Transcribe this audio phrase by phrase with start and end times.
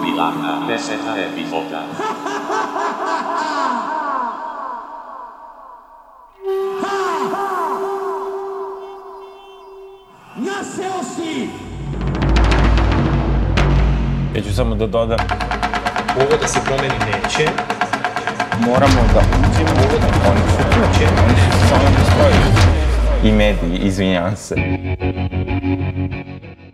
[0.00, 1.82] Jubilarna deseta epizoda.
[10.36, 11.48] Nasceu si!
[14.34, 15.18] Ja ću samo da dodam,
[16.16, 17.50] Ovo da se promeni neće,
[18.66, 22.70] moramo da uđemo ovo, oni su tu, će, oni su samo da stoji.
[23.24, 24.54] I mediji, izvinjavam se.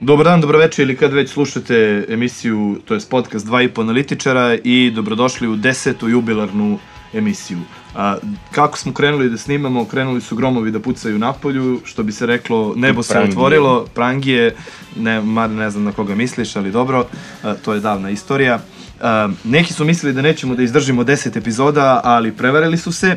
[0.01, 4.57] Dobar dan, dobroveče ili kad već slušate emisiju, to je podcast Dva i po analitičara
[4.65, 6.79] i dobrodošli u desetu jubilarnu
[7.13, 7.59] emisiju.
[7.95, 8.17] A,
[8.53, 12.27] kako smo krenuli da snimamo, krenuli su gromovi da pucaju na polju, što bi se
[12.27, 14.55] reklo, nebo se otvorilo, prangije,
[14.97, 17.07] ne, mar ne znam na koga misliš, ali dobro,
[17.43, 18.61] a, to je davna istorija.
[19.01, 23.17] A, neki su mislili da nećemo da izdržimo 10 epizoda, ali prevarili su se.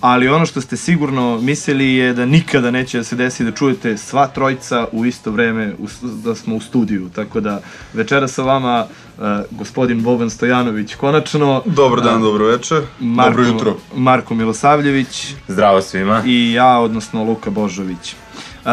[0.00, 3.96] Ali ono što ste sigurno mislili je da nikada neće da se desi da čujete
[3.96, 7.08] sva trojica u isto vreme u, da smo u studiju.
[7.14, 7.60] Tako da
[7.94, 8.86] večera sa vama
[9.18, 11.62] uh, gospodin Boban Stojanović konačno.
[11.66, 12.82] Dobar dan, dobro večer.
[13.00, 13.76] Marko, Dobro jutro.
[13.96, 16.22] Marko Milosavljević Zdravo svima.
[16.26, 18.14] i ja, odnosno Luka Božović.
[18.64, 18.70] Uh,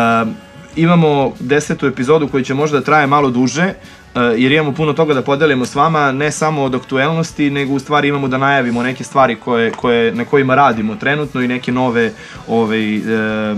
[0.76, 4.05] imamo desetu epizodu koja će možda da traje malo duže, uh,
[4.38, 8.08] jer imamo puno toga da podelimo s vama, ne samo od aktuelnosti, nego u stvari
[8.08, 12.12] imamo da najavimo neke stvari koje, koje, na kojima radimo trenutno i neke nove,
[12.48, 13.58] ove, uh,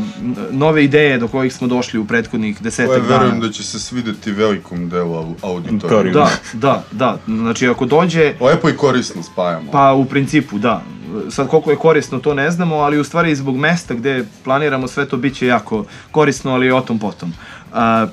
[0.51, 3.17] nove ideje do kojih smo došli u prethodnih Koje desetak dana.
[3.17, 5.97] verujem da će se svideti velikom delu au- auditorija.
[5.97, 6.13] Auditoriju.
[6.13, 7.17] Da, da, da.
[7.27, 9.71] Znači, ako dođe, Lepo i korisno spajamo.
[9.71, 10.81] Pa u principu da.
[11.29, 15.05] Sad koliko je korisno to ne znamo, ali u stvari zbog mesta gde planiramo sve
[15.05, 17.33] to biće jako korisno, ali o tom potom.
[17.73, 18.07] A,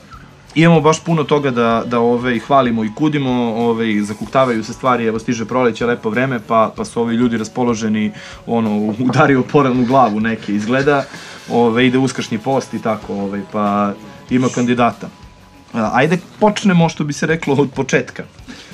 [0.54, 5.18] imamo baš puno toga da, da ove, hvalimo i kudimo, ove, zakuktavaju se stvari, evo
[5.18, 8.12] stiže proleće, lepo vreme, pa, pa su ovi ljudi raspoloženi,
[8.46, 11.04] ono, udario poravnu glavu neke izgleda,
[11.50, 13.92] ove, ide uskršnji post i tako, ove, pa
[14.30, 15.08] ima kandidata.
[15.72, 18.24] Ajde počnemo, što bi se reklo, od početka.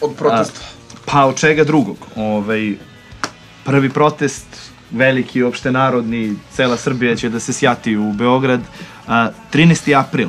[0.00, 0.60] Od protesta.
[1.04, 1.96] Pa od čega drugog?
[2.16, 2.74] Ovaj,
[3.64, 8.60] prvi protest, veliki, opštenarodni, cela Srbija će da se sjati u Beograd.
[9.10, 9.98] A, 13.
[9.98, 10.28] april.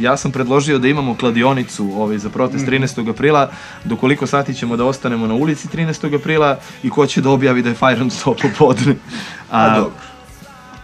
[0.00, 3.10] Ja sam predložio da imamo kladionicu ovaj, za protest 13.
[3.10, 3.50] aprila.
[3.84, 6.16] Do koliko sati ćemo da ostanemo na ulici 13.
[6.16, 8.94] aprila i ko će da objavi da je fire and stop popodne.
[9.50, 9.92] A, dobro.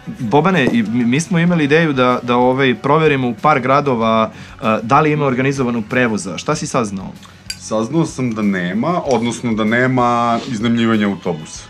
[0.06, 4.30] Bobane, mi smo imali ideju da, da ovaj, proverimo u par gradova
[4.82, 6.38] da li ima organizovanog prevoza.
[6.38, 7.12] Šta si saznao?
[7.58, 11.64] Saznao sam da nema, odnosno da nema iznajmljivanja autobusa.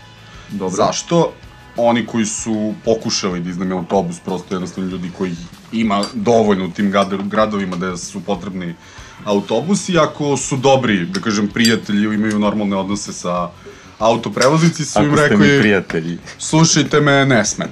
[0.49, 0.75] Dobro.
[0.75, 1.31] Zašto?
[1.77, 5.35] Oni koji su pokušali da iznajme autobus, prosto jednostavno ljudi koji
[5.75, 8.75] ima dovoljno u tim grad- gradovima da su potrebni
[9.25, 13.49] autobusi, ako su dobri, da kažem, prijatelji imaju normalne odnose sa
[13.99, 16.17] autoprevoznici, su im Ako ste rekli, mi prijatelji.
[16.37, 17.67] slušajte me, ne smem.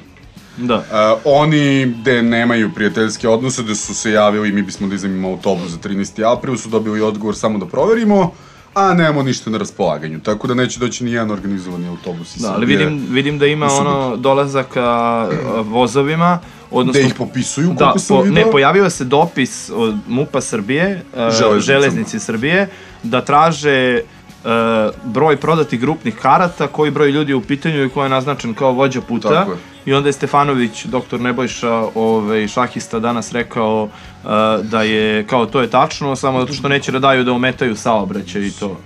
[0.57, 0.75] Da.
[0.75, 0.83] Uh,
[1.25, 5.77] oni gde nemaju prijateljske odnose, gde su se javili mi bismo da iznajmimo autobus za
[5.77, 6.37] 13.
[6.37, 8.31] april, su dobili odgovor samo da proverimo,
[8.73, 10.19] a nemamo ništa na raspolaganju.
[10.19, 14.15] Tako da neće doći ni jedan organizovani autobus Da, ali vidim, vidim da ima ono
[14.17, 15.29] dolazaka a,
[15.61, 16.39] vozovima,
[16.73, 16.99] odnosno...
[16.99, 18.45] Gde ih popisuju, Da, sam po, video.
[18.45, 21.59] ne, pojavio se dopis od MUPA Srbije, Železnicama.
[21.59, 22.67] železnici Srbije,
[23.03, 24.01] da traže
[24.45, 28.53] a, broj prodatih grupnih karata, koji broj ljudi je u pitanju i ko je naznačen
[28.53, 29.29] kao vođa puta.
[29.29, 29.57] Tako je.
[29.85, 33.89] I onda je Stefanović, doktor Nebojša, ovaj, šahista, danas rekao
[34.25, 37.75] a, da je, kao to je tačno, samo zato što neće da daju da ometaju
[37.75, 38.77] saobraćaj i to.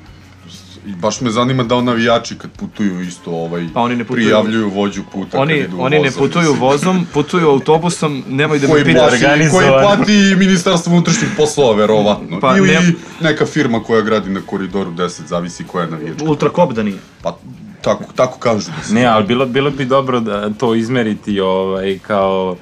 [0.88, 4.16] I baš me zanima da on navijači kad putuju isto ovaj, Pa oni ne putuju.
[4.18, 6.60] prijavljuju vođu puta kad Oni, idu oni ne vozom, putuju mislim.
[6.62, 9.10] vozom, putuju autobusom, nemoj da me koji pitaš.
[9.12, 12.40] plati, koji plati ministarstvo unutrašnjih poslova, verovatno.
[12.40, 16.26] Pa Ili ne- neka firma koja gradi na koridoru 10, zavisi koja je navijačka.
[16.26, 16.98] Ultrakop da nije.
[17.22, 17.38] Pa
[17.82, 18.72] tako, tako kažu.
[18.78, 18.96] Mislim.
[18.96, 22.56] Ne, ali bilo, bilo bi dobro da to izmeriti ovaj, kao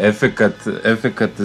[0.00, 0.52] efekat,
[0.84, 1.44] efekat e,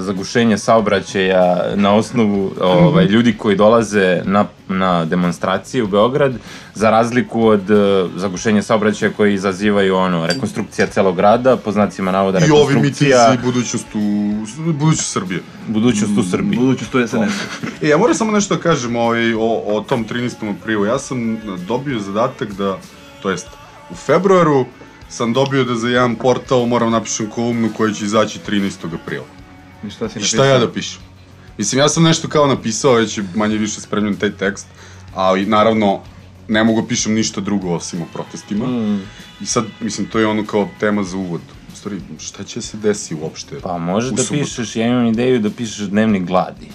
[0.00, 6.32] zagušenja saobraćaja na osnovu ovaj, ljudi koji dolaze na, na demonstracije u Beograd,
[6.74, 7.74] za razliku od e,
[8.16, 13.46] zagušenja saobraćaja koji izazivaju ono, rekonstrukcija celog grada, po znacima navoda I ovi rekonstrukcija, mitinzi
[13.46, 15.40] budućnost u, budućnost Srbije.
[15.68, 16.58] budućnost u Srbiji.
[16.58, 17.32] Buduću tu SNS.
[17.82, 20.50] E, ja moram samo nešto da kažem ovaj, o, o tom 13.
[20.60, 20.84] aprilu.
[20.84, 22.78] Ja sam dobio zadatak da,
[23.22, 23.46] to jest,
[23.90, 24.66] u februaru
[25.14, 28.94] sam dobio da za jedan portal moram napišem kolumnu koja će izaći 13.
[29.02, 29.26] aprila.
[29.86, 31.00] I šta si I šta ja da pišem?
[31.58, 34.66] Mislim, ja sam nešto kao napisao, već je manje više spremljen taj tekst,
[35.14, 36.00] ali naravno
[36.48, 38.66] ne mogu da pišem ništa drugo osim o protestima.
[38.66, 39.02] Mm.
[39.40, 41.40] I sad, mislim, to je ono kao tema za uvod.
[41.72, 43.60] U stvari, šta će se desi uopšte?
[43.62, 46.68] Pa može da pišeš, ja imam ideju da pišeš dnevnik gladi.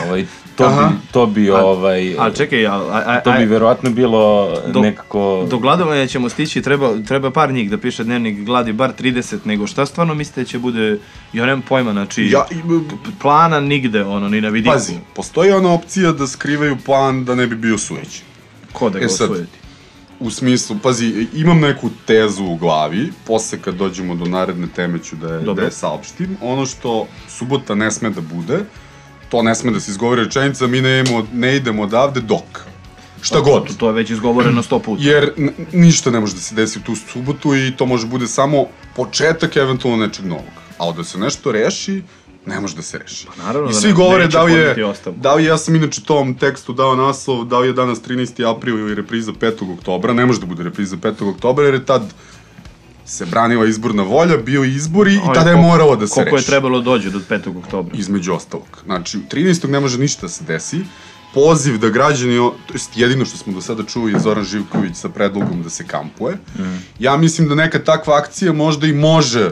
[0.00, 0.88] Ovaj, to Aha.
[0.88, 5.46] bi, to bi, ovaj, Ali čekaj, a, a, a, to bi verovatno bilo Do- nekako...
[5.50, 9.66] Do gladovanja ćemo stići, treba, treba par njih da piše dnevnik gladi bar 30, nego
[9.66, 10.98] šta stvarno mislite će bude,
[11.32, 12.56] ja nemam pojma, znači, Ja, i-
[13.20, 14.72] plana nigde, ono, ni na vidiku.
[14.72, 18.22] pazi, postoji ona opcija da skrivaju plan da ne bi bio sujećen.
[18.72, 19.58] Ko da ga E sad, osvojiti?
[20.20, 25.16] U smislu, pazi, imam neku tezu u glavi, posle kad dođemo do naredne teme ću
[25.16, 26.36] da je, da je saopštim.
[26.42, 28.58] Ono što subota ne sme da bude,
[29.32, 32.60] to ne sme da se izgovori rečenica, mi ne, idemo, ne idemo odavde dok.
[33.22, 33.66] Šta god.
[33.68, 35.02] To, to je već izgovoreno sto puta.
[35.02, 35.32] Jer
[35.72, 39.56] ništa ne može da se desi u tu subotu i to može bude samo početak
[39.56, 40.52] eventualno nečeg novog.
[40.78, 42.02] Ali da se nešto reši,
[42.46, 43.26] ne može da se reši.
[43.26, 44.76] Pa naravno I da svi ne- govore da li je,
[45.16, 48.50] da li ja sam inače tom tekstu dao naslov, da li je danas 13.
[48.50, 49.72] april ili repriza 5.
[49.78, 51.30] oktobra, ne može da bude repriza 5.
[51.30, 52.02] oktobra jer je tad
[53.12, 56.46] se branila izborna volja, bio izbori i tada je moralo da se Koliko je reši
[56.46, 57.58] trebalo dođe do 5.
[57.58, 57.96] oktobra?
[57.98, 58.82] između ostalog.
[58.84, 59.68] Znači, 13.
[59.68, 60.80] ne može ništa da se desi.
[61.34, 65.08] Poziv da građani, to jest jedino što smo do sada čuli je Zoran Živković sa
[65.08, 66.38] predlogom da se kampuje.
[66.98, 69.50] Ja mislim da neka takva akcija možda i može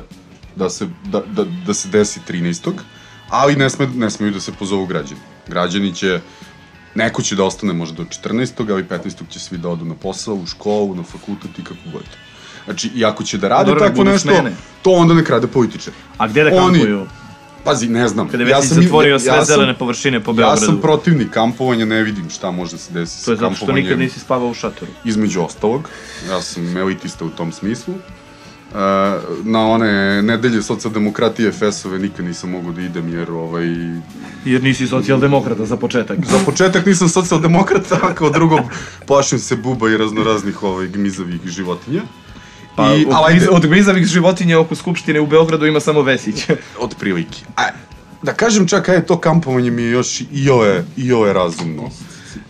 [0.56, 2.72] da se, da, da, da se desi 13.
[3.28, 5.20] Ali ne, sme, ne smeju da se pozovu građani.
[5.48, 6.20] Građani će,
[6.94, 8.72] neko će da ostane možda do 14.
[8.72, 9.28] ali 15.
[9.28, 12.29] će svi da odu na posao, u školu, na fakultet i kako god.
[12.64, 14.52] Znači, i ako će da rade Dobro, nek tako nešto, smene.
[14.82, 15.96] to onda nek rade političari.
[16.18, 17.06] A gde da Oni- kampuju?
[17.64, 18.28] Pazi, ne znam.
[18.28, 20.60] Kada je Vesić zatvorio sve zelene površine po Ja Beogradu.
[20.60, 23.60] sam protivnik kampovanja, ne vidim šta može da se desiti To je sa zato što
[23.60, 23.84] kampovanjem.
[23.84, 24.92] nikad nisi spavao u šatoru.
[25.04, 25.88] Između ostalog,
[26.30, 27.94] ja sam elitista u tom smislu.
[27.94, 28.74] E,
[29.44, 33.66] na one nedelje socijaldemokratije FS-ove nikad nisam mogao da idem jer ovaj,
[34.44, 36.18] Jer nisi socijaldemokrata za početak.
[36.22, 38.58] za početak nisam socijaldemokrata, a kao drugo
[39.06, 42.02] plašim se buba i raznoraznih ovaj, gmizavih životinja.
[42.80, 46.46] Pa, I, od, ali od grizavih životinja oko Skupštine u Beogradu ima samo Vesić.
[46.84, 47.38] od prilike.
[47.56, 47.68] A,
[48.22, 51.90] da kažem čak, ajde, to kampovanje mi je još i ove, i ove razumno.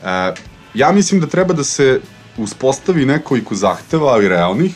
[0.04, 0.34] E,
[0.74, 2.00] ja mislim da treba da se
[2.36, 4.74] uspostavi nekoliko zahteva, ali realnih,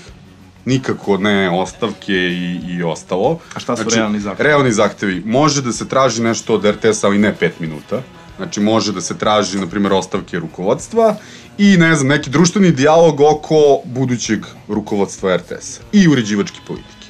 [0.65, 3.39] nikako ne ostavke i, i ostalo.
[3.55, 4.49] A šta su realni zahtevi?
[4.49, 5.23] Realni zahtevi.
[5.27, 8.03] Može da se traži nešto od RTS-a, ali ne 5 minuta.
[8.37, 11.17] Znači, može da se traži, na primjer, ostavke rukovodstva
[11.59, 17.07] i, ne znam, neki društveni dijalog oko budućeg rukovodstva RTS-a i uređivačke politike.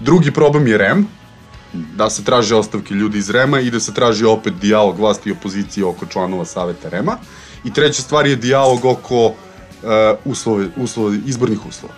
[0.00, 1.06] Drugi problem je REM,
[1.72, 5.32] da se traže ostavke ljudi iz REM-a i da se traži opet dijalog vlasti i
[5.32, 7.16] opozicije oko članova Saveta REM-a.
[7.64, 9.34] I treća stvar je dijalog oko uh,
[10.24, 11.94] uslove, uslove, izbornih uslova.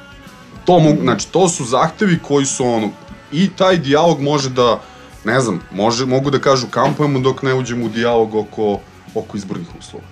[0.64, 2.90] To, mogu, znači, to su zahtevi koji su ono,
[3.32, 4.80] i taj dijalog može da,
[5.24, 8.80] ne znam, može, mogu da kažu kampujemo dok ne uđemo u dijalog oko,
[9.14, 10.04] oko izbornih uslova.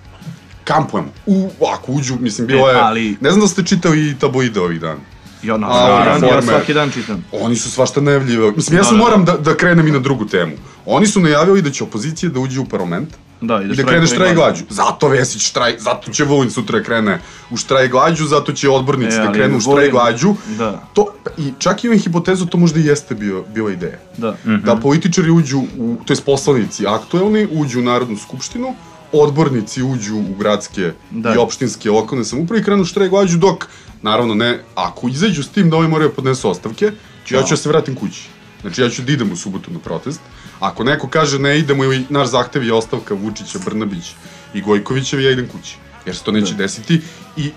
[0.63, 1.09] Kampujemo.
[1.25, 4.81] U, ako uđu, mislim, bilo E, je, ali- ne znam da ste čitali tabloide ovih
[4.81, 4.99] dana.
[5.43, 6.41] Ja, na, A, ja forme.
[6.43, 7.25] svaki dan čitam.
[7.33, 8.53] Oni su svašta najavljivali.
[8.55, 9.03] Mislim, ja Da, sam da, da.
[9.03, 10.51] moram da, da krenem i na drugu temu.
[10.85, 13.09] Oni su najavili da će opozicija da uđe u parlament
[13.41, 14.63] Da, i i da, da krene štraj glađu.
[14.69, 17.19] Zato Vesić štraj, zato će Vulin sutra da krene
[17.49, 20.35] u štraj glađu, zato će odbornici E, da krenu u štraj glađu.
[20.57, 20.83] Da.
[20.93, 21.05] To,
[21.37, 23.97] I čak imam hipotezu, to možda i jeste bio, bila ideja.
[24.17, 24.35] Da.
[24.65, 28.75] Da političari uđu, u, to jest poslanici aktuelni, uđu u Narodnu skupštinu,
[29.11, 31.33] odbornici uđu u gradske Da.
[31.33, 33.67] i opštinske lokalne samouprave i krenu štraj glađu dok,
[34.01, 36.91] naravno ne, ako izađu s tim da ovi moraju da podnesu ostavke,
[37.25, 38.29] ću, ja ću da se vratim kući.
[38.61, 40.21] Znači ja ću da idem u subotu na protest.
[40.59, 44.11] Ako neko kaže ne idemo ili naš zahtev je ostavka Vučića, Brnabić
[44.53, 45.77] i Gojkovićev, ja idem kući.
[46.05, 47.01] Jer se to neće desiti
[47.37, 47.51] i,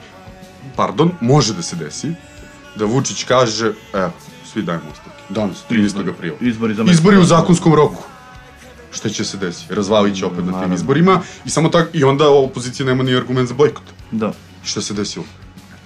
[0.76, 2.12] pardon, može da se desi,
[2.76, 4.12] da Vučić kaže, evo,
[4.52, 5.22] svi dajemo ostavke.
[5.28, 6.10] Danas, 13.
[6.10, 6.36] aprila.
[6.40, 8.02] Izbori za Izbori u zakonskom roku.
[8.92, 9.74] Šta će se desiti?
[9.74, 10.74] Razvalit će opet na tim Naravno.
[10.74, 13.84] izborima i samo tak, i onda opozicija nema ni argument za bojkot.
[14.10, 14.32] Da.
[14.64, 15.24] I šta se desilo?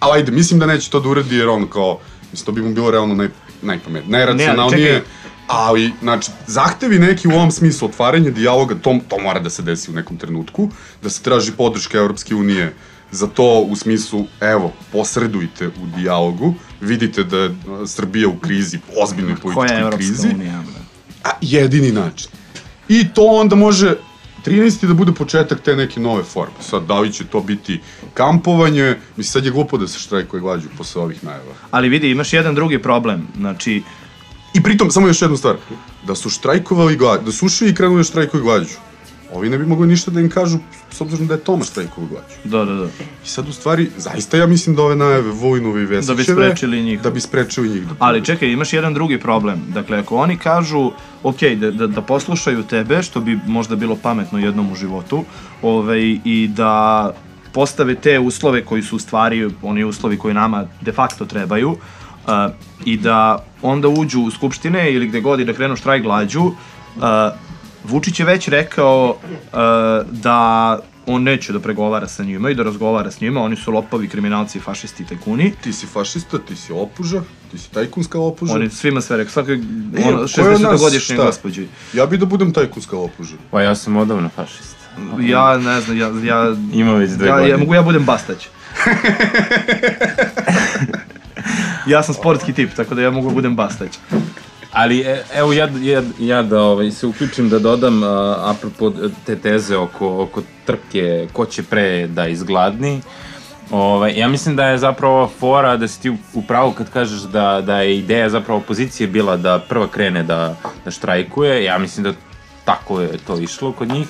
[0.00, 1.98] Ali ajde, mislim da neće to da uradi jer on kao,
[2.32, 3.28] mislim, to bi mu bilo realno naj,
[3.62, 4.94] najpametnije, najracionalnije.
[4.94, 5.10] čekaj.
[5.46, 9.90] ali, znači, zahtevi neki u ovom smislu, otvaranje dijaloga, to, to mora da se desi
[9.90, 10.70] u nekom trenutku,
[11.02, 12.74] da se traži podrška Europske unije
[13.10, 17.54] za to u smislu, evo, posredujte u dijalogu, vidite da je
[17.86, 20.62] Srbija u krizi, ozbiljnoj Koja je političkoj Evropska krizi, unija?
[21.24, 22.30] a jedini način.
[22.88, 23.96] I to onda može
[24.49, 24.87] 13.
[24.87, 26.55] da bude početak te neke nove forme.
[26.61, 27.81] Sad, da li će to biti
[28.14, 31.55] kampovanje, mislim, sad je glupo da se štrajkuje glađu posle ovih najava.
[31.71, 33.26] Ali vidi, imaš jedan drugi problem.
[33.37, 33.83] Znači,
[34.55, 35.57] I pritom, samo još jednu stvar,
[36.07, 38.75] da su štrajkovali glađu, da su ušli i krenuli da štrajkuju glađu,
[39.32, 40.58] ovi ne bi mogli ništa da im kažu,
[40.90, 42.35] s obzirom da je Toma štrajkovao glađu.
[42.44, 42.85] da, da, da.
[43.25, 46.25] I sad, u stvari, zaista ja mislim da ove najave Vojnove i Vesićeve...
[46.25, 47.02] sprečili njih.
[47.02, 47.87] Da bi sprečili njih.
[47.87, 49.61] Da Ali čekaj, imaš jedan drugi problem.
[49.75, 50.90] Dakle, ako oni kažu,
[51.23, 55.25] ok, da, da, da poslušaju tebe, što bi možda bilo pametno jednom u životu,
[55.62, 57.12] ovaj, i da
[57.52, 61.78] postave te uslove koji su u stvari oni uslovi koji nama de facto trebaju, uh,
[62.85, 66.52] i da onda uđu u skupštine ili gde god i da krenu štrajk glađu, uh,
[67.88, 69.18] Vučić je već rekao uh,
[70.11, 74.09] da on neće da pregovara sa njima i da razgovara s njima, oni su lopovi,
[74.09, 75.52] kriminalci, fašisti i tajkuni.
[75.62, 78.54] Ti si fašista, ti si lopuža, ti si tajkunska lopuža.
[78.54, 79.59] On je svima sve rekao, svakoj E,
[80.04, 81.25] ono, ko je od nas 60-godišnje šta?
[81.25, 81.66] gospođi.
[81.92, 83.37] Ja bi da budem tajkunska lopuža.
[83.50, 84.78] Pa ja sam odavno fašista.
[85.21, 87.50] Ja ne znam, ja, ja, Ima već dve ja, godine.
[87.50, 88.49] ja, mogu ja budem Bastać.
[91.87, 93.99] ja sam sportski tip, tako da ja mogu budem Bastać.
[94.72, 98.08] Ali e, evo ja, ja, ja da ovaj, se uključim da dodam a,
[98.46, 98.92] apropo
[99.26, 103.00] te teze oko, oko trke ko će pre da izgladni.
[103.70, 107.20] Ovaj, ja mislim da je zapravo fora da si ti u- u pravu kad kažeš
[107.20, 111.64] da, da je ideja zapravo opozicije bila da prva krene da, da štrajkuje.
[111.64, 112.12] Ja mislim da
[112.64, 114.06] tako je to išlo kod njih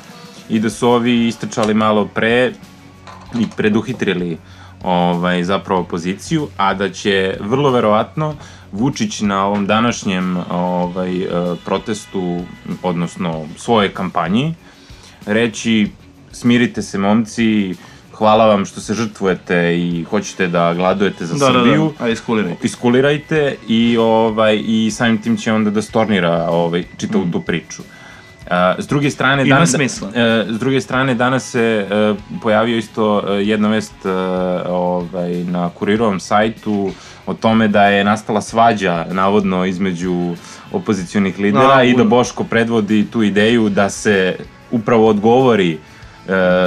[0.48, 2.52] i da su ovi istrčali malo pre
[3.34, 4.38] i preduhitrili
[4.84, 8.34] ovaj, zapravo opoziciju, a da će vrlo verovatno
[8.72, 11.28] Vučić na ovom današnjem ovaj, eh,
[11.64, 12.40] protestu,
[12.82, 14.54] odnosno svojoj kampanji,
[15.26, 15.88] reći
[16.32, 17.74] smirite se momci,
[18.12, 21.92] hvala vam što se žrtvujete i hoćete da gladujete za Da, da, Srbiju.
[21.98, 22.54] da, a iskuliraj.
[22.62, 27.82] Iskulirajte i ovaj i samim tim će onda da stornira ovaj čitavu tu priču.
[27.82, 27.97] Uh,
[28.78, 30.08] s druge strane Ima danas smisla.
[30.14, 34.06] e, s druge strane danas se e, pojavio isto e, jedna vest
[34.68, 36.90] ovaj na kurirovom sajtu
[37.26, 40.34] o tome da je nastala svađa navodno između
[40.72, 44.36] opozicionih lidera A, i da Boško predvodi tu ideju da se
[44.70, 45.78] upravo odgovori e,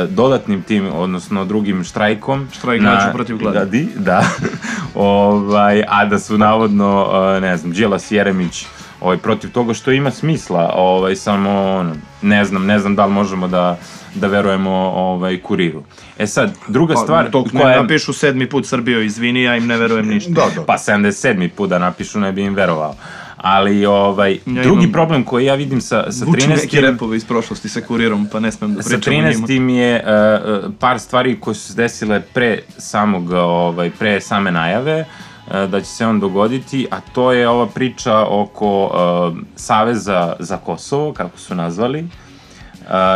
[0.10, 2.48] dodatnim tim, odnosno drugim štrajkom.
[2.52, 3.88] Štrajk glađu protiv gladi.
[3.96, 4.24] Da, da.
[5.02, 7.10] ovaj, a da su navodno,
[7.42, 8.66] ne znam, Đilas Jeremić
[9.02, 13.14] ovaj, protiv toga što ima smisla, ovaj, samo, ono, ne znam, ne znam da li
[13.14, 13.78] možemo da,
[14.16, 15.84] da verujemo ovaj, kuriru.
[16.18, 17.82] E sad, druga stvar Dok ne koja je...
[17.82, 20.32] napišu sedmi put Srbijo, izvini, ja im ne verujem ništa.
[20.32, 20.66] Da, da.
[20.66, 21.50] Pa 77.
[21.50, 22.96] put da napišu ne bi im verovao.
[23.38, 26.50] Ali ovaj, Ja drugi imam- problem koji ja vidim sa, sa Vuču 13.
[26.50, 29.48] neke repove iz prošlosti sa kurirom, pa ne smem da Sa pričam o njima.
[29.48, 29.70] 13.
[29.70, 35.31] je uh, par stvari koje su se desile pre samog, ovaj, pre same najave uh,
[35.52, 41.14] da će se on dogoditi, a to je ova priča oko uh, Saveza za Kosovo,
[41.14, 42.00] kako su nazvali.
[42.02, 42.08] Uh,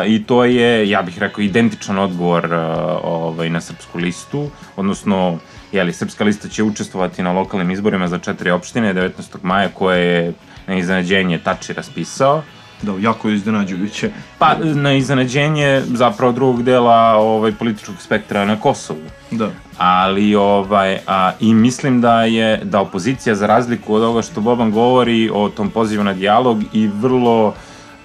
[0.08, 2.52] I to je, ja bih rekao, identičan odgovor uh,
[3.04, 5.38] ovaj, na srpsku listu, odnosno,
[5.72, 9.38] jeli, srpska lista će učestvovati na lokalnim izborima za četiri opštine 19.
[9.42, 10.34] maja koje je
[10.68, 12.44] na iznenađenje Tači raspisao.
[12.86, 14.10] Da, jako je iznenađujuće.
[14.40, 19.10] Pa, na iznenađenje zapravo drugog dela ovaj, političkog spektra na Kosovu.
[19.32, 19.50] Da.
[19.78, 24.72] Ali, ovaj, a, i mislim da je, da opozicija, za razliku od ovoga što Boban
[24.72, 27.54] govori o tom pozivu na dijalog i vrlo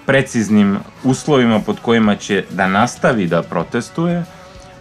[0.05, 4.23] preciznim uslovima pod kojima će da nastavi da protestuje,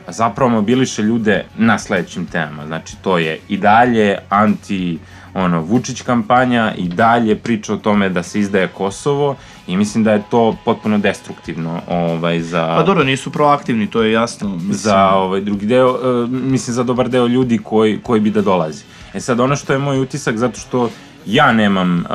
[0.09, 2.67] zapravo mobiliše ljude na sledećim temama.
[2.67, 4.99] Znači, to je i dalje anti
[5.35, 10.13] ono, Vučić kampanja i dalje priča o tome da se izdaje Kosovo i mislim da
[10.13, 12.75] je to potpuno destruktivno ovaj, za...
[12.77, 14.49] Pa dobro, nisu proaktivni, to je jasno.
[14.49, 18.43] Mislim, za ovaj drugi deo, e, mislim za dobar deo ljudi koji, koji bi da
[18.43, 18.85] dolazi.
[19.15, 20.91] E sad ono što je moj utisak, zato što
[21.27, 22.07] ja nemam, uh,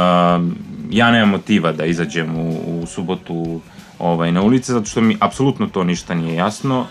[0.90, 3.62] ja nemam motiva da izađem u, u subotu
[4.00, 6.86] ovaj, na ulice, zato što mi apsolutno to ništa nije jasno,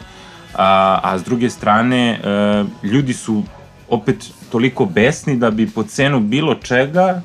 [0.54, 3.42] a, a s druge strane, uh, ljudi su
[3.88, 7.20] opet toliko besni da bi po cenu bilo čega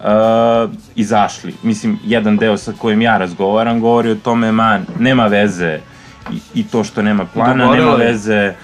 [0.00, 1.54] uh, izašli.
[1.62, 5.78] Mislim, jedan deo sa kojim ja razgovaram govori o tome, man, nema veze
[6.32, 7.86] i, i to što nema plana, Dogovorili.
[7.86, 8.54] nema veze,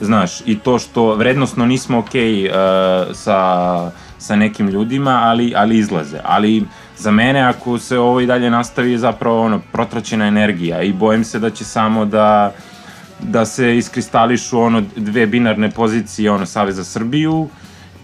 [0.00, 5.78] znaš, i to što vrednostno nismo okej okay, uh, sa, sa nekim ljudima, ali, ali
[5.78, 6.18] izlaze.
[6.24, 6.64] Ali
[6.96, 11.24] za mene, ako se ovo i dalje nastavi, je zapravo ono, protraćena energija i bojim
[11.24, 12.52] se da će samo da
[13.20, 17.48] da se iskristališu ono dve binarne pozicije, ono Savez za Srbiju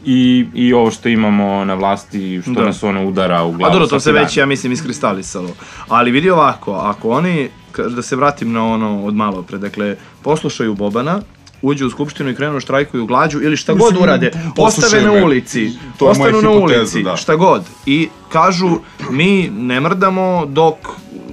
[0.04, 2.64] i, i ovo što imamo na vlasti, što Da.
[2.64, 3.72] nas ono udara u A glavu.
[3.72, 5.50] dobro, to se već, ja mislim, iskristalisalo.
[5.88, 7.48] Ali vidi ovako, ako oni,
[7.88, 11.20] da se vratim na ono od malo pre, dakle, poslušaju Bobana,
[11.62, 16.06] uđu u skupštinu i krenu štrajkuju glađu ili šta god urade, ostave na ulici, To
[16.06, 17.16] ostanu na ulici, da.
[17.16, 17.64] šta god.
[17.86, 18.78] I kažu,
[19.10, 20.74] mi ne mrdamo dok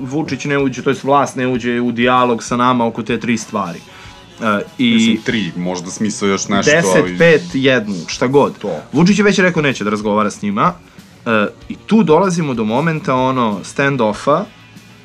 [0.02, 3.38] Vučić ne uđe, to jest vlast ne uđe u dijalog sa nama oko te tri
[3.38, 3.80] stvari.
[4.42, 7.18] E, I Mislim, tri, možda smisao još nešto, 10, ali...
[7.18, 8.58] 5, 1, šta god.
[8.58, 8.82] To.
[8.94, 10.74] Vučić je već rekao neće da razgovara s njima.
[11.26, 14.44] E, I tu dolazimo do momenta ono stand-offa,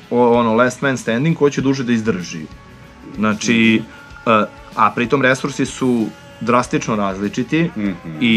[0.09, 2.45] ono last man standing, ko će duže da izdrži.
[3.15, 3.81] Znači,
[4.25, 6.05] e, a pritom resursi su
[6.41, 7.91] drastično različiti Mhm.
[8.21, 8.35] i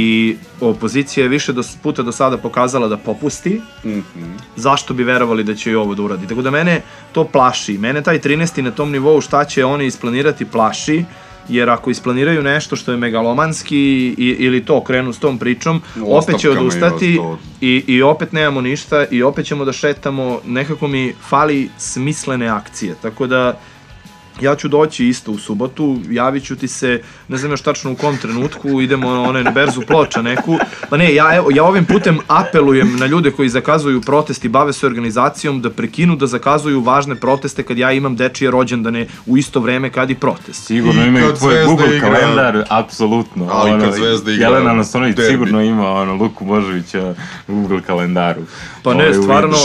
[0.61, 4.25] opozicija je više do, puta do sada pokazala da popusti, Mhm.
[4.57, 6.27] zašto bi verovali da će i ovo da uradi.
[6.27, 6.81] Tako da mene
[7.13, 7.79] to plaši.
[7.79, 8.63] Mene taj 13.
[8.63, 11.05] na tom nivou šta će oni isplanirati plaši,
[11.49, 13.79] jer ako isplaniraju nešto što je megalomanski
[14.09, 17.19] i, ili to krenu s tom pričom, U opet će odustati
[17.61, 22.95] i, i opet nemamo ništa i opet ćemo da šetamo, nekako mi fali smislene akcije,
[23.03, 23.59] tako da
[24.41, 27.95] ja ću doći isto u subotu, javit ću ti se, ne znam još tačno u
[27.95, 30.59] kom trenutku, idemo na onaj na berzu ploča neku.
[30.91, 34.73] Pa ne, ja, evo, ja ovim putem apelujem na ljude koji zakazuju protest i bave
[34.73, 39.61] se organizacijom da prekinu da zakazuju važne proteste kad ja imam dečije rođendane u isto
[39.61, 40.67] vreme kad i protest.
[40.67, 43.49] Sigurno I imaju tvoj Google igra- kalendar, apsolutno.
[43.53, 45.31] Ali kad Zvezda igra Jelena Nasonović derbi.
[45.31, 47.15] sigurno ima ono, Luku Božovića
[47.49, 48.41] u Google kalendaru.
[48.83, 49.57] Pa Ovaj, ne, u stvarno,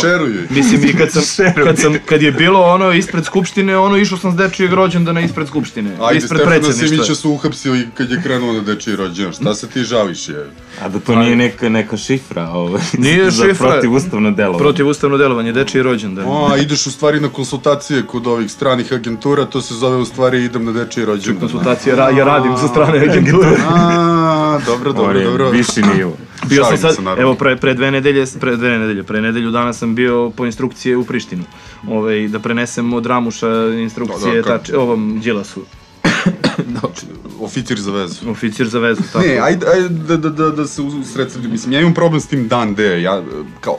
[0.49, 1.21] mislim i kad sam,
[1.65, 5.47] kad sam, kad je bilo ono ispred skupštine, ono išao sam s dečijeg rođendana ispred
[5.47, 6.87] skupštine, Ajde, ispred Stefana predsjedništva.
[6.87, 9.33] Simića su uhapsili kad je krenuo na dečiji rođendan.
[9.33, 10.49] Šta se ti žališ je?
[10.81, 13.71] A da to nije neka, neka šifra, ovaj, Nije za šifra.
[13.71, 14.57] protivustavno delo.
[14.57, 16.25] Protiv ustavno delovanje, dečiji rođendan.
[16.27, 20.43] A, ideš u stvari na konsultacije kod ovih stranih agentura, to se zove u stvari
[20.43, 21.39] idem na dečiji rođendan.
[21.41, 23.57] Konsultacije, ra, ja radim sa strane agenture.
[23.67, 25.49] A, dobro, dobro, dobro.
[25.49, 26.17] Viši nivo.
[26.49, 29.73] Bio sam sad, se, evo pre, pre dve nedelje, pre dve nedelje, pre nedelju dana
[29.73, 31.43] sam bio po instrukcije u Prištinu.
[31.87, 35.65] Ovaj, da prenesem od Ramuša instrukcije Da, da, tač, ovom Đilasu,
[37.39, 38.29] Oficir za vezu.
[38.31, 39.25] oficir za vezu, tako.
[39.25, 41.51] Ne, ajde, ajde da, da, da, da se usredsredim.
[41.51, 43.01] Mislim, ja imam problem s tim dan D.
[43.01, 43.23] Ja,
[43.61, 43.77] kao,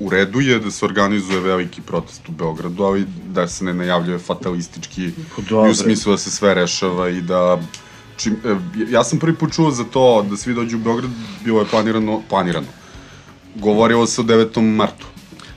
[0.00, 4.18] u redu je da se organizuje veliki protest u Beogradu, ali da se ne najavljuje
[4.18, 5.10] fatalistički
[5.50, 5.68] dobro.
[5.68, 7.58] i u smislu da se sve rešava i da
[8.22, 8.56] čim, e,
[8.90, 11.10] ja sam prvi put čuo za to da svi dođu u Beograd,
[11.44, 12.66] bilo je planirano, planirano.
[13.54, 14.60] Govorilo se o 9.
[14.60, 15.06] martu.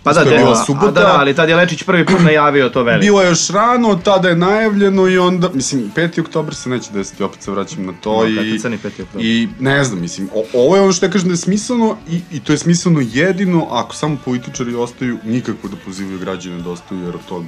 [0.04, 0.92] Pa da, je de, bila a, subota.
[0.92, 3.02] da, da, ali tad je Lečić prvi put najavio to veliko.
[3.02, 6.22] Bilo je još rano, tada je najavljeno i onda, mislim, 5.
[6.22, 8.60] oktober se neće desiti, opet se vraćam na to No, i...
[8.60, 8.88] crni 5.
[8.88, 9.26] oktobar?
[9.26, 12.22] I ne znam, mislim, o, ovo je ono što ja kažem da je smisleno i,
[12.32, 17.02] i to je smisleno jedino ako samo političari ostaju, nikako da pozivaju građane da ostaju
[17.02, 17.44] jer od tog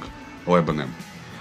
[0.46, 0.92] leba nema.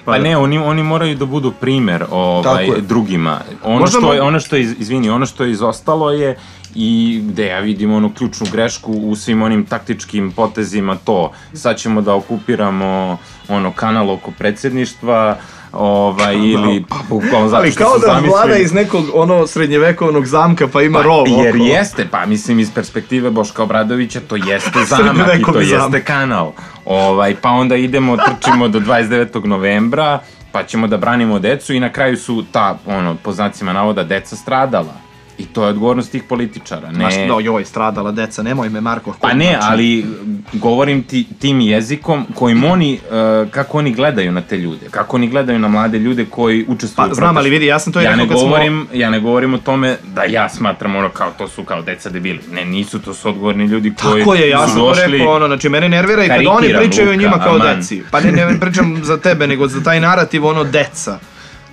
[0.07, 3.39] Pa ne, oni, oni moraju da budu primer ovaj, drugima.
[3.63, 6.37] Ono Možda što, je, ono što je, iz- izvini, ono što je izostalo je
[6.75, 11.31] i gde ja vidim onu ključnu grešku u svim onim taktičkim potezima to.
[11.53, 13.17] Sad ćemo da okupiramo
[13.49, 15.37] ono kanal oko predsjedništva,
[15.77, 20.67] ovaj, ili pa, bukvalno zato Ali kao da zamislili- vlada iz nekog ono srednjevekovnog zamka
[20.67, 21.63] pa ima rov Pa, jer oko.
[21.65, 24.49] jeste, pa mislim iz perspektive Boška Obradovića to jeste
[24.85, 26.03] zamak i to Srednjovekovni jeste zamak.
[26.03, 26.51] kanal.
[26.85, 29.45] Ovaj, pa onda idemo, trčimo do 29.
[29.45, 30.19] novembra,
[30.51, 34.35] pa ćemo da branimo decu i na kraju su ta, ono, po znacima navoda, deca
[34.35, 35.06] stradala.
[35.37, 36.87] I to je odgovornost tih političara.
[36.87, 39.13] Ne, Znaš, da, joj, stradala deca, nemoj me Marko.
[39.21, 40.05] Pa ne, ali
[40.53, 42.99] govorim ti tim jezikom kojim oni,
[43.43, 47.09] uh, kako oni gledaju na te ljude, kako oni gledaju na mlade ljude koji učestvuju
[47.09, 49.19] Pa znam, ali vidi, ja sam to ja rekao ne kad smo- govorim, ja ne
[49.19, 52.39] govorim o tome da ja smatram ono kao to su kao deca debili.
[52.51, 55.17] Ne, nisu, to su odgovorni ljudi koji Tako je, ja sam to došli...
[55.17, 57.77] rekao, ono, znači mene nervira i kad oni pričaju o Luka, njima kao aman.
[57.77, 58.03] deci.
[58.11, 61.19] Pa ne, ne pričam za tebe, nego za taj narativ, ono, deca.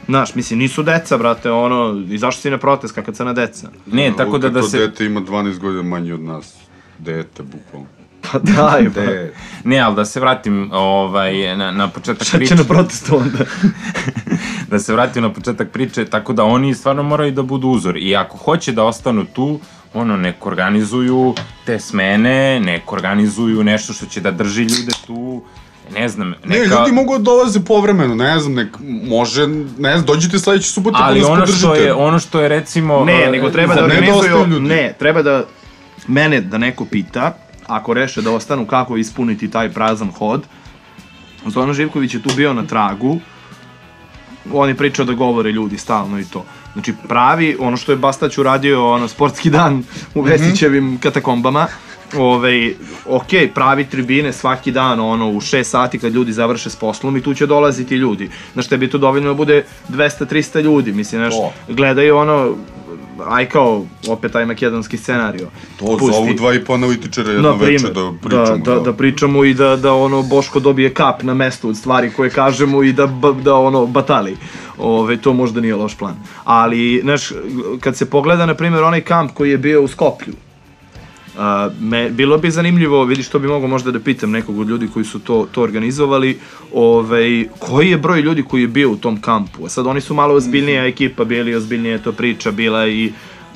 [0.07, 3.69] Znaš, mislim, nisu deca, brate, ono, i zašto si na protest, kakva crna deca?
[3.87, 4.79] Ne, tako da da se...
[4.79, 6.55] dete ima 12 godina manje od nas.
[6.99, 7.87] Dete, bukvalno.
[8.33, 9.01] Pa daj, pa.
[9.01, 9.35] Dete.
[9.65, 12.57] Ne, ali da se vratim ovaj, na, na početak Šta priče.
[12.57, 13.39] će na protestu onda?
[14.71, 17.97] da se vratim na početak priče, tako da oni stvarno moraju da budu uzor.
[17.97, 19.61] I ako hoće da ostanu tu,
[19.95, 21.35] ono, nek organizuju
[21.67, 25.43] te smene, nek organizuju nešto što će da drži ljude tu,
[25.93, 26.49] ne znam, neka...
[26.49, 28.77] Ne, ljudi mogu da dolaze povremeno, ne znam, nek,
[29.09, 29.47] može,
[29.79, 31.59] ne znam, dođite sledeće subote Ali nas ono podržite.
[31.59, 33.05] što je, ono što je recimo...
[33.05, 35.45] Ne, e, nego treba da da organizuju, ne, treba da
[36.07, 40.43] mene da neko pita, ako reše da ostanu, kako ispuniti taj prazan hod.
[41.47, 43.21] Zoran Živković je tu bio na tragu,
[44.53, 46.45] on je pričao da govore ljudi stalno i to.
[46.73, 49.83] Znači pravi, ono što je Bastać uradio, ono, sportski dan
[50.15, 51.67] u Vesićevim katakombama,
[52.19, 52.73] Ove,
[53.07, 57.21] ok, pravi tribine svaki dan, ono, u 6 sati kad ljudi završe s poslom i
[57.23, 58.31] tu će dolaziti ljudi.
[58.53, 61.53] Znaš, tebi to dovoljno da bude 200-300 ljudi, mislim, znaš, To.
[61.69, 62.55] gledaju ono,
[63.29, 65.49] aj kao, opet taj makedonski scenario.
[65.79, 66.15] To Pusti.
[66.15, 68.57] zovu dva i po analitičara jedno Na veče primer, da pričamo.
[68.57, 72.11] da, da, da pričamo i da, da ono Boško dobije kap na mestu od stvari
[72.11, 73.07] koje kažemo i da,
[73.43, 74.37] da ono batali.
[74.79, 76.15] Ove, to možda nije loš plan.
[76.45, 77.33] Ali, znaš,
[77.81, 80.35] kad se pogleda, na primjer, onaj kamp koji je bio u Skoplju,
[81.39, 84.89] A, me, bilo bi zanimljivo, vidiš, to bi mogo možda da pitam nekog od ljudi
[84.95, 86.39] koji su to, to organizovali,
[86.75, 89.67] ovaj, koji je broj ljudi koji je bio u tom kampu?
[89.67, 93.13] A sad oni su malo ozbiljnija ekipa bili, ozbiljnija je to priča bila i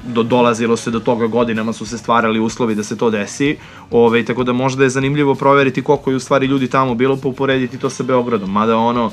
[0.07, 3.57] do, dolazilo se do toga godinama su se stvarali uslovi da se to desi,
[3.91, 7.29] ovaj, tako da možda je zanimljivo proveriti koliko je u stvari ljudi tamo bilo, pa
[7.29, 9.11] uporediti to sa Beogradom, mada ono,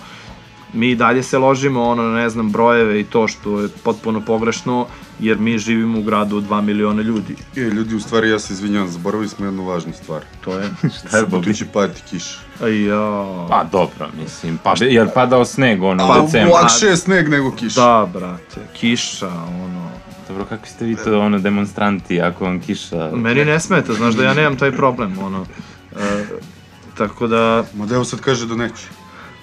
[0.75, 4.87] mi i dalje se ložimo ono, ne znam, brojeve i to što je potpuno pogrešno,
[5.19, 7.35] jer mi živimo u gradu od 2 miliona ljudi.
[7.55, 10.21] E, ljudi, u stvari, ja se izvinjavam, zaboravili smo jednu važnu stvar.
[10.41, 10.69] To je...
[10.99, 11.53] Šta je, Bobi?
[11.53, 12.39] će padati kiša.
[12.63, 13.47] Aj, ja...
[13.49, 16.53] Pa dobro, mislim, pa, jer padao sneg ono Pa, u decembru.
[16.53, 17.81] lakše je sneg nego kiša.
[17.81, 19.31] Da, brate, kiša,
[19.63, 19.85] ono...
[20.27, 23.11] Dobro, kakvi ste vi to ono demonstranti ako vam kiša...
[23.13, 25.45] Meni ne smeta, znaš da ja nemam taj problem, ono...
[25.99, 26.25] E,
[26.97, 28.87] tako da, Modeo sad kaže da neće.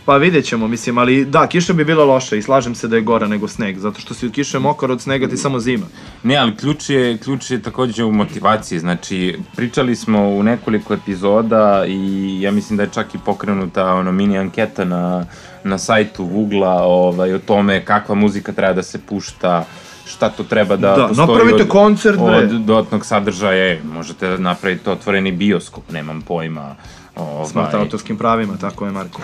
[0.04, 3.02] Pa vidjet ćemo, mislim, ali da, kiša bi bila loša i slažem se da je
[3.02, 5.86] gora nego sneg, zato što si od kiše mokar, od snega ti samo zima.
[6.22, 11.84] Ne, ali ključ je, ključ je takođe u motivaciji, znači pričali smo u nekoliko epizoda
[11.88, 15.26] i ja mislim da je čak i pokrenuta ono mini anketa na,
[15.64, 19.64] na sajtu Vugla ovaj, o tome kakva muzika treba da se pušta,
[20.06, 22.36] šta to treba da, Da, postoji napravite od, koncert, bre.
[22.36, 26.76] od dodatnog sadržaja, e, možete da napravite otvoreni bioskop, nemam pojma.
[27.16, 29.22] Ovaj, Smatra autorskim pravima, tako je Marko.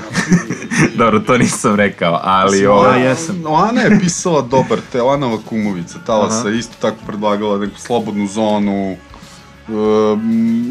[0.98, 2.61] Dobro, to nisam rekao, ali...
[2.61, 3.42] Ja Ovaj, jesam.
[3.46, 6.51] Ana je pisala dobar te, Ana Kumovica, Talasa, Aha.
[6.51, 8.96] isto tako predlagala neku slobodnu zonu,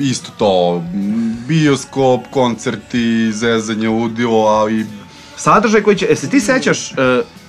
[0.01, 0.83] isto to,
[1.47, 4.85] bioskop, koncerti, zezanje, ludilo, ali
[5.37, 6.97] Sadržaj koji će, e se ti sećaš uh,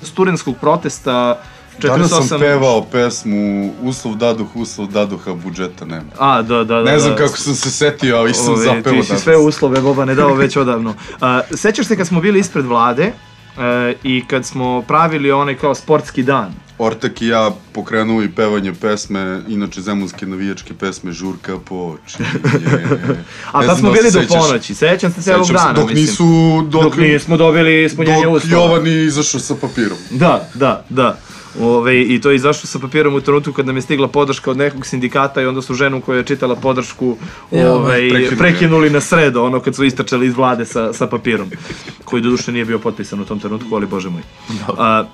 [0.03, 1.58] studentskog protesta 48...
[1.83, 6.11] danas sam pevao pesmu Uslov daduh, uslov daduha, budžeta nema.
[6.19, 6.83] A, da, da, da.
[6.83, 7.19] Ne znam da.
[7.19, 9.23] kako sam se setio, ali sam Ove, zapevao Ti si danas.
[9.23, 10.95] sve uslove, Boba, ne dao već odavno.
[11.63, 13.07] Sećaš se kad smo bili ispred vlade
[13.57, 13.63] uh,
[14.03, 16.53] i kad smo pravili onaj kao sportski dan?
[16.79, 22.29] Ortak i ja pokrenuli pevanje pesme, inače zemunske navijačke pesme Žurka počinje.
[23.53, 26.03] A tad smo da li bili do ponoći, sećam se celog dana, dok mislim.
[26.05, 28.65] nisu, dok, Dok nismo dobili ispunjenje dok uslova.
[28.65, 29.99] Jovan nije izašao sa papirom.
[30.11, 31.19] Da, da, da.
[31.61, 34.57] Ove, I to je izašlo sa papirom u trenutku kad nam je stigla podrška od
[34.57, 37.17] nekog sindikata i onda su ženu koja je čitala podršku
[37.51, 38.37] Ja, ove, prekinuli.
[38.37, 41.51] prekinuli na sredo, ono kad su istračali iz vlade sa, sa papirom,
[42.05, 44.23] koji doduše nije bio potpisan u tom trenutku, ali bože moj.
[44.79, 45.05] A,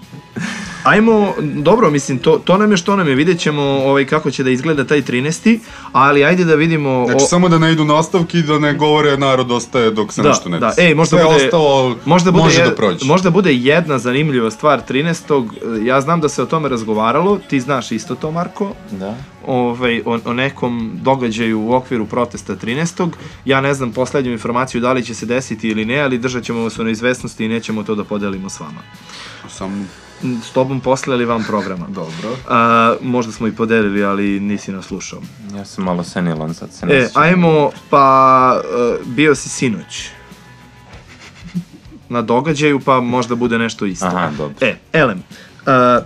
[0.85, 4.45] ajmo, dobro, mislim, to, to nam je što nam je, vidjet ćemo ovaj, kako će
[4.45, 5.59] da izgleda taj 13.
[5.93, 7.05] Ali ajde da vidimo...
[7.07, 10.23] Znači, o- samo da ne idu nastavki i da ne govore narod ostaje dok se
[10.23, 10.67] Da, nešto ne da.
[10.69, 10.81] desi.
[10.81, 13.05] Ej, možda Sve bude- ostalo Možda bude, može jed- da prođe.
[13.05, 15.49] možda bude jedna zanimljiva stvar 13.
[15.83, 19.15] Ja znam da se o tome razgovaralo, ti znaš isto to, Marko, Da.
[19.47, 23.11] ovaj, o, o nekom događaju u okviru protesta 13.
[23.45, 26.63] Ja ne znam poslednju informaciju da li će se desiti ili ne, ali držat ćemo
[26.63, 28.81] vas u neizvesnosti i nećemo to da podelimo s vama.
[29.49, 29.85] Samo,
[30.23, 31.87] S tobom posle ili van programa?
[32.01, 32.37] dobro.
[32.49, 35.21] A, možda smo i podelili, ali nisi nas slušao.
[35.57, 40.09] Ja sam malo senilan sad, se E, ajmo, pa uh, bio si sinoć
[42.09, 44.07] na događaju, pa možda bude nešto isto.
[44.07, 44.55] Aha, dobro.
[44.61, 46.05] E, Elem, uh,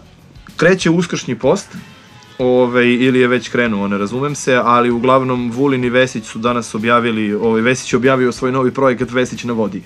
[0.56, 1.76] kreće uskršnji post,
[2.38, 6.74] ovaj, ili je već krenuo, ne razumem se, ali uglavnom Vulin i Vesić su danas
[6.74, 9.82] objavili, ovaj, Vesić je objavio svoj novi projekat Vesić na vodi.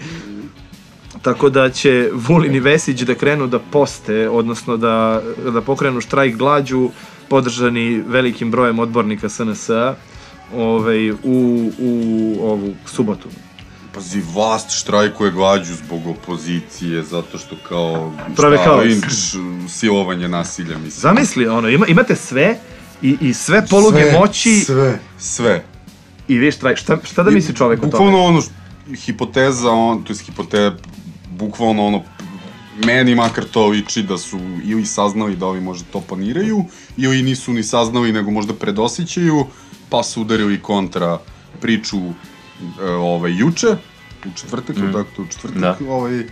[1.22, 6.37] Tako da će Vulin i Vesić da krenu da poste, odnosno da, da pokrenu štrajk
[6.37, 6.90] glađu,
[7.28, 9.94] podržani velikim brojem odbornika SNS-a
[10.54, 11.16] ovaj, u,
[11.78, 13.28] u ovu subotu.
[13.94, 18.12] Pazi, vlast štrajkuje glađu zbog opozicije, zato što kao...
[18.37, 19.04] Prave šta, linč,
[19.68, 21.00] silovanje nasilja, mislim.
[21.00, 22.58] Zamisli, ono, ima, imate sve
[23.02, 25.64] i, i sve poluge Sve, moći Sve, sve.
[26.28, 26.78] i vi štrajk.
[26.78, 27.90] Šta, šta da misli čovek o tome?
[27.90, 28.42] Bukvalno ono,
[29.04, 30.72] hipoteza, on, to je hipote,
[31.33, 32.03] bukvalno ono,
[32.77, 36.64] meni makar to liči da su ili saznali da ovi možda to planiraju,
[36.97, 39.47] ili nisu ni saznali, nego možda predosjećaju,
[39.88, 41.18] pa su udarili kontra
[41.61, 43.66] priču e, ovaj, juče,
[44.27, 44.92] u četvrtak, mm.
[44.92, 45.77] tako to u četvrtak, Da.
[45.88, 46.23] ovaj,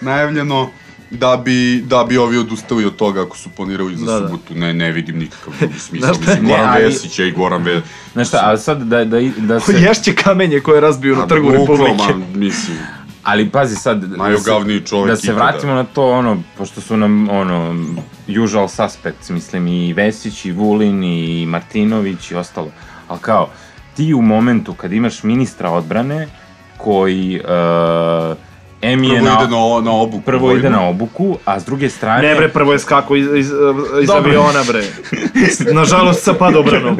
[0.00, 0.68] najavljeno,
[1.10, 4.28] da bi, da bi ovi odustali od toga ako su planirali za Da, da.
[4.28, 4.54] subotu.
[4.54, 6.14] Ne, ne vidim nikakav drugi smisao.
[6.14, 6.30] Znaš šta?
[6.30, 7.90] Mislim, Goran ali- Vesić je i Goran Vesić.
[8.12, 9.72] Znaš šta, ali sad da, da, da se...
[9.72, 11.92] Ješće kamenje koje razbiju na trgu Republike.
[11.92, 12.76] Bukvalno, mislim,
[13.26, 14.04] Ali pazi sad...
[14.04, 15.44] da Najogavniji čovek Da se ikada.
[15.44, 17.76] vratimo na to, ono, pošto su nam, ono,
[18.44, 22.70] usual suspects, mislim, i Vesić, i Vulin, i Martinović, i ostalo.
[23.08, 23.48] Ali kao,
[23.96, 26.28] ti u momentu kad imaš ministra odbrane,
[26.76, 27.40] koji...
[27.40, 28.36] Uh,
[28.86, 30.22] M je prvo na, ide na, na obuku.
[30.22, 30.58] prvo vojnu.
[30.58, 32.28] ide na obuku, a s druge strane...
[32.28, 33.50] Ne bre, prvo je skako iz, iz,
[34.02, 34.82] iz aviona bre.
[35.72, 36.98] Nažalost sa padobranom.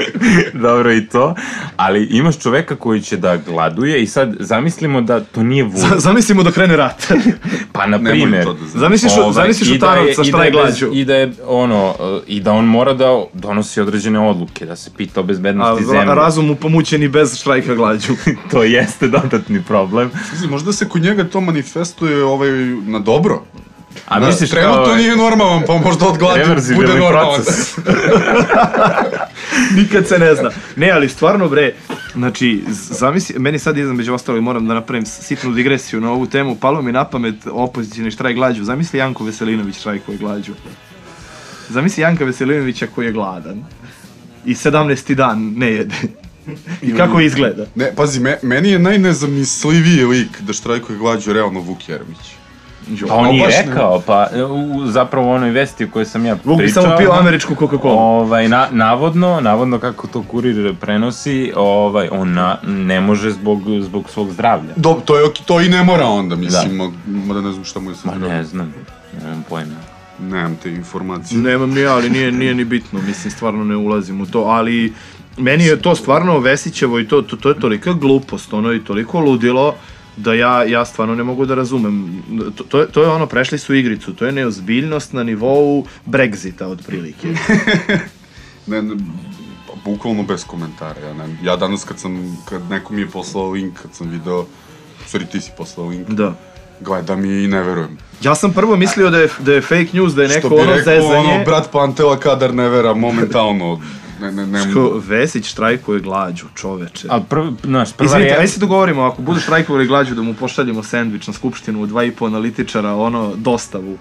[0.53, 1.35] Dobro i to,
[1.77, 5.90] ali imaš čoveka koji će da gladuje i sad zamislimo da to nije Vulin.
[5.96, 7.07] Zamislimo da krene rat.
[7.72, 7.99] Pa na
[8.44, 8.68] to da.
[8.75, 10.90] Zamisliš, Ovaj, zamisliš i da i da šta je glađu.
[10.92, 14.90] I da je ono, uh, i da on mora da donosi određene odluke, da se
[14.96, 16.14] pita o A bezbednosti ra- zemlje.
[16.14, 18.12] razum mu pomućen i bez štrajka glađu.
[18.51, 20.11] to jeste dodatni problem.
[20.31, 21.75] Pazi, možda se kod njega to manifestuje
[22.24, 22.50] ovaj,
[22.86, 23.42] na dobro.
[24.08, 24.94] A Da, misliš trenutno kao...
[24.96, 26.40] nije normalan, pa možda od gladi
[26.74, 27.34] bude normalan.
[27.34, 27.76] proces.
[29.76, 30.50] Nikad se ne zna.
[30.76, 31.74] Ne, ali stvarno bre,
[32.16, 36.82] Znači, zamisli, meni sad između ostalo moram da napravim sitnu digresiju na ovu temu, palo
[36.82, 38.64] mi na pamet opozicijni štrajk glađu.
[38.64, 40.52] Zamisli Janko Veselinović štrajkuje glađu.
[41.68, 43.64] Zamisli Janka Veselinovića koji je gladan
[44.44, 45.14] i 17.
[45.14, 45.94] dan ne jede.
[46.82, 47.66] I kako izgleda?
[47.74, 52.18] Ne, pazi, me, meni je najnezamisliviji lik da štrajkuje glađu realno Vuk Jeremić.
[53.09, 56.26] Pa on je baš ne- rekao, pa u, zapravo u onoj vesti o kojoj sam
[56.26, 56.82] ja Vuk bi pričao...
[56.82, 57.94] samo pio američku Coca-Cola.
[57.98, 64.11] Ovaj, na, navodno, navodno kako to kurir prenosi, ovaj, on na, ne može zbog, zbog
[64.11, 64.72] svog zdravlja.
[64.76, 66.90] Do, to, je, to i ne mora onda, mislim, da.
[67.06, 68.38] mada ne znam šta mu je sa Ma zdravljem.
[68.38, 68.74] ne znam,
[69.22, 69.76] nemam pojma.
[70.20, 71.40] Nemam te informacije.
[71.40, 74.92] Nemam ni ja, ali nije, nije ni bitno, mislim, stvarno ne ulazim u to, ali
[75.37, 79.20] meni je to stvarno Vesićevo i to, to, to je tolika glupost, ono i toliko
[79.20, 79.75] ludilo,
[80.16, 82.22] da ja, ja stvarno ne mogu da razumem.
[82.57, 86.64] To, to, je, to je ono, prešli su igricu, to je neozbiljnost na nivou Brexita,
[86.64, 87.29] otprilike.
[88.66, 88.94] Ne, ne,
[89.85, 91.01] bukvalno bez komentara.
[91.01, 94.46] Ja, ne, ja danas kad sam, kad neko mi je poslao link, kad sam video,
[95.12, 96.35] sorry ti si poslao link, Da.
[96.81, 97.99] gledam i i ne verujem.
[98.22, 100.55] Ja sam prvo mislio da je, da je fake news, da je neko Što bi
[100.55, 101.29] ono rekao, zezanje.
[101.35, 103.81] ono, brat Pantela kadar ne vera momentalno.
[104.20, 107.09] Ne, ne, ne, Što Vesić štrajkuje glađu, čoveče.
[107.11, 110.35] Ali prv, znaš, prva Izvinite, reakcija- ajde se dogovorimo, ako budu štrajkovali glađu da mu
[110.35, 113.98] pošaljemo sendvič na skupštinu u dva i po analitičara, ono, dostavu.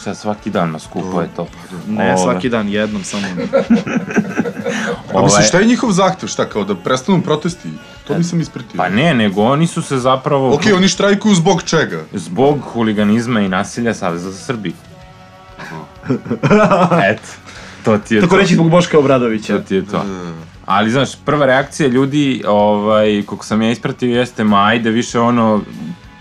[0.00, 1.48] Šta svaki dan na skupu je to.
[1.88, 3.26] Ne, Ovaj, svaki dan jednom samo.
[5.14, 7.68] A mislim, šta je njihov zahtev, šta, kao da prestanu protesti?
[8.06, 8.76] To nisam ispratio.
[8.76, 10.54] Pa ne, nego oni su se zapravo...
[10.54, 12.02] Okej, oni štrajkuju zbog čega?
[12.12, 14.72] Zbog huliganizma i nasilja Saveza za Srbiju.
[17.10, 17.28] Eto,
[17.86, 18.40] to ti je Tako to.
[18.40, 19.58] reći zbog Boška Obradovića.
[19.58, 20.04] To ti je to.
[20.64, 25.62] Ali, znaš, prva reakcija ljudi, ovaj, koliko sam ja ispratio, jeste, ma ajde više ono,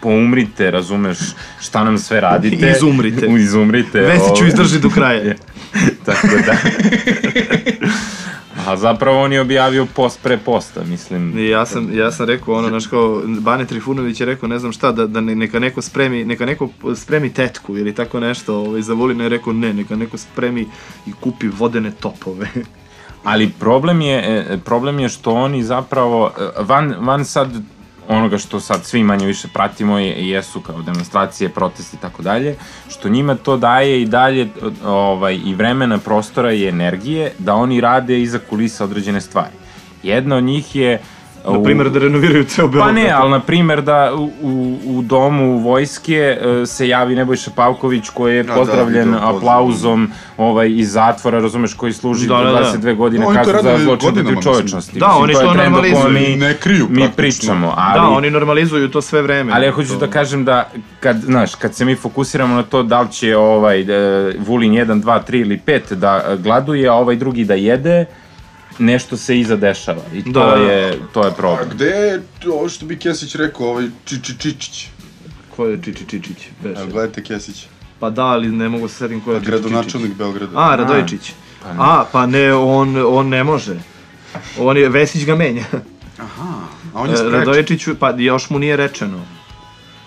[0.01, 1.17] poumrite, razumeš
[1.61, 2.73] šta nam sve radite.
[2.77, 3.25] Izumrite.
[3.45, 3.99] Izumrite.
[3.99, 4.47] Vesiću ovaj.
[4.47, 5.35] izdrži do kraja.
[6.05, 6.55] Tako da.
[8.67, 11.37] A zapravo on je objavio post pre posta, mislim.
[11.37, 14.71] I ja sam, ja sam rekao ono, znaš kao, Bane Trifunović je rekao, ne znam
[14.71, 18.81] šta, da, da ne- neka neko spremi, neka neko spremi tetku ili tako nešto, ovaj,
[18.81, 20.67] za Vulina je rekao ne, neka neko spremi
[21.07, 22.47] i kupi vodene topove.
[23.23, 27.49] Ali problem je, e, problem je što oni zapravo, e, van, van sad
[28.07, 32.55] onoga što sad svi manje više pratimo je, jesu kao demonstracije, protesti i tako dalje,
[32.89, 34.47] što njima to daje i dalje
[34.85, 39.53] ovaj, i vremena, prostora i energije da oni rade iza kulisa određene stvari.
[40.03, 41.01] Jedna od njih je
[41.47, 42.95] Na primjer da renoviraju ceo Pa Beograd.
[42.95, 48.09] ne, ali na primjer da u, u, u domu vojske e, se javi Nebojša Pavković
[48.09, 49.37] koji je da, pozdravljen video poziv.
[49.37, 52.73] aplauzom ovaj, iz zatvora, razumeš, koji služi Da, da, da.
[52.81, 54.99] 22 godine No, to kaznu za zločin protiv godinama, čovečnosti.
[54.99, 56.09] Da, oni to to normalizuju.
[56.13, 57.99] mi, Ne kriju mi pričamo, ali...
[58.01, 59.51] Da, oni normalizuju to sve vreme.
[59.55, 63.01] Ali ja hoću da kažem da, kad, znaš, kad se mi fokusiramo na to da
[63.01, 67.45] li će ovaj, e, Vulin 1, 2, 3 ili 5 da gladuje, a ovaj drugi
[67.45, 68.05] da jede,
[68.79, 70.01] nešto se iza dešava.
[70.13, 70.55] I to, Da, da.
[70.55, 71.69] je, to je A problem.
[71.69, 74.87] gde je, ovo što bi Kesić rekao, ovaj Čiči Čičić?
[75.55, 76.37] Ko je Čiči Čičić?
[76.63, 76.81] Beše?
[76.81, 77.65] Evo, gledajte Kesić.
[77.99, 79.61] Pa da, ali ne mogu se setim ko je Čiči Čičić.
[79.61, 80.51] Gradonačelnik Beograda.
[80.59, 81.31] A, Radojičić.
[81.77, 83.75] A, pa ne, on, on ne može.
[84.59, 85.63] On je, Vesić ga menja.
[86.17, 86.53] Aha,
[86.93, 87.39] a on je sprečen.
[87.39, 89.21] Radojičiću, pa još mu nije rečeno.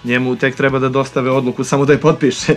[0.04, 2.54] Njemu tek treba da dostave odluku, samo da je potpiše.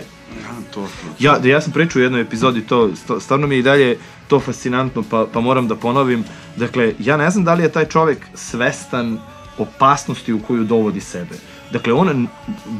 [0.80, 0.88] Ja, to.
[1.18, 4.40] Ja, da ja sam pričao u jednoj epizodi to, stvarno mi je i dalje to
[4.40, 6.24] fascinantno, pa, pa moram da ponovim.
[6.56, 9.18] Dakle, ja ne znam da li je taj čovek svestan
[9.58, 11.34] opasnosti u koju dovodi sebe.
[11.72, 12.26] Dakle, on,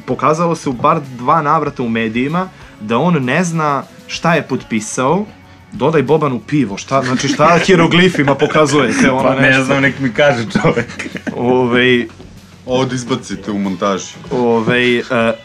[0.07, 2.49] pokazalo se u bar dva navrata u medijima
[2.81, 5.25] da on ne zna šta je potpisao,
[5.73, 9.59] dodaj Bobanu pivo, šta, znači šta hieroglifima pokazujete, ono Pa nešto.
[9.59, 11.09] ne znam, nek mi kaže čovek.
[11.37, 12.09] Ovej,
[12.67, 14.15] Ovo da izbacite u montaži.
[14.31, 15.05] Ovaj, uh,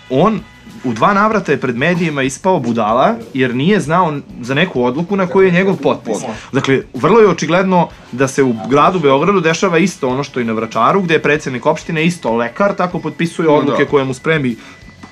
[0.10, 0.40] on
[0.88, 5.28] u dva navrata je pred medijima ispao budala, jer nije znao za neku odluku na
[5.28, 6.18] koju je njegov potpis.
[6.52, 10.54] Dakle, vrlo je očigledno da se u gradu Beogradu dešava isto ono što i na
[10.54, 13.90] Vračaru, gde je predsednik opštine isto lekar, tako potpisuje odluke da.
[13.90, 14.56] koje mu spremi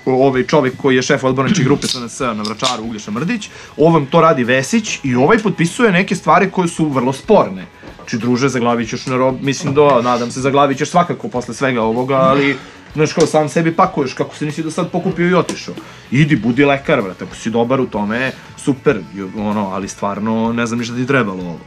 [0.05, 4.43] ovaj čovek koji je šef odborničke grupe SNS na Vračaru, Uglješa Mrdić, ovom to radi
[4.43, 7.65] Vesić i ovaj potpisuje neke stvari koje su vrlo sporne.
[7.95, 11.81] Znači, druže, zaglavit ćeš na rob, mislim da, nadam se, zaglavit ćeš svakako posle svega
[11.81, 12.55] ovoga, ali,
[12.95, 15.75] znaš, kao sam sebi pakuješ, kako se nisi do sad pokupio i otišao.
[16.12, 18.99] Idi, budi lekar, brate, ako si dobar u tome, super,
[19.38, 21.60] ono, ali stvarno, ne znam ništa ti trebalo ovo.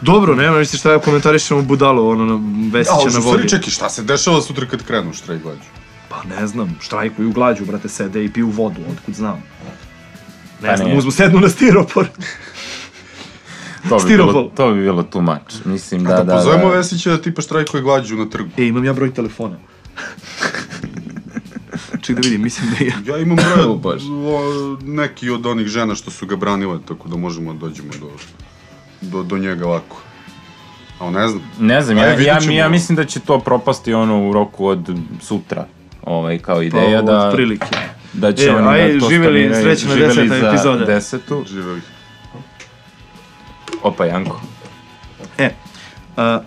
[0.00, 3.48] Dobro, nema ništa šta ja komentarišem u budalu, ono, na A, Vesića na vodi.
[3.48, 5.68] čekaj, šta se dešava sutra kad krenu štrajk glađu?
[6.08, 9.42] Pa ne znam, štrajkuju glađu, brate, sede i piju vodu, otkud znam.
[10.62, 12.06] Ne Pa znam, uzmu sednu na stiropor.
[13.88, 15.66] To bi, bilo, to bi bilo too much.
[15.66, 16.76] Mislim da, Da, da, pozovemo da.
[16.76, 18.48] Vesića da tipa štrajkuje glađu na trgu.
[18.58, 19.56] E, imam ja broj telefona.
[22.00, 22.92] Ček da vidim, mislim da je...
[23.06, 23.98] Ja imam broj
[25.00, 28.10] neki od onih žena što su ga branile, tako da možemo da dođemo do,
[29.00, 29.96] do, do njega lako.
[31.00, 31.42] A ne znam.
[31.60, 32.52] Ne znam, ja, vidjet ja, ćemo.
[32.52, 35.66] ja mislim da će to propasti ono u roku od sutra.
[36.02, 37.76] Ovaj, kao ideja Pa, da, otprilike.
[38.12, 40.84] da će E, oni aj, da to živeli Živeli deseta za epizoda.
[40.84, 41.44] Desetu.
[41.48, 41.80] Živeli.
[43.84, 44.40] Opa, Janko.
[45.38, 45.50] E,
[46.16, 46.40] a,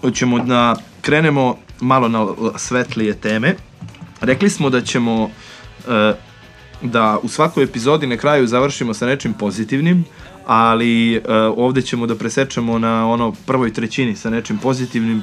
[0.00, 2.26] hoćemo da krenemo malo na
[2.56, 3.54] svetlije teme.
[4.20, 5.30] Rekli smo da ćemo
[5.88, 6.12] e,
[6.82, 10.04] da u svakoj epizodi na kraju završimo sa nečim pozitivnim,
[10.46, 11.20] ali e,
[11.56, 15.18] ovde ćemo da presečemo na ono prvoj trećini sa nečim pozitivnim.
[15.18, 15.22] E,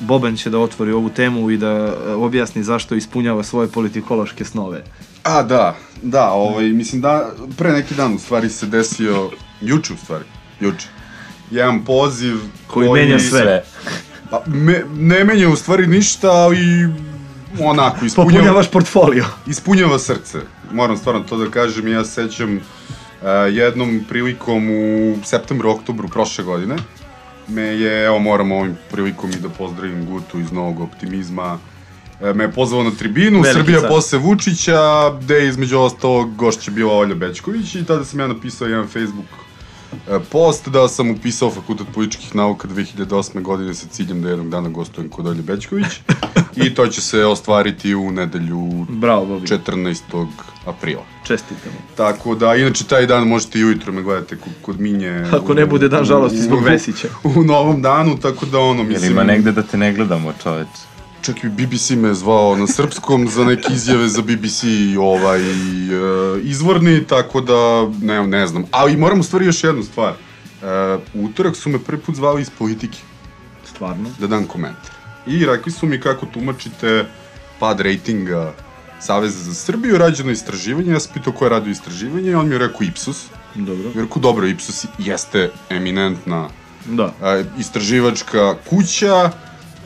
[0.00, 4.84] Boban će da otvori ovu temu i da objasni zašto ispunjava svoje politikološke snove.
[5.22, 9.96] A, da, da, ovaj, mislim da, pre neki dan u stvari se desio, juče u
[9.96, 10.24] stvari,
[10.60, 10.86] juče,
[11.50, 12.36] jedan poziv
[12.66, 13.64] Koji menja sve.
[14.30, 16.88] Pa, me, ne menja u stvari ništa, ali
[17.60, 19.24] onako, ispunjava, Popunjavaš portfolio.
[19.46, 20.38] ispunjava srce.
[20.72, 22.62] Moram stvarno to da kažem, ja se sećam uh,
[23.50, 26.76] jednom prilikom u septembru, oktobru prošle godine,
[27.48, 31.58] me je, evo moram ovim prilikom i da pozdravim Gutu iz Novog optimizma,
[32.20, 33.88] e, me je pozvao na tribinu, Veliki Srbija car.
[33.88, 38.68] posle Vučića, gde je između ostalog gošća bila Olja Bečković i tada sam ja napisao
[38.68, 39.43] jedan Facebook
[40.30, 43.42] post da sam upisao Fakultet političkih nauka 2008.
[43.42, 45.86] godine sa ciljem da jednog dana gostujem kod Olje Bečković
[46.64, 49.46] i to će se ostvariti u nedelju Bravo, Bobi.
[49.46, 50.26] 14.
[50.66, 51.02] aprila.
[51.26, 51.76] Čestitamo.
[51.96, 55.26] Tako da, inače taj dan možete i ujutro me gledate kod, kod Minje.
[55.32, 57.08] Ako ne bude dan žalosti zbog Vesića.
[57.24, 59.12] U, novom danu, tako da ono, Jel mislim...
[59.12, 60.68] ima negde da te ne gledamo, čoveč?
[61.24, 64.64] Čak i BBC me zvao na srpskom za neke izjave za BBC
[65.00, 65.54] ovaj, e,
[66.42, 68.64] izvorni, tako da ne, ne znam.
[68.70, 70.12] Ali moram u stvari još jednu stvar.
[70.12, 70.66] E,
[71.14, 72.98] u utorak su me prvi put zvali iz politike
[73.64, 74.10] Stvarno.
[74.18, 74.90] da dam komentar.
[75.26, 77.06] I rekli su mi kako tumačite
[77.58, 78.52] pad rejtinga
[79.00, 82.54] Saveza za Srbiju, rađeno istraživanje, ja sam pitao ko je radio istraživanje i on mi
[82.54, 83.24] je rekao Ipsos.
[83.54, 83.90] Dobro.
[83.94, 86.48] I rekao, dobro, Ipsos jeste eminentna
[86.86, 87.12] Da.
[87.22, 89.30] a, istraživačka kuća,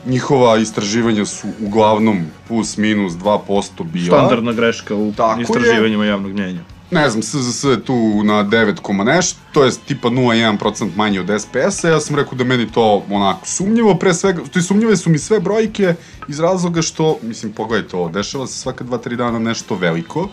[0.05, 4.17] njihova istraživanja su uglavnom plus minus 2% bila.
[4.17, 5.43] Standardna greška u Tako je.
[5.43, 6.59] istraživanjima javnog mnjenja.
[6.91, 11.29] Ne znam, SZS je tu na 9, koma nešto, to je tipa 0,1% manje od
[11.39, 15.09] SPS-a, ja sam rekao da meni to onako sumnjivo, pre svega, to je sumnjive su
[15.09, 15.93] mi sve brojke
[16.27, 20.29] iz razloga što, mislim, pogledajte ovo, dešava se svaka 2-3 dana nešto veliko,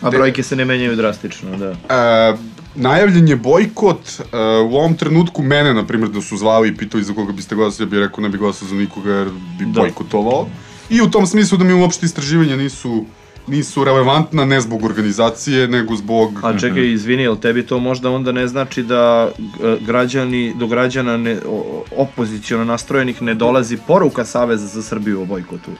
[0.00, 1.70] A De- brojke se ne menjaju drastično, da.
[1.70, 2.36] E,
[2.78, 7.04] najavljen je bojkot, e, u ovom trenutku mene, na primjer, da su zvali i pitali
[7.04, 9.80] za koga biste glasali, ja bih rekao ne bih glasao za nikoga jer bi Da.
[9.80, 10.46] bojkotovao.
[10.90, 13.04] I u tom smislu da mi uopšte istraživanja nisu
[13.48, 16.40] nisu relevantna ne zbog organizacije, nego zbog...
[16.42, 19.44] A čekaj, izvini, jel tebi to možda onda ne znači da g-
[19.80, 25.70] građani, do građana ne, o- opozicijono nastrojenih ne dolazi poruka Saveza za Srbiju o bojkotu?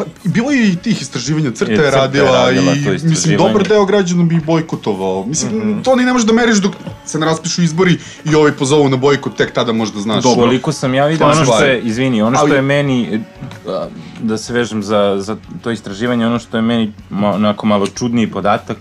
[0.00, 3.62] Pa, bilo je i tih istraživanja, Crta je Crta je radila radila i mislim, dobar
[3.64, 5.26] deo građana bi bojkotovao.
[5.26, 5.82] Mislim, Mhm.
[5.82, 6.72] to ni ne možeš da meriš dok
[7.04, 10.22] se ne raspišu izbori i ovi pozovu na bojkot, tek tada možda znaš.
[10.22, 10.40] Dobro.
[10.40, 13.20] Koliko sam ja vidio, ono što je, izvini, ono što Ali- je meni,
[13.68, 13.86] a,
[14.20, 18.78] da se vežem za, za to istraživanje, ono što je meni onako malo čudniji podatak,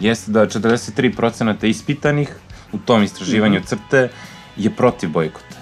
[0.00, 1.06] jeste da 43%
[1.64, 2.28] ispitanih
[2.72, 3.66] u tom istraživanju Mhm.
[3.66, 4.08] crte
[4.56, 5.56] je protiv bojkota.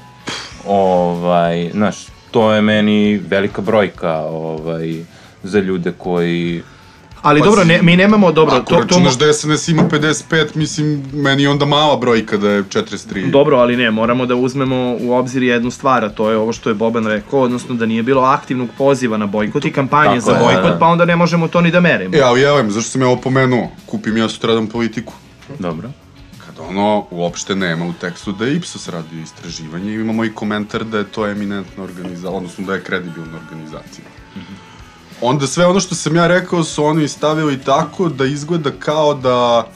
[0.67, 1.97] Ovaj, znaš,
[2.35, 5.05] to je meni velika brojka ovaj,
[5.43, 6.63] za ljude koji...
[7.23, 10.57] Ali Pa dobro, ne, mi nemamo, dobro, Ako to, to, računaš da SNS ima 55,
[10.57, 13.31] mislim, meni je onda mala brojka da je 43.
[13.31, 16.71] Dobro, ali ne, moramo da uzmemo u obzir jednu stvar, a to je ovo što
[16.71, 20.33] je Boban rekao, odnosno da nije bilo aktivnog poziva na bojkot i kampanje Tako za
[20.33, 20.79] je, bojkot, da.
[20.79, 22.17] pa onda ne možemo to ni da merimo.
[22.17, 23.71] E, ali ja vem, zašto sam ja ovo pomenuo?
[23.87, 25.13] Kupim ja sutradan politiku.
[25.59, 26.04] Dobro.
[26.69, 30.99] Ono uopšte nema u tekstu da je Ipsos radio istraživanje i imamo i komentar da
[30.99, 34.05] je to eminentna organizacija, odnosno da je kredibilna organizacija.
[35.21, 39.69] Onda sve ono što sam ja rekao su oni stavili tako da izgleda kao da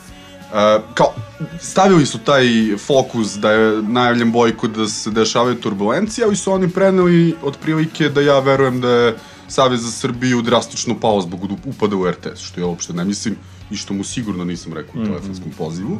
[0.55, 1.15] e, kao,
[1.61, 2.47] stavili su taj
[2.87, 8.21] fokus da je najavljen bojkot da se dešavaju turbulencije, ali su oni preneli otprilike da
[8.21, 9.17] ja verujem da je
[9.49, 13.37] Savez za Srbiju drastično pao zbog upada u RTS, što ja uopšte ne mislim
[13.71, 15.99] i što mu sigurno nisam rekao u telefonskom pozivu.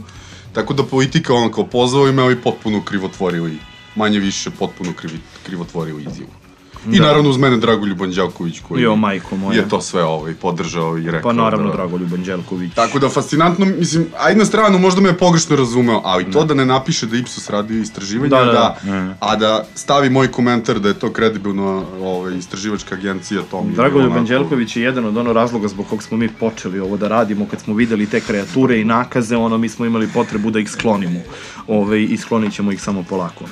[0.53, 3.59] Tako da politika ono kao pozvao ime, ali potpuno krivotvorili,
[3.95, 6.48] manje više potpuno krivi, krivotvorili izjavu.
[6.87, 9.57] I naravno uz mene Dragoljub Anđelković koji Jo, majko moja.
[9.57, 11.73] je to sve ovaj, podržao i rekao Pa naravno, da...
[11.73, 12.73] Dragoljub Anđelković.
[12.75, 16.55] Tako da, fascinantno, mislim, ajde na stranu, možda me je pogrešno razumeo, ali to da
[16.55, 20.79] ne napiše da Ipsos radio istraživanje, Da, da, da, da, a da stavi moj komentar
[20.79, 21.69] da je to kredibilno
[22.01, 26.03] ovaj, istraživačka agencija, to mi Dragoljub onako- Anđelković je jedan od ono razloga zbog kog
[26.03, 29.69] smo mi počeli ovo da radimo, kad smo videli te kreature i nakaze, ono, mi
[29.69, 31.21] smo imali potrebu da ih sklonimo.
[31.69, 33.45] Ove, I sklonit ćemo ih samo polako.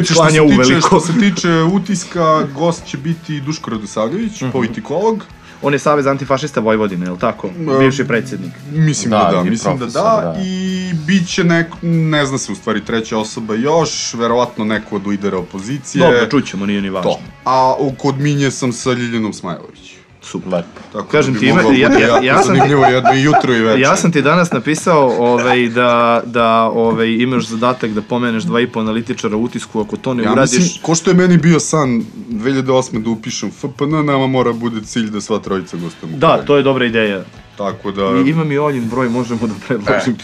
[0.00, 0.86] Odsklanja se, tiče, uveliko.
[0.88, 4.50] što se tiče utiska, gost će biti Duško Radosavljević, Mhm.
[4.50, 5.24] politikolog.
[5.62, 7.50] on je Savez antifašista Vojvodine, je li tako?
[7.80, 8.52] Bivši predsjednik.
[8.70, 10.40] Mislim da, Da, da, mislim da profesor, da, da.
[10.40, 15.06] i bit će nek, ne zna se u stvari treća osoba još, verovatno neko od
[15.06, 16.04] lidera opozicije.
[16.04, 17.10] Dobro, čućemo, nije ni važno.
[17.10, 17.18] To.
[17.44, 19.85] A kod Minje sam sa Ljiljanom Smajlović.
[20.26, 20.52] Super.
[20.52, 20.80] Lepo.
[20.92, 23.80] Tako Kažem da ti, ima- ja- ja- ja sam jedno i jutro i večer.
[23.80, 28.66] Ja sam ti danas napisao ovaj, da, da ovaj, imaš zadatak da pomeneš dva i
[28.66, 30.52] po analitičara u utisku, ako to ne Ja uradiš...
[30.52, 33.02] mislim, ko što je meni bio san 2008.
[33.02, 33.66] da upišem FPN,
[34.04, 36.16] nama mora bude cilj da sva trojica gostujemo.
[36.16, 37.24] u Da, to je dobra ideja.
[37.58, 40.16] Tako da, I ima mi Oljin broj, možemo da predložim.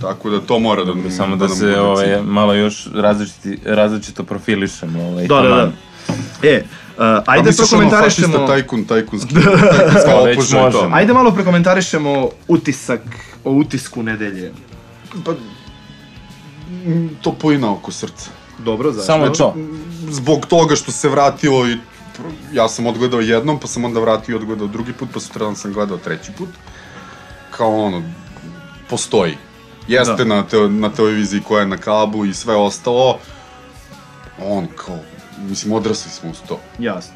[0.00, 5.02] tako da to mora da, Samo da nam se ovaj, malo još različiti, različito profilišemo.
[5.02, 5.72] Ovaj, Da, da, da.
[6.42, 6.64] E,
[7.26, 8.46] ajde misliš ono fašista prokomentarišemo...
[8.46, 9.34] tajkun, tajkunski.
[10.96, 13.00] Ajde malo prokomentarišemo utisak
[13.44, 14.52] o utisku nedelje.
[15.24, 15.32] Pa,
[17.22, 18.30] to pojina oko srca.
[18.58, 19.06] Dobro, zašto?
[19.06, 19.54] Samo to.
[20.10, 21.76] Zbog toga što se vratilo i
[22.52, 25.72] ja sam odgledao jednom, pa sam onda vratio i odgledao drugi put, pa sutradan sam
[25.72, 26.48] gledao treći put.
[27.50, 28.02] Kao ono,
[28.90, 29.36] postoji.
[29.88, 30.24] Jeste Da.
[30.24, 33.18] na, te, na televiziji koja je na kabu i sve ostalo.
[34.42, 34.98] On kao,
[35.48, 36.60] mislim, odrasli smo uz to.
[36.78, 37.14] Jasno.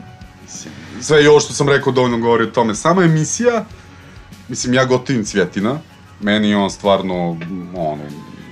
[1.01, 2.75] Sve i ovo što sam rekao dovoljno govori o tome.
[2.75, 3.65] Sama emisija,
[4.49, 5.79] mislim, ja gotivim Cvjetina.
[6.21, 7.31] Meni je on stvarno,
[7.77, 8.03] ono,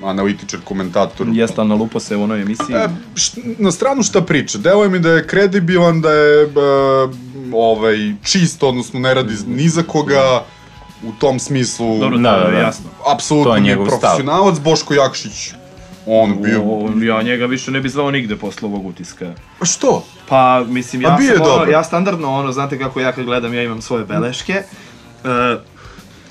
[0.05, 1.27] analitičar, komentator.
[1.33, 2.75] Jeste, ali nalupo se u onoj emisiji.
[2.77, 6.49] E, št, na stranu šta priča, deluje mi da je kredibilan, da je e,
[7.55, 10.45] ovaj, čist, odnosno ne radi ni za koga,
[11.03, 12.59] u tom smislu, Dobro, Da, da, da.
[12.59, 12.91] jasno.
[13.15, 15.53] apsolutno je profesionalac, Boško Jakšić,
[16.07, 16.63] on bio...
[16.63, 19.33] O, ja njega više ne bi zvao nigde posle ovog utiska.
[19.61, 20.05] A što?
[20.29, 23.83] Pa, mislim, ja sam ono, ja standardno, ono, znate kako ja kad gledam, ja imam
[23.83, 24.53] svoje beleške.
[24.53, 24.63] E,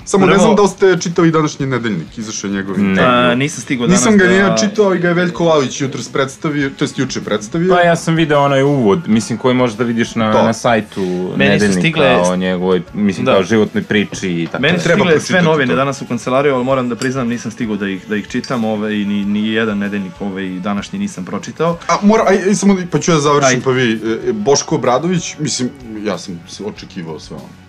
[0.04, 3.62] Samo ne Prvo- znam da li ste čitali današnji nedeljnik, izašao je njegov a, nisam
[3.62, 4.32] stigao danas Nisam ga da...
[4.32, 7.68] ja čitao, ali ga je Veljko Lavić jutros predstavio, to jest juče predstavio.
[7.70, 10.42] Pa ja sam video onaj uvod, mislim koji možeš da vidiš na, To.
[10.42, 11.00] na sajtu
[11.36, 13.32] Meni nedeljnika stigle- o njegovoj, mislim Da.
[13.32, 14.62] kao životnoj priči i tako.
[14.62, 15.76] Meni su stigle sve novine to.
[15.76, 18.92] danas u kancelariju, ali moram da priznam nisam stigao da ih, da ih čitam, ovaj,
[18.94, 21.78] ni, ni jedan nedeljnik ovaj, današnji nisam pročitao.
[21.88, 23.62] A mora, aj, aj, samo, pa ću ja završim, Ajde.
[23.62, 23.92] pa vi,
[24.26, 27.61] e, Boško Obradović, mislim, ja sam se očekivao sve ono.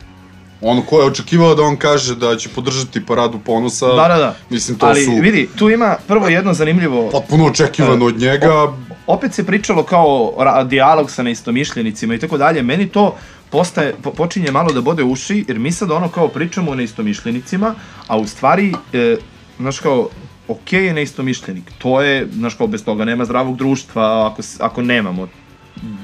[0.63, 4.35] Ono ko je očekivao da on kaže da će podržati paradu ponosa, Da, da, da.
[4.49, 7.09] mislim, to Ali su vidi, tu ima prvo jedno zanimljivo...
[7.11, 8.73] potpuno očekivano od njega.
[9.07, 10.33] opet se pričalo kao
[10.65, 13.15] dijalog sa neistomišljenicima i tako dalje, meni to
[13.49, 17.75] postaje, po, počinje malo da bode uši, jer mi sad ono kao pričamo o neistomišljenicima,
[18.07, 19.17] a u stvari, e,
[19.59, 20.09] znaš kao,
[20.47, 25.27] ok je neistomišljenik, to je, znaš kao, bez toga nema zdravog društva ako, ako nemamo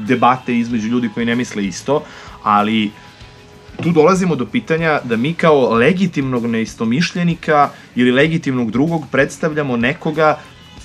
[0.07, 2.03] debate između ljudi koji ne misle isto,
[2.43, 2.91] ali
[3.83, 10.37] tu dolazimo do pitanja da mi kao legitimnog neistomišljenika ili legitimnog drugog predstavljamo nekoga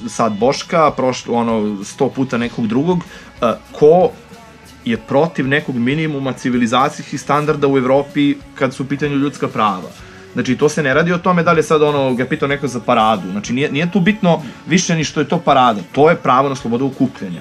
[0.09, 4.11] sad Boška, prošlo ono sto puta nekog drugog, uh, ko
[4.85, 9.91] je protiv nekog minimuma civilizacijskih standarda u Evropi kad su u pitanju ljudska prava.
[10.33, 12.69] Znači, to se ne radi o tome da li je sad ono, ga pitao neko
[12.69, 13.31] za paradu.
[13.31, 15.81] Znači, nije, nije tu bitno više ni što je to parada.
[15.93, 17.41] To je pravo na slobodu okupljanja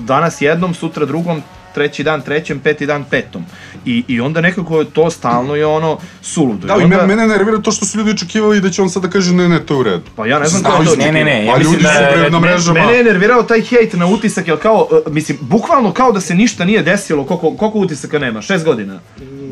[0.00, 1.42] danas jednom, sutra drugom,
[1.76, 3.44] treći dan trećem, peti dan petom.
[3.84, 6.66] I, i onda nekako to stalno je ono suludo.
[6.66, 8.90] Da, I i onda, mene, mene nervira to što su ljudi očekivali da će on
[8.90, 10.02] sada kaže ne, ne, to je u redu.
[10.16, 11.84] Pa ja ne znam Znao ko je to Ne, ne, ne, ja A mislim ljudi
[11.84, 12.80] da su bre na mrežama.
[12.80, 16.34] Mene je nervirao taj hejt na utisak, jer kao, uh, mislim, bukvalno kao da se
[16.34, 19.00] ništa nije desilo, koliko, koliko utisaka nema, šest godina?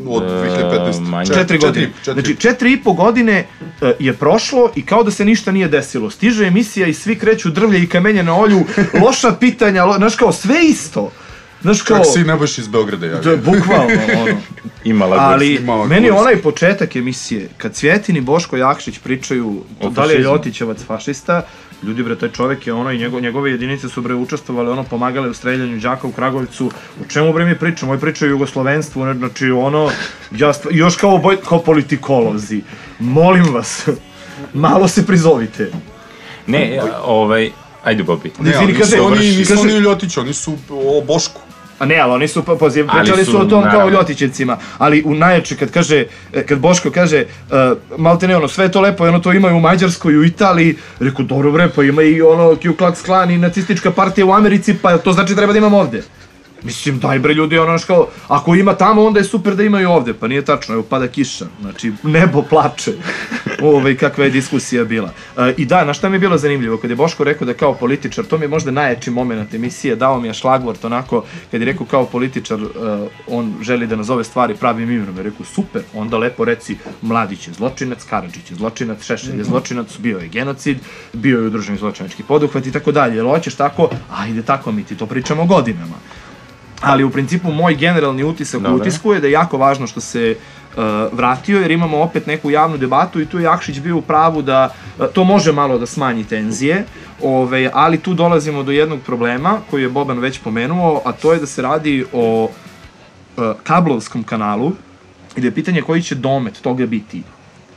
[0.07, 1.01] Od 2015.
[1.01, 1.25] manje.
[1.25, 1.91] Čet- Četiri godine.
[2.05, 2.13] četiri.
[2.13, 3.45] Znači, četiri i po godine
[3.81, 6.09] uh, je prošlo i kao da se ništa nije desilo.
[6.09, 8.63] Stiže emisija i svi kreću drvlje i kamenje na olju,
[9.03, 11.11] loša pitanja, lo, znaš kao, sve isto.
[11.65, 13.21] Znaš kao, Čak se i Nebojša iz Beograda javio.
[13.21, 14.37] da, bukvalno, ono.
[14.83, 20.05] Imala Ali imao meni onaj početak emisije, kad Cvjetin i Boško Jakšić pričaju O da
[20.05, 20.19] li je.
[20.19, 21.41] Ljotićevac fašista,
[21.83, 25.29] ljudi bre, taj čovek je ono i njego, njegove jedinice su bre učestvovale, ono pomagale
[25.29, 26.71] u streljanju đaka u Kragovicu.
[27.01, 27.91] O čemu bre mi pričamo?
[27.91, 29.91] Ovaj priča o jugoslovenstvu, ne, znači ono,
[30.31, 32.61] ja još kao, boj, kao politikolozi.
[32.99, 33.87] Molim vas,
[34.53, 35.71] malo se prizovite.
[36.47, 37.51] Ne, ovaj,
[37.83, 38.31] ajde Bobi.
[38.39, 41.41] Ne, Izvini, kaže- nisu oni, nisu oni u Ljotiću, oni su o Bošku.
[41.79, 43.99] A ne, ali oni su pa- poziv, Ali pričali su, su, o tom kao naravno.
[43.99, 47.55] Ljotićevcima, ali u najjače kad kaže, e, kad Boško kaže, uh,
[47.97, 50.23] malte ne ono, sve je to lepo, ono to ima i u Mađarskoj, i u
[50.23, 54.33] Italiji, rekao, dobro bre, pa ima i ono Ku Klux Klan i nacistička partija u
[54.33, 56.03] Americi, pa to znači treba da imam ovde.
[56.63, 59.85] Mislim, daj bre ljudi, ono kao, ako ima tamo, onda je super da ima i
[59.85, 62.91] ovde, pa nije tačno, evo pada kiša, znači nebo plače,
[63.61, 65.11] Ove, kakva je diskusija bila.
[65.37, 67.73] E, I da, na šta mi je bilo zanimljivo, kad je Boško rekao da kao
[67.73, 71.65] političar, to mi je možda najjači moment emisije, dao mi je šlagvort onako, kad je
[71.65, 72.65] rekao kao političar, e,
[73.27, 77.53] on želi da nazove stvari pravim imenom, je rekao super, onda lepo reci, Mladić je
[77.53, 80.77] zločinac, Karadžić je zločinac, Šešelj je zločinac, bio je genocid,
[81.13, 84.97] bio je udruženi zločinački poduhvat i tako dalje, jel hoćeš tako, ajde tako mi ti
[84.97, 85.95] to pričamo godinama.
[86.85, 88.77] Ali u principu moj generalni utisak Dobro.
[88.77, 92.51] u utisku je da je jako važno što se uh, vratio, jer imamo opet neku
[92.51, 94.69] javnu debatu i tu je Jakšić bio u pravu da
[94.99, 96.85] uh, to može malo da smanji tenzije,
[97.21, 101.39] ove, ali tu dolazimo do jednog problema koji je Boban već pomenuo, a to je
[101.39, 102.49] da se radi o
[103.37, 104.71] uh, kablovskom kanalu
[105.35, 107.23] i da je pitanje koji će domet toga biti.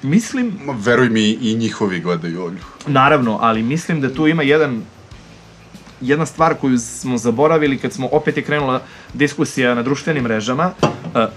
[0.03, 2.65] Mislim, veruj mi, i njihovi gledaju Olju.
[2.87, 4.83] Naravno, ali mislim da tu ima jedan
[6.01, 8.83] jedna stvar koju smo zaboravili kad smo opet je krenula
[9.15, 10.91] diskusija na društvenim mrežama, uh,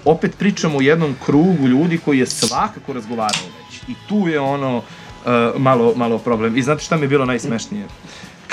[0.04, 3.80] opet pričamo o jednom krugu ljudi koji je svakako razgovarao već.
[3.88, 4.82] I tu je ono uh,
[5.60, 6.56] malo, malo problem.
[6.56, 7.86] I znate šta mi je bilo najsmešnije?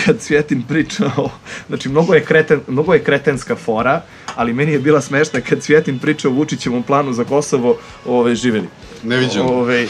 [0.05, 1.29] Kad Cvjetin pričao,
[1.67, 4.01] znači mnogo je, kreten, mnogo je kretenska fora,
[4.35, 8.67] ali meni je bila smešna kad Cvjetin pričao o Vučićevom planu za Kosovo, ove, živeli.
[9.03, 9.45] Neviđeno.
[9.45, 9.87] Ove,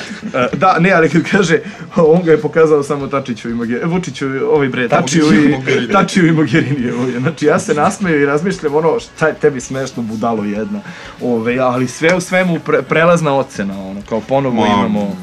[0.53, 1.60] da, ne, ali kad kaže,
[1.95, 5.91] on ga je pokazao samo Tačiću i Mogherini, Vučiću, ovaj bre, Tačiju i.
[5.91, 6.91] Tačiju i Mogherini.
[6.91, 7.12] Ovaj.
[7.12, 10.80] Znači, ja se nasmeju i razmišljam ono, šta je tebi smešno, budalo jedna.
[11.22, 15.16] Ove, ali sve u svemu pre, prelazna ocena, ono, kao ponovo imamo...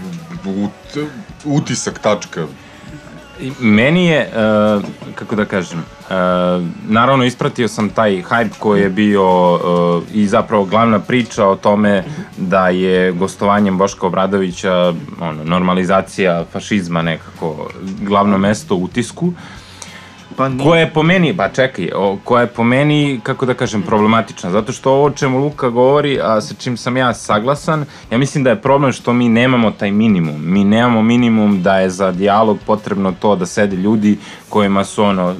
[0.45, 1.05] ut,
[1.45, 2.47] utisak, tačka.
[3.61, 4.85] Meni je, uh,
[5.15, 6.15] kako da kažem, uh,
[6.89, 12.05] naravno ispratio sam taj hype koji je bio uh, i zapravo glavna priča o tome
[12.37, 17.69] da je gostovanjem Boška Obradovića ono, normalizacija fašizma nekako
[18.03, 19.33] glavno mesto u utisku.
[20.37, 20.65] Pa nije.
[20.65, 24.51] Koja je po meni, pa čekaj, o, koja je po meni, kako da kažem, problematična,
[24.51, 28.51] zato što ovo čemu Luka govori, a sa čim sam ja saglasan, ja mislim da
[28.51, 30.53] je problem što mi nemamo taj minimum.
[30.53, 34.19] Mi nemamo minimum da je za dijalog potrebno to da sede ljudi
[34.49, 35.35] kojima su ono, e,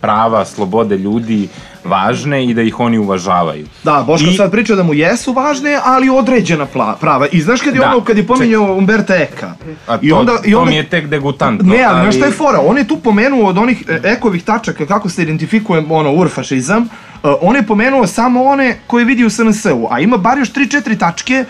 [0.00, 1.48] prava, slobode ljudi
[1.84, 3.66] važne i da ih oni uvažavaju.
[3.82, 6.66] Da, Boško I- sad priča da mu jesu važne, ali određena
[7.00, 7.26] prava.
[7.32, 9.54] I znaš kad je Da, ono, kad je pominjao Umberta Eka,
[9.86, 11.74] A to, i onda, i to onda mi je tek degutantno.
[11.74, 12.60] Ne, ali znaš šta je fora?
[12.66, 17.30] On je tu pomenuo od onih e, ekovih tačaka kako se identifikuje ono urfašizam, uh,
[17.40, 21.44] on je pomenuo samo one koje vidi u SNS-u, a ima bar još 3-4 tačke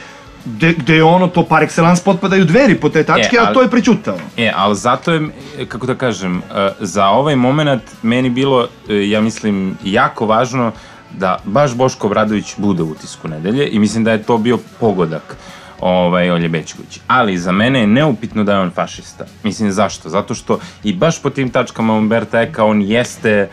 [0.44, 3.54] gde, gde je ono to par excellence potpadaju dveri po te tačke, E, a ali-
[3.54, 4.16] to je prećutao.
[4.36, 5.20] E, ali zato je,
[5.68, 10.72] kako da kažem, e, za ovaj moment meni bilo, e, ja mislim, jako važno
[11.18, 15.36] da baš Boško Obradović bude u utisku nedelje i mislim da je to bio pogodak
[15.80, 17.00] ovaj, Olje Bećković.
[17.06, 19.24] Ali za mene je neupitno da je on fašista.
[19.42, 20.08] Mislim, zašto?
[20.08, 23.48] Zato što i baš po tim tačkama Umberta Eka on jeste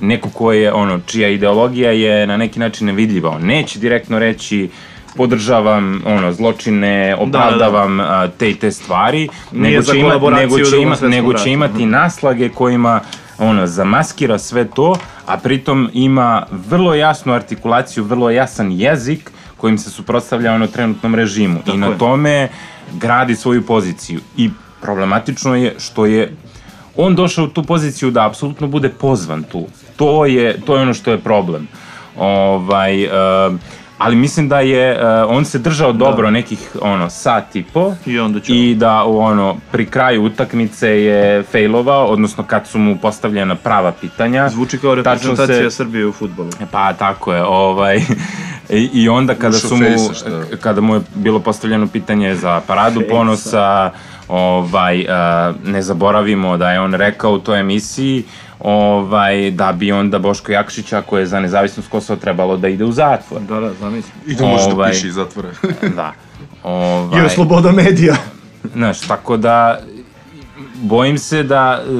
[0.00, 3.30] neko ko je, ono, čija ideologija je na neki način nevidljiva.
[3.30, 4.70] On neće direktno reći
[5.16, 10.70] podržavam ono zločine, opravdavam a, te i te stvari, Nije nego će, ima, kolaboraciju nego
[10.70, 13.00] će, ima, nego će imati naslage kojima
[13.38, 14.96] ono, zamaskira sve to,
[15.26, 21.60] a pritom ima vrlo jasnu artikulaciju, vrlo jasan jezik kojim se suprotstavlja ono trenutnom režimu.
[21.66, 22.48] I na tome
[22.92, 24.20] gradi svoju poziciju.
[24.36, 24.50] I
[24.80, 26.36] problematično je što je
[26.96, 29.66] on došao u tu poziciju da apsolutno bude pozvan tu.
[29.96, 31.68] To je, to je ono što je problem.
[32.16, 33.10] Ovaj, uh,
[34.00, 37.94] ali mislim da je, uh, on se držao dobro nekih, ono, sat i po.
[38.06, 42.78] I onda će- I da, u, ono, pri kraju utakmice je failovao, odnosno kad su
[42.78, 44.48] mu postavljena prava pitanja.
[44.48, 46.50] Zvuči kao reprezentacija se- Srbije u futbolu.
[46.70, 47.96] Pa tako je, ovaj
[48.70, 49.84] i, i onda kada su mu
[50.14, 50.56] šta?
[50.56, 53.90] kada mu je bilo postavljeno pitanje za paradu ponosa,
[54.28, 58.24] ovaj a, ne zaboravimo da je on rekao u toj emisiji
[58.60, 62.92] ovaj da bi onda Boško Jakšić ako je za nezavisnost Kosova trebalo da ide u
[62.92, 63.40] zatvor.
[63.40, 64.10] Da, da, zamisli.
[64.26, 64.90] I da može da Ovaj.
[64.92, 65.48] piše iz zatvora.
[65.96, 66.12] Da.
[66.62, 68.16] Ovaj, Je sloboda medija.
[68.74, 69.80] Znaš, tako da
[70.74, 71.90] bojim se da e,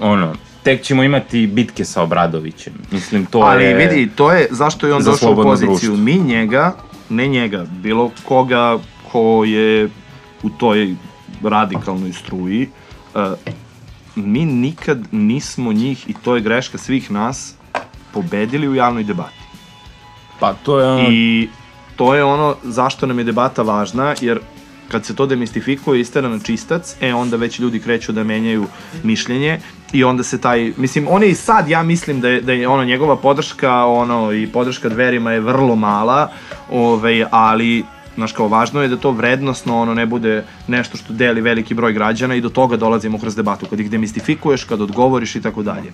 [0.00, 0.32] ono
[0.62, 2.72] tek ćemo imati bitke sa Obradovićem.
[2.90, 5.68] Mislim to Ali je vidi, to je zašto je on za došao u poziciju.
[5.68, 5.96] društvo.
[5.96, 6.72] Mi njega,
[7.08, 8.78] ne njega, bilo koga
[9.12, 9.88] ko je
[10.42, 10.94] u toj
[11.42, 12.68] radikalnoj struji,
[13.14, 13.22] uh,
[14.26, 17.54] mi nikad nismo njih, i to je greška svih nas,
[18.12, 19.40] pobedili u javnoj debati.
[20.40, 21.48] pa to je ono I
[21.96, 24.40] to je ono zašto nam je debata važna, jer
[24.88, 28.66] kad se to demistifikuje, istera na čistac, e onda već ljudi kreću da menjaju
[29.02, 29.60] mišljenje
[29.92, 32.68] i onda se taj, mislim, on je i sad, ja mislim da je, da je
[32.68, 36.30] ono, njegova podrška, ono, i podrška dverima je vrlo mala,
[36.70, 37.84] ovaj, ali
[38.20, 41.92] Znaš, kao važno je da to vrednostno ono ne bude nešto što deli veliki broj
[41.92, 45.92] građana i do toga dolazimo kroz debatu, kad ih demistifikuješ, kad odgovoriš i tako dalje.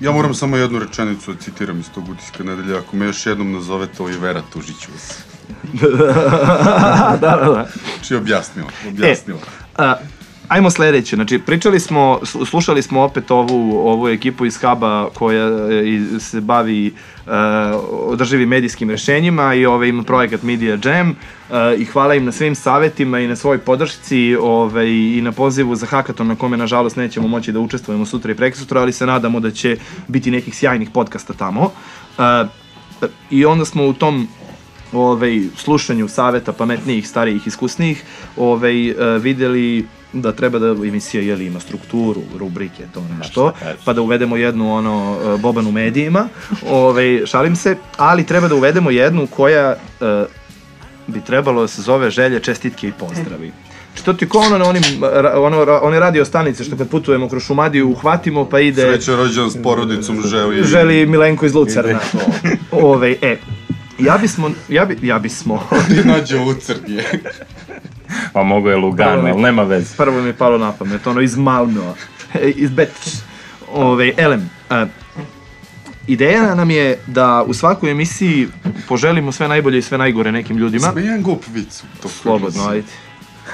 [0.00, 2.78] Ja moram samo jednu rečenicu da citiram iz tog utiska nedelja.
[2.78, 5.24] Ako me još jednom nazovete Olivera, tužit ću vas.
[7.20, 7.66] da, da, da.
[7.94, 9.40] Znači, objasnila, objasnila.
[9.76, 9.94] A,
[10.48, 15.46] ajmo sledeće, znači pričali smo, slu- slušali smo opet ovu, ovu ekipu iz Haba koja
[15.46, 16.92] e, se bavi
[17.26, 17.32] uh,
[17.90, 22.54] održivim medijskim rešenjima i ovaj, ima projekat Media Jam uh, i hvala im na svim
[22.54, 27.28] savetima i na svoj podršci ovaj, i na pozivu za hakaton na kome nažalost nećemo
[27.28, 29.76] moći da učestvujemo sutra i prekosutra, ali se nadamo da će
[30.08, 31.60] biti nekih sjajnih podcasta tamo.
[31.62, 32.48] Uh,
[33.30, 34.28] I onda smo u tom
[34.92, 38.04] ovaj, slušanju saveta pametnijih, starijih, iskusnijih,
[38.36, 39.86] ovaj, videli
[40.22, 43.52] da treba da emisija jeli, ima strukturu, rubrike, to nešto,
[43.84, 46.28] pa da uvedemo jednu ono e, Boban u medijima,
[46.70, 49.76] ovaj, šalim se, ali treba da uvedemo jednu koja e,
[51.06, 53.52] bi trebalo da se zove želje, čestitke i pozdravi.
[53.96, 54.82] Znači, to ti ko ono na onim,
[55.36, 58.82] ono, one radio stanice što kad putujemo kroz Šumadiju uhvatimo pa ide...
[58.82, 60.64] Sreća rođen s porodicom želi...
[60.64, 62.00] Želi Milenko iz Lucerna.
[62.70, 63.36] Ove, e,
[63.98, 67.02] ja bismo, ja bi, ja bismo, Ti nađe Lucerni.
[68.32, 69.96] Pa mogo je Lugano, ali nema veze.
[69.96, 71.92] prvo mi je palo na pamet, ono iz Malmöa,
[72.34, 72.90] e, iz Beč.
[73.72, 74.86] Ove, elem, a,
[76.06, 78.48] ideja nam je da u svakoj emisiji
[78.88, 80.92] poželimo sve najbolje i sve najgore nekim ljudima.
[80.92, 81.82] Sme jedan glup vic.
[82.22, 82.86] Slobodno, ajde.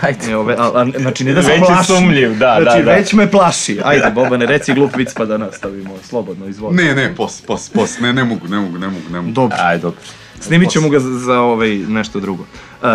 [0.00, 0.30] Hajde.
[0.30, 1.86] E, ove, a, a, znači, ne da se Već je plaši.
[1.86, 2.92] sumnjiv, da, znači, da, da.
[2.92, 3.80] već me plaši.
[3.84, 5.94] Ajde, Bobane, reci glup vic pa da nastavimo.
[6.03, 6.76] Slobodno, izvoli.
[6.76, 9.32] Ne, ne, pos, pos, pos, ne, ne mogu, ne mogu, ne mogu, ne mogu.
[9.32, 9.57] Dobro.
[9.61, 10.00] Ajde, dobro.
[10.40, 12.42] Snimit ćemo ga za, za ovaj, nešto drugo.
[12.82, 12.88] Uh,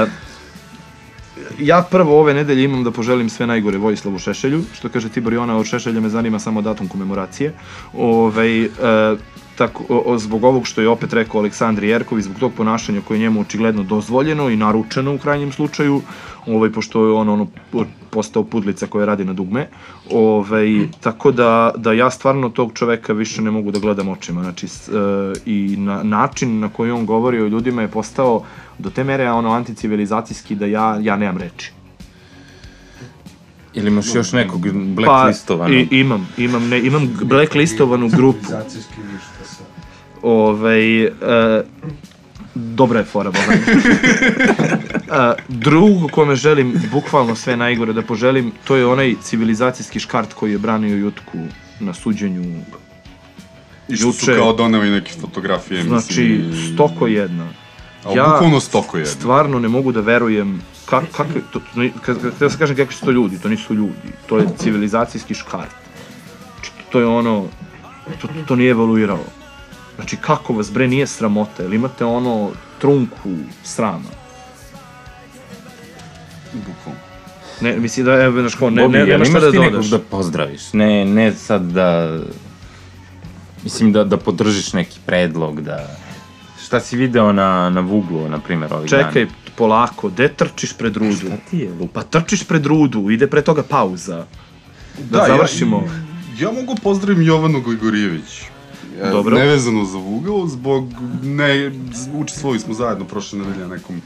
[1.59, 5.57] ja prvo ove nedelje imam da poželim sve najgore Vojislavu Šešelju, što kaže Tibor Jona,
[5.57, 7.53] od Šešelja me zanima samo datum komemoracije.
[7.93, 8.69] Ovaj, e,
[9.57, 13.15] tako, o, o, zbog ovog što je opet rekao Aleksandri Jerkovi, zbog tog ponašanja koje
[13.15, 16.01] je njemu očigledno dozvoljeno i naručeno u krajnjem slučaju,
[16.47, 17.47] ovaj, pošto je on ono,
[18.09, 19.67] postao pudlica koja radi na dugme.
[20.11, 24.43] Ovaj, tako da, da ja stvarno tog čoveka više ne mogu da gledam očima.
[24.43, 24.91] Znači, s, e,
[25.45, 28.43] I na, način na koji on govori o ljudima je postao
[28.79, 31.71] do te mere ono anticivilizacijski da ja, ja nemam reči.
[33.73, 34.71] Ili imaš još nekog Pa,
[35.01, 35.73] blacklistovanog?
[35.75, 38.39] i, imam, imam, ne, imam blacklistovanu grupu.
[38.45, 39.63] Civilizacijski ništa sa...
[40.21, 41.09] Ovaj, e,
[42.55, 43.57] dobra je fora, Boban.
[43.59, 50.51] e, drugo kome želim, bukvalno sve najgore da poželim, to je onaj civilizacijski škart koji
[50.51, 51.37] je branio Jutku
[51.79, 52.61] na suđenju.
[53.89, 56.51] I što su kao doneli neke fotografije, Znači, mislim.
[56.51, 57.47] i- stoko jedna.
[58.03, 59.11] A bukvalno stoko jedno.
[59.11, 62.75] Stvarno ne mogu da verujem kak, kakve, to, to, ne- kad, kad, kad se kažem
[62.75, 65.75] kakvi su to ljudi, to nisu ljudi, to je civilizacijski škart.
[66.53, 67.45] Znači, to je ono,
[68.21, 69.25] to, to nije evoluiralo.
[69.95, 73.29] Znači, kako vas bre nije sramota, jel imate ono trunku
[73.63, 74.09] srama?
[76.53, 76.99] Bukvalno.
[77.61, 79.89] Ne, mislim da, evo, znaš, kao, ne, ne, nema šta imaš da nekog dodaš.
[79.89, 80.73] da pozdraviš?
[80.73, 82.19] Ne, ne sad da...
[83.63, 85.97] Mislim da, da podržiš neki predlog, da...
[86.67, 89.37] Šta si video na, na Vuglu, na primjer, ovih Čekaj, dana?
[89.55, 91.15] polako, de trčiš pred rudu?
[91.15, 91.71] Šta ti je?
[91.93, 94.25] Pa trčiš pred rudu, ide pre toga pauza.
[95.09, 95.77] Da, završimo.
[96.39, 98.41] Ja, ja mogu pozdravim Jovanu Gligorijević.
[99.01, 99.37] E, Dobro.
[99.37, 100.91] Nevezano za Vugao, zbog,
[101.23, 101.71] ne,
[102.13, 104.01] učestvovali smo zajedno prošle nedelje na nekom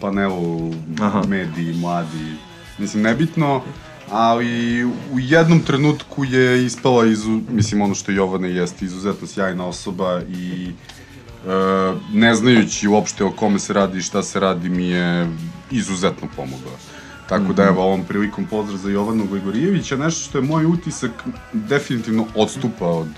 [0.00, 1.22] panelu Aha.
[1.28, 2.34] mediji, mladi,
[2.78, 3.62] mislim, nebitno,
[4.10, 10.22] ali u jednom trenutku je ispala, izu, mislim, ono što Jovana jeste izuzetno sjajna osoba
[10.28, 10.72] i
[12.12, 15.28] ne znajući uopšte o kome se radi i šta se radi mi je
[15.70, 16.72] izuzetno pomogla.
[17.28, 21.10] Tako da evo ovom prilikom pozdrav za Jovanu Gligorijevića, nešto što je moj utisak
[21.52, 23.08] definitivno odstupa od,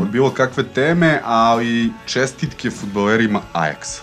[0.00, 4.00] od bilo kakve teme, ali čestitke futbolerima Ajaxa.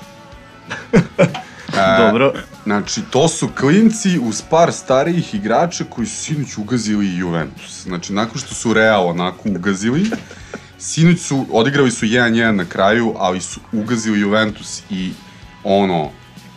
[1.73, 2.33] E, Dobro.
[2.63, 7.83] Znači, to su klinci uz par starijih igrača koji su sinoć ugazili Juventus.
[7.83, 10.09] Znači, nakon što su Real onako ugazili,
[10.79, 15.11] sinoć su, odigrali su 1-1 na kraju, ali su ugazili Juventus i
[15.63, 16.09] ono,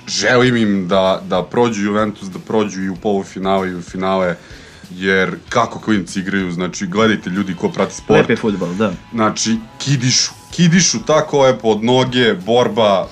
[0.09, 4.37] želim im da, da prođu Juventus, da prođu i u polufinale i u finale,
[4.91, 8.93] jer kako klinci igraju, znači, gledajte ljudi ko prati sport, Lep je futbal, da.
[9.12, 13.09] znači, kidišu, kidišu tako lepo od noge, borba,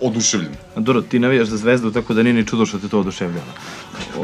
[0.00, 0.65] oduševljen.
[0.76, 3.52] Dobro, ti navijaš za zvezdu, tako da nije ni čudo što te to oduševljava.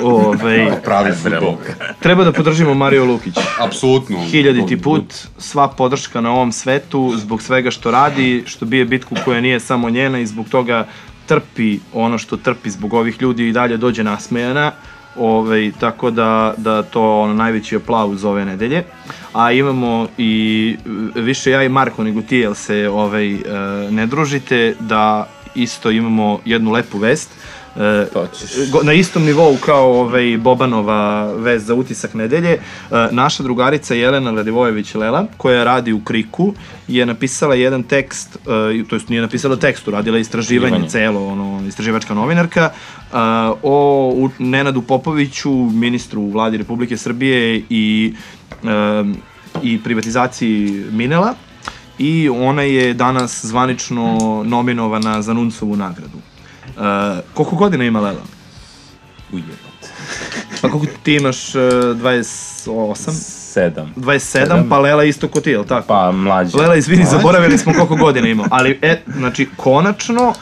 [0.02, 1.56] Ove, Pravi futbol.
[2.00, 3.34] treba da podržimo Mario Lukić.
[3.60, 4.18] Apsolutno.
[4.30, 9.40] Hiljaditi put, sva podrška na ovom svetu, zbog svega što radi, što bije bitku koja
[9.40, 10.86] nije samo njena i zbog toga
[11.26, 14.72] trpi ono što trpi zbog ovih ljudi i dalje dođe nasmejana.
[15.16, 18.84] Ove, tako da, da to ono najveći aplauz ove nedelje.
[19.32, 20.76] A imamo i
[21.16, 23.40] e, više ja i Marko nego ti, jel se ovaj, e,
[23.90, 27.30] ne družite, da isto imamo jednu lepu vest.
[27.76, 28.06] E,
[28.70, 31.00] go- na istom nivou kao ovaj Bobanova
[31.34, 32.58] vez za utisak nedelje, e,
[33.10, 36.54] naša drugarica Jelena Radivojević Lela, koja radi u Kriku,
[36.88, 41.12] je napisala jedan tekst, e, to jest nije napisala tekst, radila je istraživanje Istraživanje.
[41.14, 43.16] celo, ono, istraživačka novinarka, e,
[43.62, 43.76] o
[44.16, 48.14] u- Nenadu Popoviću, ministru u vladi Republike Srbije i,
[48.64, 49.04] e,
[49.62, 51.34] i privatizaciji Minela,
[52.02, 56.18] i ona je danas zvanično nominovana za Nuncovu nagradu.
[56.18, 56.82] Uh,
[57.34, 58.22] koliko godina ima Lela?
[59.32, 59.88] Ujebate.
[60.62, 63.32] Pa koliko ti imaš uh, 28?
[63.54, 63.86] 27.
[63.96, 64.68] 27, Sedam.
[64.68, 65.86] pa Lela isto ko ti, jel tako?
[65.86, 66.58] Pa mlađe.
[66.58, 68.46] Lela, izvini, zaboravili smo koliko godina imao.
[68.50, 70.34] Ali, e, znači, konačno,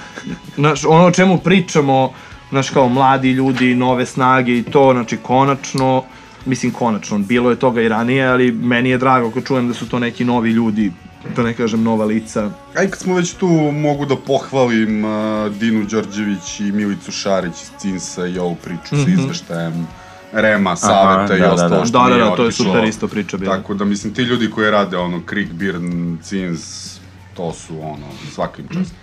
[0.54, 2.12] znaš, ono o čemu pričamo,
[2.50, 6.04] znaš, kao mladi ljudi, nove snage i to, znači, konačno,
[6.46, 9.88] mislim, konačno, bilo je toga i ranije, ali meni je drago kad čujem da su
[9.88, 10.92] to neki novi ljudi,
[11.36, 12.50] da ne kažem nova lica.
[12.76, 15.10] Aj, kad smo već tu, mogu da pohvalim uh,
[15.52, 19.86] Dinu Đorđević i Milicu Šarić iz Cinsa i ovu priču sa izveštajem
[20.32, 21.86] Rema, Saveta i da, da, ostalo da.
[21.86, 22.64] što Da, da, da, to je otišlo.
[22.64, 23.56] super isto priča bila.
[23.56, 26.94] Tako da, mislim, ti ljudi koji rade, ono, Krik, Birn, Cins,
[27.36, 28.94] to su, ono, svakim čast.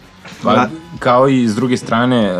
[0.44, 0.70] Pa, Da.
[1.00, 2.32] kao i s druge strane, e,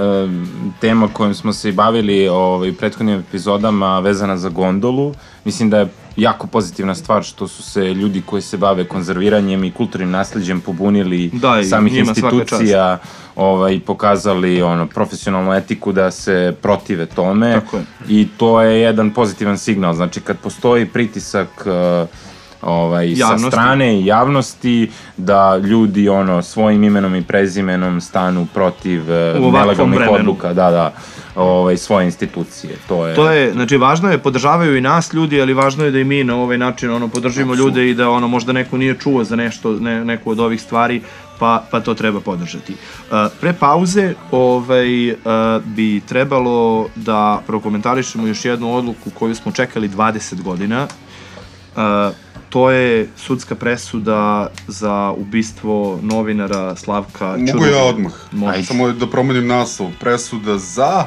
[0.82, 5.14] tema kojom smo se i bavili ovaj, u prethodnim epizodama vezana za gondolu,
[5.46, 5.88] mislim da je
[6.18, 11.30] jako pozitivna stvar što su se ljudi koji se bave konzerviranjem i kulturnim nasleđem pobunili
[11.34, 12.98] Da, samih institucija
[13.36, 17.84] ovaj, pokazali ono, profesionalnu etiku da se protive tome Tako je.
[18.10, 19.94] i to je jedan pozitivan signal.
[19.94, 22.06] Znači kad postoji pritisak e,
[22.62, 23.48] ovaj, sa Javnosti.
[23.48, 30.00] strane i javnosti da ljudi ono svojim imenom i prezimenom stanu protiv e, ovakvom nelegalnih
[30.00, 30.20] vremenu.
[30.20, 30.94] odluka, da, da,
[31.38, 32.78] ovaj, svoje institucije.
[32.88, 36.00] To je, To je, znači važno je, podržavaju i nas ljudi, ali važno je da
[36.00, 39.24] i mi na ovaj način ono podržimo ljude i da ono možda neko nije čuo
[39.24, 41.02] za nešto, ne, neku od ovih stvari,
[41.40, 42.74] pa, pa to treba podržati.
[42.74, 45.18] Uh, pre pauze ovaj, uh,
[45.66, 50.88] bi trebalo da prokomentarišemo još jednu odluku koju smo čekali 20 godina.
[51.76, 51.82] Uh,
[52.50, 57.78] to je sudska presuda za ubistvo novinara Slavka Mogu Ćuruvija.
[57.78, 58.12] ja odmah.
[58.64, 59.92] Samo da promenim naslov.
[60.00, 61.06] Presuda za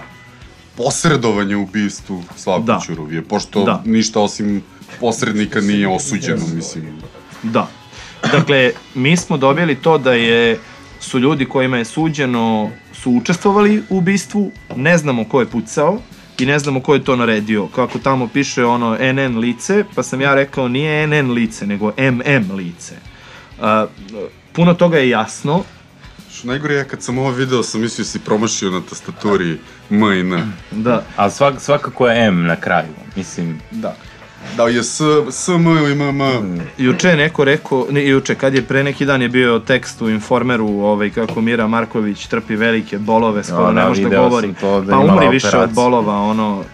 [0.84, 2.80] posredovanje u ubistvu Slavka Da.
[2.86, 3.82] Ćuruvije, pošto Da.
[3.84, 4.62] ništa osim
[5.00, 6.84] posrednika nije osuđeno, mislim.
[7.42, 7.68] Da.
[8.32, 10.58] Dakle, mi smo dobili to da je
[11.00, 15.98] su ljudi kojima je suđeno su učestvovali u ubistvu, ne znamo ko je pucao
[16.38, 17.66] i ne znamo ko je to naredio.
[17.66, 22.54] Kako tamo piše ono NN lice, pa sam ja rekao nije NN lice, nego MM
[22.56, 22.94] lice.
[23.58, 23.64] Uh,
[24.52, 25.64] puno toga je jasno,
[26.40, 29.58] Što najgore je kad sam ovo video, sam mislio si promašio na tastaturi
[29.90, 30.52] M i N.
[30.70, 32.88] da, Ali svak, svakako je M na kraju.
[33.16, 33.96] Mislim, Da.
[34.56, 36.60] Da je S, S, M ili M, M.
[36.78, 40.10] Juče je neko rekao, ne, juče, kad je pre neki dan je bio tekst u
[40.10, 44.54] Informeru, ovaj, kako Mira Marković trpi velike bolove, skoro Da, ne da, može da govori.
[44.60, 46.64] to, da pa umri više od bolova, ono,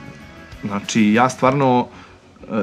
[0.64, 1.89] znači, ja stvarno,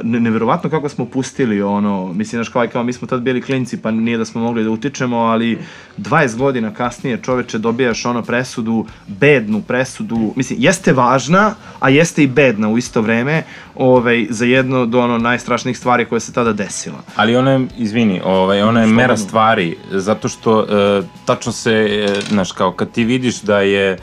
[0.03, 3.81] ne, neverovatno kako smo pustili ono, mislim, znaš, kao, kao mi smo tad bili klinci,
[3.81, 5.59] pa nije da smo mogli da utičemo, ali
[5.97, 12.27] 20 godina kasnije čoveče dobijaš ono presudu, bednu presudu, mislim, jeste važna, a jeste i
[12.27, 13.43] bedna u isto vreme,
[13.75, 16.97] ovaj, za jedno od ono najstrašnijih stvari koje se tada desila.
[17.15, 22.21] Ali ona je, izvini, ovaj, ona je mera stvari, zato što e, tačno se, e,
[22.29, 23.97] znaš, kao kad ti vidiš da je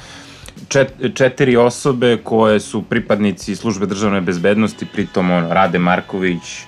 [0.71, 6.62] čet, četiri osobe koje su pripadnici službe državne bezbednosti, pritom ono, Rade Marković, e,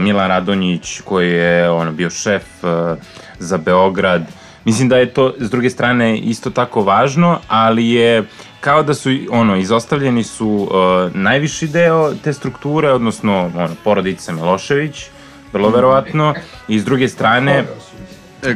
[0.00, 2.96] Milan Radonjić koji je ono, bio šef e,
[3.38, 4.22] za Beograd,
[4.68, 8.24] Mislim da je to s druge strane isto tako važno, ali je
[8.60, 15.06] kao da su ono izostavljeni su uh, najviši deo te strukture, odnosno ono porodica Milošević,
[15.52, 16.34] vrlo verovatno,
[16.68, 17.64] i s druge strane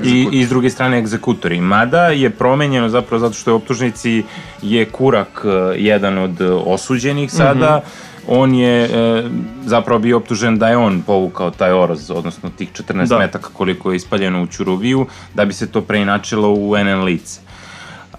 [0.05, 1.61] i, i s druge strane egzekutori.
[1.61, 4.23] Mada je promenjeno zapravo zato što je optužnici
[4.63, 7.83] je Kurak uh, jedan od osuđenih sada,
[8.27, 9.25] on je e,
[9.65, 13.19] zapravo bio optužen da je on povukao taj oroz, odnosno tih 14 Da.
[13.19, 17.41] metaka koliko je ispaljeno u Ćuruviju, da bi se to preinačilo u NN lice.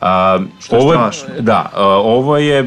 [0.02, 1.28] A, Što je ovo strašno.
[1.40, 2.64] Da, a, ovo je e,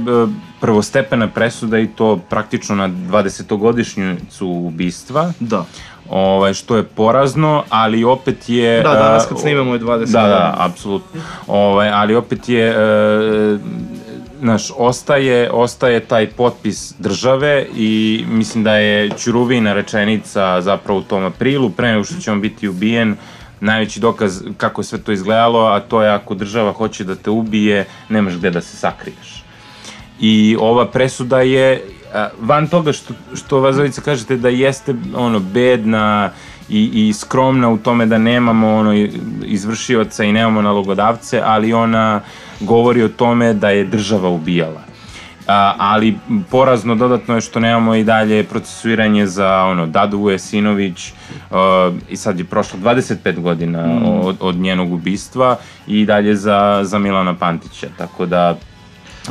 [0.61, 5.65] prvostepena presuda i to praktično na 20-godišnjicu ubistva, Da.
[6.11, 8.83] Ovaj, što je porazno, ali opet je...
[8.83, 11.21] Da, danas kad snimamo je 20 Da, da, apsolutno.
[11.47, 13.59] Ovaj, ali opet je, e,
[14.41, 21.25] znaš, ostaje, ostaje taj potpis države i mislim da je Ćuruvina rečenica zapravo u tom
[21.25, 23.17] aprilu, pre nego što će on biti ubijen,
[23.61, 27.31] najveći dokaz kako je sve to izgledalo, a to je ako država hoće da te
[27.31, 29.45] ubije, nemaš gde da se sakriješ.
[30.21, 31.83] I ova presuda je
[32.41, 36.31] van toga što, što Vazovica kažete da jeste ono bedna
[36.69, 38.93] i, i skromna u tome da nemamo ono
[39.45, 42.21] izvršioca i nemamo nalogodavce, ali ona
[42.61, 44.81] govori o tome da je država ubijala.
[45.49, 46.19] A, ali
[46.51, 51.13] porazno dodatno je što nemamo i dalje procesuiranje za ono Dadu Vujesinović
[51.51, 51.57] uh,
[52.09, 54.27] i sad je prošlo 25 godina Mm.
[54.27, 58.59] od, od njenog ubistva i dalje za, za Milana Pantića, tako da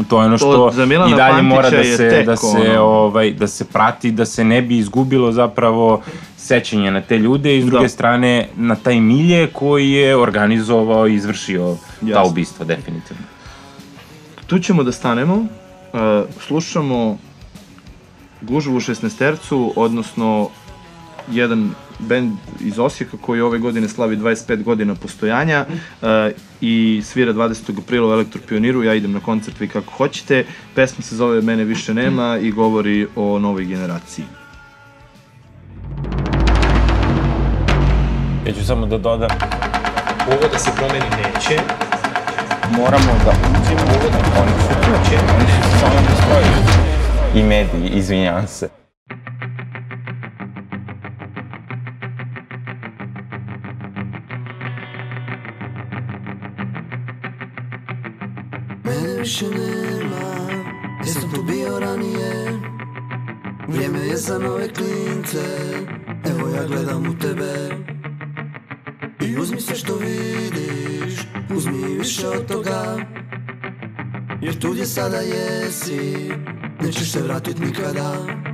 [0.04, 2.82] to je ono što Milana i dalje Pantića mora da se tek da se ono.
[2.82, 6.02] ovaj da se prati da se ne bi izgubilo zapravo
[6.38, 7.90] sećanje na te ljude i s druge Da.
[7.90, 12.32] strane na taj milje koji je organizovao i izvršio ta Jasno.
[12.32, 13.24] ubistva definitivno.
[14.48, 16.00] Tu ćemo da stanemo, uh,
[16.40, 17.18] slušamo
[18.42, 20.50] gužvu u 16 odnosno
[21.32, 26.08] jedan bend iz Osijeka koji ove godine slavi 25 godina postojanja uh,
[26.62, 27.80] i svira 20.
[27.80, 30.46] aprila u Elektropioniru, ja idem na koncert vi kako hoćete.
[30.76, 34.26] Pesma se zove Mene više nema i govori o novoj generaciji.
[38.48, 39.30] Ja ću samo da dodam,
[40.28, 41.62] Ovo da se promeni neće,
[42.78, 43.82] moramo da uđemo,
[44.42, 44.92] oni su tu,
[45.36, 46.46] oni su samo postoji.
[47.36, 48.85] I mediji, izvinjavam se.
[59.26, 60.64] Više nema,
[61.06, 62.60] jesam tu bio ranije?
[63.68, 65.46] Vrijeme je za nove klince,
[66.26, 67.54] evo ja gledam u tebe.
[69.22, 71.20] I uzmi sve što vidiš,
[71.56, 72.98] uzmi više od toga.
[74.42, 76.32] Jer tu gdje sada jesi,
[76.82, 78.45] nećeš se vratit nikada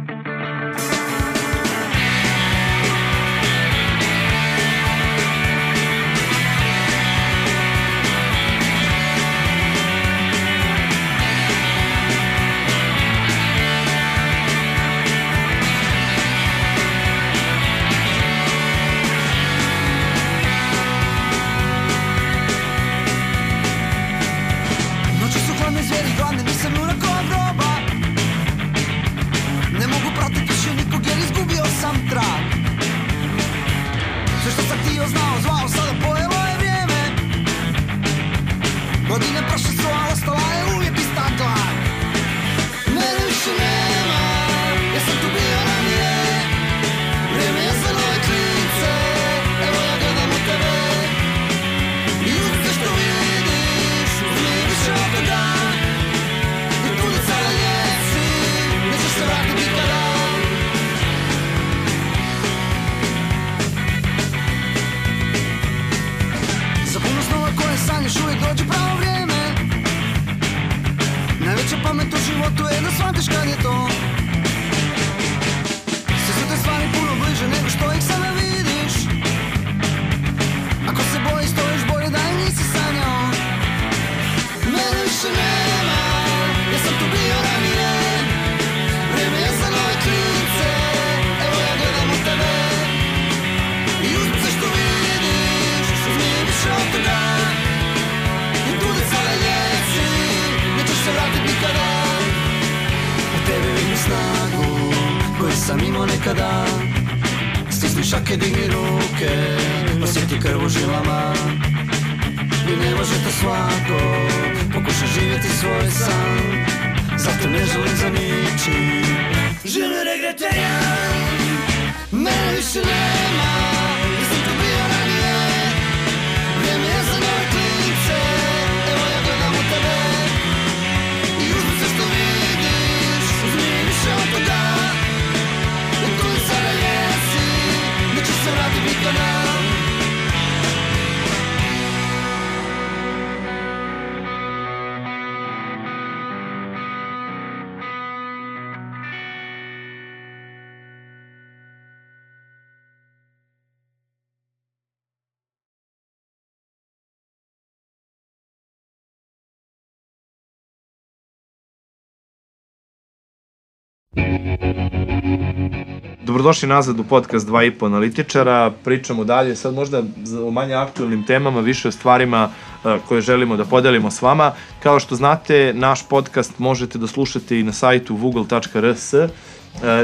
[166.41, 168.71] Dobrodošli nazad u podcast 2,5 analitičara.
[168.83, 170.03] Pričamo dalje, sad možda
[170.47, 172.49] o manje aktualnim temama, više o stvarima
[172.85, 174.51] e, koje želimo da podelimo s vama.
[174.83, 179.13] Kao što znate, naš podcast možete da slušate i na sajtu google.rs.
[179.13, 179.27] E,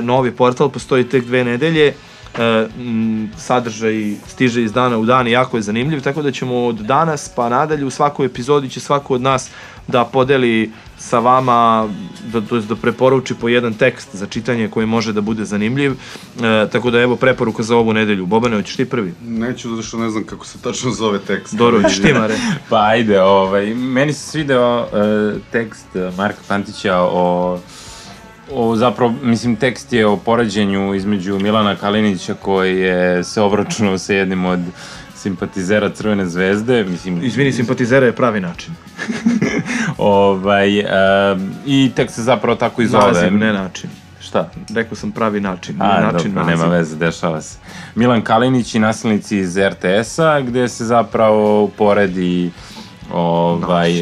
[0.02, 1.88] Novi portal postoji tek dve nedelje.
[1.88, 2.68] E,
[3.38, 7.30] sadržaj stiže iz dana u dan i jako je zanimljiv, tako da ćemo od danas
[7.36, 9.50] pa nadalje u svakoj epizodi će svako od nas
[9.88, 11.90] da podeli sa vama,
[12.34, 15.92] da, to jest da preporuči po jedan tekst za čitanje koji može da bude zanimljiv.
[15.92, 18.26] E, tako da evo preporuka za ovu nedelju.
[18.26, 19.14] Bobane, hoćeš ti prvi?
[19.22, 21.56] Neću, zato što ne znam kako se tačno zove tekst.
[21.56, 22.36] Doro, hoćeš ti, Mare?
[22.70, 27.60] Pa ajde, ovaj, meni se svideo uh, tekst uh, Marka Pantića o
[28.52, 34.14] O, zapravo, mislim, tekst je o poređenju između Milana Kalinića koji je se obračunao sa
[34.14, 34.60] jednim od
[35.16, 37.24] simpatizera Crvene zvezde, mislim...
[37.24, 38.74] Izvini, simpatizera je pravi način.
[39.98, 43.12] Ovaj, um, I tekst se zapravo tako i zove.
[43.14, 43.90] Naziv, ne način.
[44.20, 44.50] Šta?
[44.76, 45.82] Rekao sam pravi način.
[45.82, 46.72] A, način dobro, nema naziv.
[46.72, 47.58] veze, dešava se.
[47.96, 52.52] Milan Kalinić i nasilnici iz RTS-a, gde se zapravo poredi
[53.14, 53.94] ovaj,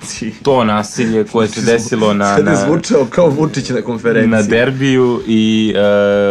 [0.00, 4.30] Naši to nasilje koje se desilo na, Sad je zvučao kao Vučić na konferenciji.
[4.30, 5.80] na derbiju i e,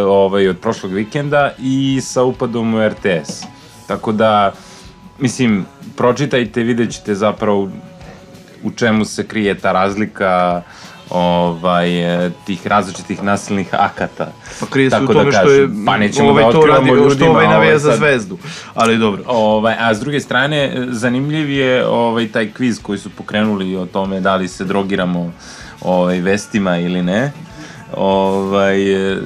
[0.03, 3.43] ovaj, od prošlog vikenda i sa upadom u RTS.
[3.87, 4.53] Tako da,
[5.19, 5.65] mislim,
[5.95, 7.69] pročitajte, vidjet ćete zapravo
[8.63, 10.61] u čemu se krije ta razlika
[11.09, 14.31] ovaj, e, tih različitih nasilnih akata.
[14.59, 16.95] Pa krije se u da tome što je kažem, pa nećemo ovaj da to otkrivamo
[16.95, 18.37] radi, što ljudima, ovaj navija ovaj za zvezdu.
[18.73, 19.23] Ali dobro.
[19.27, 23.85] Ovaj, a s druge strane, e, zanimljiv je ovaj, taj kviz koji su pokrenuli o
[23.85, 25.31] tome da li se drogiramo
[25.81, 27.31] ovaj, vestima ili ne.
[27.97, 29.17] Ovaj, e,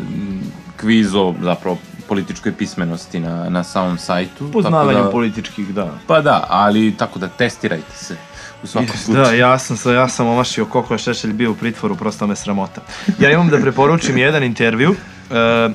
[0.78, 1.78] kviz o zapravo
[2.08, 4.52] političkoj pismenosti na, na samom sajtu.
[4.52, 5.92] Poznavanju tako da, političkih, da.
[6.08, 8.16] Pa da, ali tako da testirajte se
[8.64, 9.26] u svakom slučaju.
[9.26, 12.36] Da, ja sam, sa, ja sam omašio koliko je Šešelj bio u pritvoru, prosto me
[12.36, 12.82] sramota.
[13.20, 14.96] Ja imam da preporučim jedan intervju,
[15.32, 15.70] e,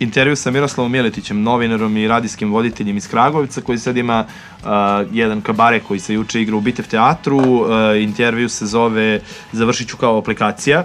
[0.00, 4.66] intervju sa Miroslavom Miletićem, novinarom i radijskim voditeljem iz Kragovica, koji sad ima e,
[5.12, 9.20] jedan kabare koji se juče igra u Bitev teatru, e, intervju se zove
[9.52, 10.78] Završit ću kao aplikacija.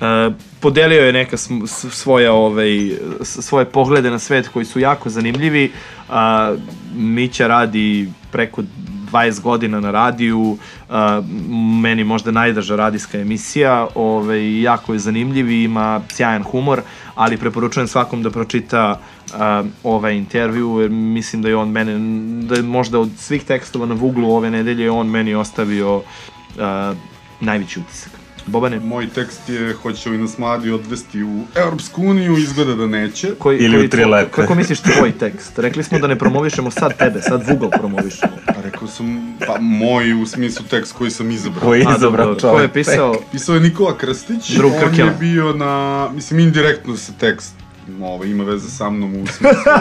[0.00, 0.30] E,
[0.60, 1.36] podelio je neka
[1.90, 2.90] svoja, ovaj,
[3.22, 5.72] svoje poglede na svet koji su jako zanimljivi.
[6.08, 6.54] A,
[6.94, 8.62] Mića radi preko
[9.12, 10.56] 20 godina na radiju,
[10.90, 11.22] a,
[11.82, 16.82] meni možda najdrža radijska emisija, ovaj, jako je zanimljiv i ima sjajan humor,
[17.14, 19.00] ali preporučujem svakom da pročita
[19.34, 21.98] a, ovaj intervju, jer mislim da je on mene,
[22.46, 26.02] da je možda od svih tekstova na Vuglu ove nedelje on meni ostavio
[26.58, 26.94] a,
[27.40, 28.22] najveći utisak.
[28.46, 33.34] Bobane, Moj tekst je hoće li nas mladi odvesti u Europsku uniju, izgleda da neće.
[33.38, 34.30] koji, Ili koji u tri lete.
[34.30, 35.58] Kako misliš tvoj tekst?
[35.58, 38.32] Rekli smo da ne promovišemo sad tebe, sad Vugl promovišemo.
[38.54, 41.64] Pa rekao sam, pa moj u smislu tekst koji sam izabrao.
[41.64, 42.40] Koji je izabrao dobro.
[42.40, 42.72] Ko je čovjek?
[42.72, 43.14] pisao?
[43.32, 47.54] Pisao je Nikola Krstić, Drug on je bio na, mislim indirektno se tekst
[48.02, 49.72] ovo, ima veze sa mnom u smislu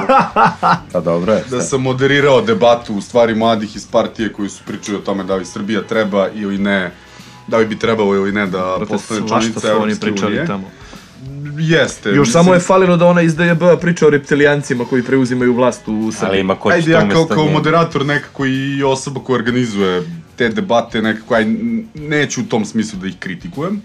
[0.92, 1.44] Pa dobro je.
[1.50, 5.36] da sam moderirao debatu u stvari mladih iz partije koji su pričali o tome da
[5.36, 6.92] li Srbija treba ili ne,
[7.48, 10.48] da li bi trebalo ili ne da postane svašta članica su oni Evropske pričali unije.
[10.48, 10.72] tamo.
[11.58, 12.10] Jeste.
[12.10, 15.88] Još mislim, samo je falilo da ona iz DJB priča o reptilijancima koji preuzimaju vlast
[15.88, 16.30] u Srbiji.
[16.30, 20.04] Ali ima ko će Ajde, ja kao, kao moderator nekako i osoba koja organizuje
[20.36, 21.46] te debate, nekako, aj,
[21.94, 23.82] neću u tom smislu da ih kritikujem.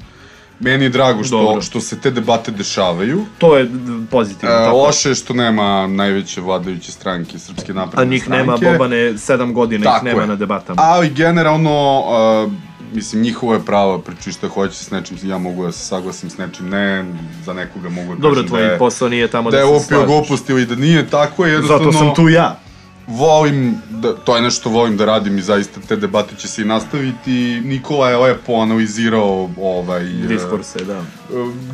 [0.61, 1.63] Meni je drago što, Dobro.
[1.63, 3.25] što se te debate dešavaju.
[3.39, 3.71] To je
[4.11, 4.55] pozitivno.
[4.55, 4.77] E, tako.
[4.77, 8.39] loše je što nema najveće vladajuće stranke, Srpske A napredne njih stranke.
[8.39, 10.27] nema Bobane sedam godina, ih Tako nema je.
[10.27, 10.83] na debatama.
[10.83, 12.01] Ali generalno,
[12.47, 12.53] uh,
[12.97, 16.39] mislim, njihovo je pravo, pričaju što hoće s nečim, ja mogu da se saglasim s
[16.39, 17.05] nečim, ne,
[17.45, 19.73] za nekoga mogu da Dobro, tvoj da je, posao nije tamo da da, je se
[19.73, 20.07] opio slažeš.
[20.07, 21.93] glupost ili da nije tako, je jednostavno...
[21.93, 22.59] Zato sam tu ja.
[23.07, 26.65] volim, da, to je nešto volim da radim i zaista te debate će se i
[26.65, 27.61] nastaviti.
[27.65, 30.99] Nikola je lepo analizirao ovaj, e, Diskurse, da.
[30.99, 31.05] e,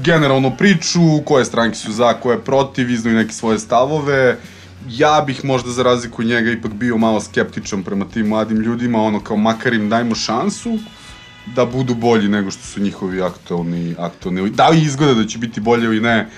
[0.04, 4.38] generalno priču, koje stranke su za, koje protiv, iznaju neke svoje stavove.
[4.88, 9.20] Ja bih možda za razliku njega ipak bio malo skeptičan prema tim mladim ljudima, ono
[9.20, 10.78] kao makar im dajmo šansu
[11.46, 14.50] da budu bolji nego što su njihovi aktualni, aktualni.
[14.50, 16.28] Da li izgleda da će biti bolje ili ne,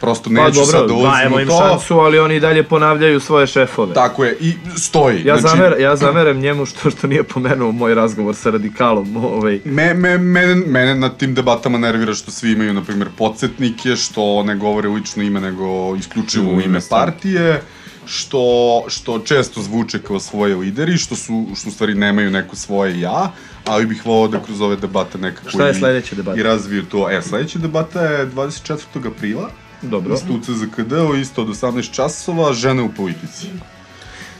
[0.00, 1.58] prosto Pa neću sad da dobro, ulazim u im to.
[1.58, 3.94] šansu, ali oni dalje ponavljaju svoje šefove.
[3.94, 5.22] Tako je, i stoji.
[5.24, 9.16] Ja, Znači, zamer, ja zamerem njemu što, što nije pomenuo moj razgovor sa radikalom.
[9.16, 9.60] Ovaj.
[9.64, 14.42] Me, me, mene, mene na tim debatama nervira što svi imaju, na primjer, podsjetnike, što
[14.42, 17.62] ne govore lično ime, nego isključivo u ime partije,
[18.06, 23.00] što, što često zvuče kao svoje lideri, što su, što u stvari nemaju neko svoje
[23.00, 23.32] ja,
[23.64, 26.40] ali bih volao da kroz ove debate nekako Šta je sledeća debata?
[26.40, 27.10] I razviju to.
[27.10, 28.78] E, sledeća debata je 24.
[29.06, 29.50] aprila,
[29.82, 30.14] Dobro.
[30.14, 33.46] isto u CZKD, isto od 18 časova, žene u politici.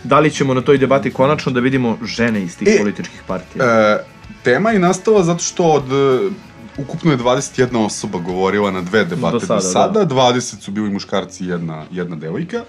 [0.05, 3.65] Da li ćemo na toj debati konačno da vidimo žene iz tih E, političkih partija?
[3.65, 4.05] E,
[4.43, 6.31] tema je nastala zato što od e,
[6.77, 10.91] ukupno je 21 osoba govorila na dve debate Do do sada, sada, 20 su bili
[10.91, 12.65] muškarci i jedna, jedna devojka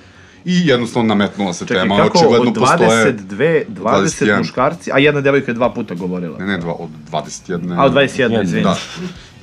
[0.45, 3.13] i jednostavno nametnula se Čekaj, tema, kako očigledno od postoje...
[3.13, 4.37] 22, 20 21.
[4.37, 6.37] muškarci, a jedna devojka je dva puta govorila.
[6.39, 7.79] Ne, ne, dva, od 21.
[7.79, 8.63] A od 21, izvini.
[8.63, 8.77] Da.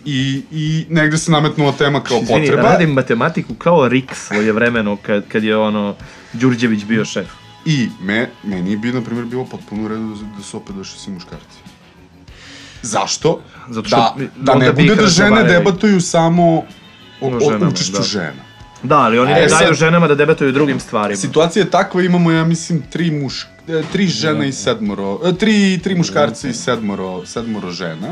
[0.05, 2.63] I, I negde se nametnula tema kao Izvini, potreba.
[2.63, 5.95] radim matematiku kao Rik svoje vremeno kad, kad je ono
[6.33, 7.29] Đurđević bio šef.
[7.65, 10.99] I me, meni bi, na primjer, bilo potpuno u redu da, da su opet došli
[10.99, 11.59] svi muškarci.
[12.83, 13.41] Zašto?
[13.69, 16.65] Zato što da, da ne bude da žene debatuju samo o,
[17.21, 18.03] O o, učešću da.
[18.03, 18.52] žena.
[18.83, 21.17] Da, ali oni E, ne daju ženama da debatuju drugim stvarima.
[21.17, 23.47] Situacija je takva, imamo, ja mislim, tri muš...
[23.69, 25.21] e, tri žene i sedmoro...
[25.25, 28.09] e, Tri, tri muškarca i sedmoro, sedmoro žena.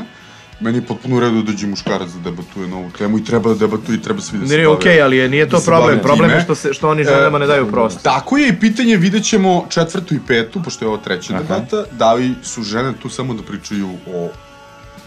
[0.61, 3.49] Meni je potpuno u redu da dođe muškarac da debatuje na ovu temu i treba
[3.49, 4.77] da debatuje i treba svi da se Nije bave.
[4.77, 5.99] okej, ali je, nije to da problem.
[6.03, 8.03] Problem je što, se, što oni ženama ne daju prostor.
[8.03, 12.13] Tako je i pitanje, vidjet ćemo četvrtu i petu, pošto je ovo treća debata, da
[12.13, 14.29] li su žene tu samo da pričaju o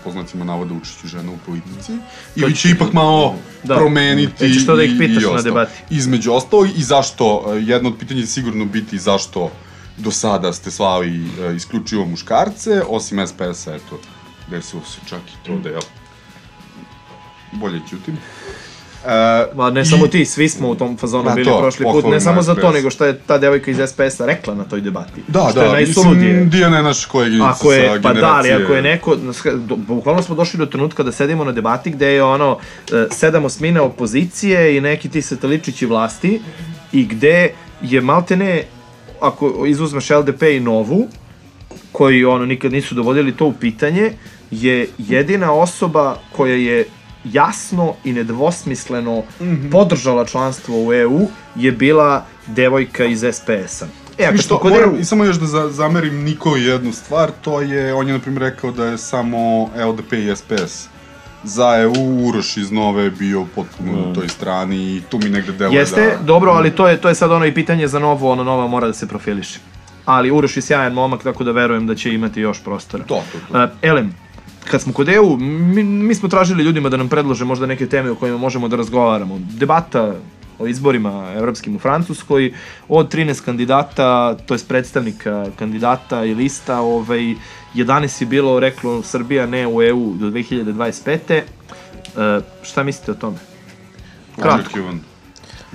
[0.03, 1.91] po znacima navoda učešću žena u politici
[2.35, 3.75] ili će ipak malo Da.
[3.75, 5.41] promeniti Nećeš to da ih i- pitaš i na ostalo.
[5.43, 5.71] debati.
[5.89, 9.51] Između ostalog i zašto, e, jedno od pitanja će sigurno biti zašto
[9.97, 11.09] do sada ste slali
[11.41, 13.99] e, isključivo muškarce, osim SPS-a, eto,
[14.49, 15.79] desilo se čak i to da je
[17.53, 18.17] bolje ćutim.
[19.05, 22.05] E, Ma ne samo ti, svi smo u tom fazonu Ma bili to, prošli put,
[22.05, 25.21] ne samo za to, nego što je ta devojka iz SPS-a rekla na toj debati.
[25.27, 26.33] da, što je da, najsuludije.
[26.33, 28.55] mislim, Dijana je naša koleginica Ako je, sa pa da, ali generacije.
[28.55, 29.15] ako je neko,
[29.57, 33.45] do- bukvalno smo došli do trenutka da sedimo na debati gde je ono e, sedam
[33.45, 36.41] osmina opozicije i neki ti sateličići vlasti
[36.91, 37.49] i gde
[37.81, 38.63] je maltene,
[39.21, 41.07] ako izuzmeš LDP i Novu,
[41.91, 44.11] koji ono nikad nisu dovodili to u pitanje,
[44.51, 46.85] je jedina osoba koja je
[47.23, 49.23] jasno i nedvosmisleno
[49.71, 53.85] podržala članstvo u EU je bila devojka iz SPS-a.
[54.17, 57.61] E, I što, moram, EU, I samo još da za, zamerim Niko jednu stvar, to
[57.61, 60.87] je, on je na primjer rekao da je samo LDP i SPS
[61.43, 65.79] za EU, Uroš iz Nove bio potpuno na toj strani i tu mi negde deluje
[65.79, 66.23] Jeste, da...
[66.23, 68.87] dobro, ali to je, to je sad ono i pitanje za novo, ono nova mora
[68.87, 69.59] da se profiliše.
[70.05, 73.03] Ali Uroš je sjajan momak, tako da verujem da će imati još prostora.
[73.03, 73.63] To, to, to.
[73.63, 74.15] Uh, Elem,
[74.71, 78.11] kad smo kod EU, mi, mi smo tražili ljudima da nam predlože možda neke teme
[78.11, 79.39] o kojima možemo da razgovaramo.
[79.39, 80.13] Debata
[80.59, 82.53] o izborima evropskim u Francuskoj,
[82.87, 87.35] od 13 kandidata, to je predstavnika kandidata i lista, ovaj,
[87.75, 91.41] 11 je bilo reklo Srbija ne u EU do 2025.
[91.41, 93.37] Uh, šta mislite o tome?
[94.35, 94.59] Kratko.
[94.59, 94.99] Očekivan.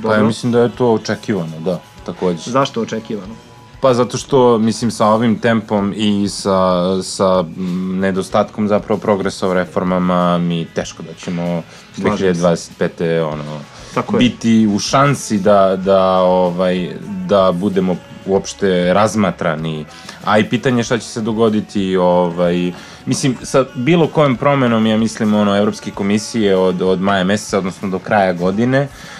[0.03, 2.51] Pa ja mislim da je to očekivano, da, takođe.
[2.51, 3.47] Zašto očekivano?
[3.81, 7.45] Pa zato što, mislim, sa ovim tempom i sa, sa
[7.91, 11.62] nedostatkom zapravo progresa u reformama mi teško da ćemo
[12.01, 12.43] Slažem se.
[12.43, 13.33] 2025.
[13.33, 13.61] ono,
[13.95, 14.18] Tako je.
[14.18, 16.91] biti u šansi da, da, ovaj,
[17.26, 19.85] da budemo uopšte razmatrani.
[20.24, 22.72] A i pitanje šta će se dogoditi, ovaj,
[23.07, 27.89] mislim, sa bilo kojom promenom, ja mislim, ono, Evropske komisije od, od maja meseca, odnosno
[27.89, 29.18] do kraja godine, Uh,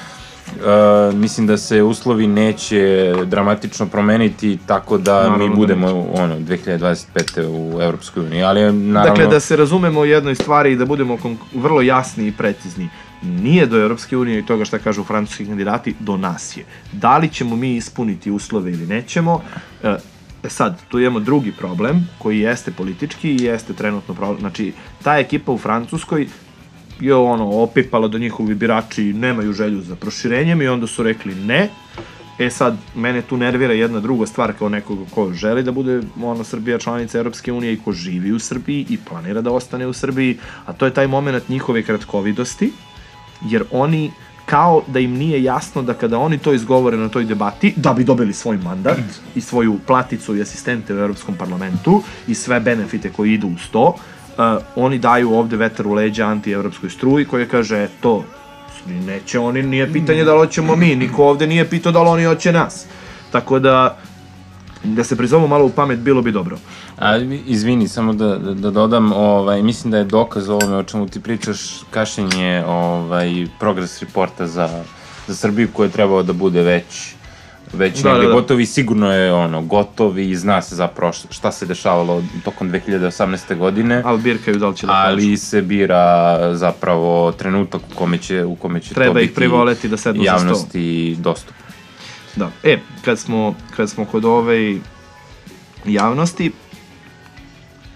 [1.15, 7.47] mislim da se uslovi neće dramatično promeniti tako da Naravno mi da budemo ono 2025.
[7.47, 11.19] u Evropskoj uniji, ali naravno Dakle, da se razumemo jednoj stvari i da budemo
[11.55, 12.89] vrlo jasni i precizni.
[13.23, 16.65] Nije do Europske unije i toga šta kažu francuski kandidati, do nas je.
[16.93, 19.43] Da li ćemo mi ispuniti uslove ili nećemo,
[19.83, 19.97] e,
[20.43, 24.41] E sad, tu imamo drugi problem, koji jeste politički i jeste trenutno problem.
[24.41, 24.73] Znači,
[25.03, 26.29] ta ekipa u Francuskoj
[27.01, 31.69] je ono, opipala da njihovi birači nemaju želju za proširenjem i onda su rekli ne.
[32.39, 36.45] E sad, mene tu nervira jedna druga stvar kao nekoga ko želi da bude ono,
[36.45, 40.39] Srbija članica Europske unije i ko živi u Srbiji i planira da ostane u Srbiji,
[40.67, 42.73] a to je taj moment njihove kratkovidosti,
[43.51, 44.11] jer oni
[44.47, 48.05] kao da im nije jasno da kada oni to izgovore na toj debati, da bi
[48.05, 48.99] dobili svoj mandat
[49.35, 53.95] i svoju platicu i asistente u Europskom parlamentu i sve benefite koji idu uz to,
[54.39, 58.25] uh, oni daju ovde vetar u leđa anti-evropskoj struji koja kaže to
[58.87, 62.25] neće oni, nije pitanje da li hoćemo mi, niko ovde nije pitao da li oni
[62.25, 62.87] hoće nas.
[63.33, 63.99] Tako da,
[64.85, 66.59] da se prizovu malo u pamet, bilo bi dobro.
[66.99, 67.17] A,
[67.47, 71.21] izvini, samo da, da, da dodam, ovaj, mislim da je dokaz ovome o čemu ti
[71.21, 74.69] pričaš kašenje ovaj, progress reporta za,
[75.27, 77.18] za Srbiju koji je trebao da bude već
[77.71, 78.35] već Da, negde da, da.
[78.35, 83.11] gotovi, sigurno je ono, gotovi i zna se zapravo šta- se dešavalo tokom 2018.
[83.55, 85.37] godine, Ali birkaju da li će da ali kažu.
[85.39, 86.05] se bira
[86.53, 90.23] zapravo trenutak u kome će, u kome će Treba to ih biti privoleti da sednu
[90.23, 90.39] za sto.
[90.39, 91.65] javnosti dostupno.
[92.37, 92.51] Da.
[92.63, 94.77] E, kad smo, kad smo kod ove
[95.87, 96.53] javnosti,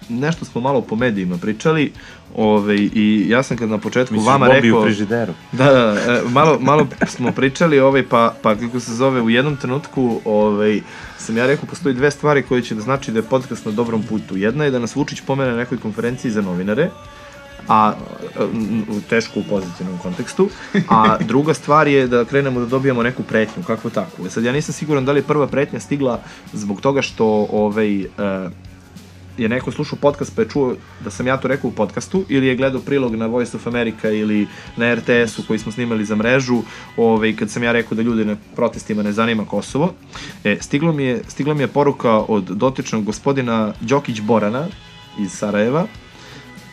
[0.09, 1.93] nešto smo malo po medijima pričali,
[2.37, 4.81] ove, i ja sam kad na početku Misliš vama rekao...
[4.81, 5.33] u frižideru?
[5.53, 9.31] Da, da, da, e, malo, malo smo pričali, ovaj, pa, pa kako se zove, u
[9.31, 10.81] jednom trenutku ovaj,
[11.19, 14.03] sam ja rekao, postoji dve stvari koje će da znači da je podcast na dobrom
[14.03, 14.37] putu.
[14.37, 16.91] Jedna je da nas Vučić pomene na nekoj konferenciji za novinare,
[17.69, 17.93] a
[18.89, 20.49] u teško u pozitivnom kontekstu,
[20.89, 24.27] a druga stvar je da krenemo da dobijamo neku pretnju, kako tako.
[24.27, 26.21] E sad ja nisam siguran da li je prva pretnja stigla
[26.53, 28.07] zbog toga što ovaj, e,
[29.39, 30.75] je neko slušao podcast pa je čuo
[31.05, 34.11] da sam ja to rekao u podcastu ili je gledao prilog na Voice of America
[34.11, 36.63] ili na RTS-u koji smo snimali za mrežu
[36.97, 39.95] ovaj, kad sam ja rekao da ljude na protestima ne zanima Kosovo.
[40.45, 44.67] E, stiglo mi je, stigla mi je poruka od dotičnog gospodina Đokić Borana
[45.19, 45.87] iz Sarajeva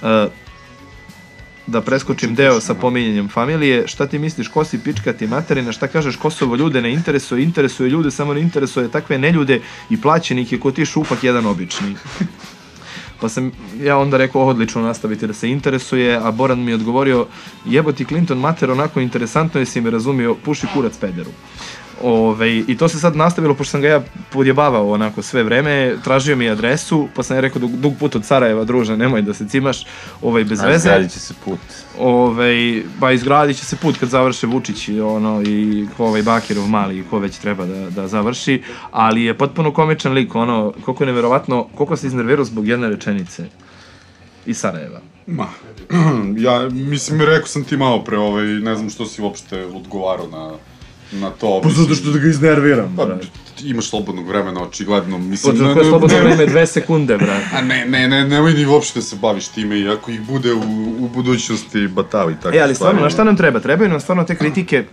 [0.04, 0.28] e,
[1.70, 5.88] da preskočim deo sa pominjanjem familije, šta ti misliš, ko si pička ti materina, šta
[5.88, 10.60] kažeš, Kosovo ljude ne interesuje, interesuje ljude, samo ne interesuje takve neljude i plaćenik je
[10.60, 11.96] ko ti šupak jedan obični.
[13.22, 13.52] Pa sam
[13.82, 17.26] ja onda rekao odlično nastaviti da se interesuje, a Boran mi je odgovorio
[17.66, 21.32] jeboti Clinton mater onako interesantno jesi me razumio, puši kurac pederu.
[22.04, 24.02] Ove, I to se sad nastavilo, pošto sam ga ja
[24.32, 28.16] podjebavao onako sve vreme, tražio mi je adresu, pa sam ja rekao dug, dug put
[28.16, 29.86] od Sarajeva, druže, nemoj da se cimaš
[30.22, 30.80] ovaj, bez A veze.
[30.80, 31.60] zgradit će se put.
[32.00, 37.00] Ovaj, ba izgradit će se put kad završe Vučić i ono i ovaj Bakirov mali
[37.00, 41.08] i ko već treba da, da završi, ali je potpuno komičan lik, ono, koliko je
[41.08, 43.09] neverovatno, koliko se iznervirao zbog jedne rečenice
[44.46, 45.02] iz Sarajeva.
[45.28, 45.48] Ma,
[46.46, 50.52] ja, mislim, rekao sam ti malo pre, ovaj, ne znam što si uopšte odgovarao na,
[51.20, 51.62] na to.
[51.64, 53.08] Pa mislim, da ga iznerviram, Pa,
[53.64, 55.18] imaš slobodnog vremena, očigledno.
[55.18, 57.46] Mislim, Od ne- ne- slobodno ne- vreme dve sekunde, brate.
[57.54, 60.54] A ne, ne, ne, nemoj ni uopšte da se baviš time i ako ih bude
[60.54, 60.62] u,
[61.00, 63.60] u budućnosti batavi tako E, ali stvarno, na šta nam treba?
[63.60, 64.84] Trebaju nam stvarno te kritike.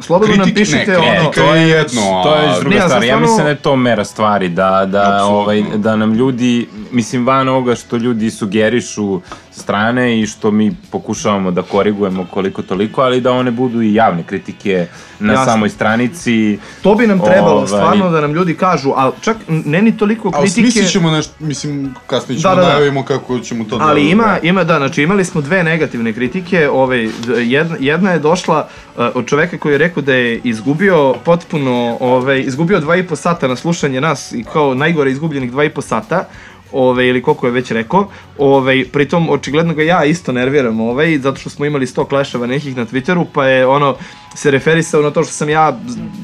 [0.00, 1.30] Slobodno nam Kritik- ne, ono...
[1.30, 3.04] To je jedno, To je a- druga Ne, stvar.
[3.04, 7.48] Ja mislim da je to mera stvari, da, da, ovaj, da nam ljudi, mislim van
[7.48, 9.20] ovoga što ljudi sugerišu
[9.56, 14.22] strane i što mi pokušavamo da korigujemo koliko toliko, ali da one budu i javne
[14.22, 14.86] kritike
[15.20, 15.52] na Jasno.
[15.52, 16.58] samoj stranici.
[16.82, 17.66] To bi nam trebalo Ovaj.
[17.66, 20.46] stvarno da nam ljudi kažu, ali čak ne ni toliko kritike...
[20.46, 22.72] osmislit ćemo nešto, mislim, kasnije ćemo Da, da, da, da.
[22.74, 23.84] najavimo kako ćemo to da...
[23.84, 28.68] Ali ima, ima da, znači imali smo dve negativne kritike, ovaj, jedna, jedna je došla
[28.96, 33.16] uh, od čoveka koji je rekao da je izgubio potpuno, ovaj, izgubio dva i po
[33.16, 36.28] sata na slušanje nas i kao najgore izgubljenih dva i po sata,
[36.72, 41.40] ove, ili koliko je već rekao, ove, pritom očigledno ga ja isto nerviram, ovaj, zato
[41.40, 43.96] što smo imali 100 kleševa nekih na Twitteru, pa je ono,
[44.34, 45.80] se referisao na to što sam ja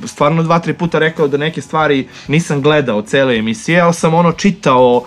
[0.06, 4.32] stvarno dva, tri puta rekao da neke stvari nisam gledao cele emisije, ali sam ono
[4.32, 5.05] čitao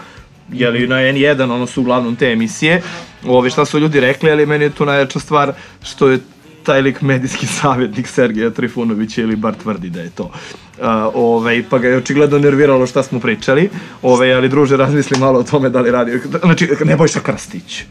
[0.52, 2.82] jeli na N1, ono su uglavnom te emisije,
[3.26, 5.54] ove, šta su ljudi rekli, ali meni je tu najjača stvar
[5.84, 6.20] što je
[6.64, 10.32] taj lik medijski savjetnik Sergeja Trifunovića ili bar tvrdi da je to.
[10.80, 13.70] Uh, ovaj, pa ga je očigledno nerviralo šta smo pričali,
[14.02, 17.84] ovaj, ali druže razmisli malo o tome da li radi, znači Nebojša Krstić.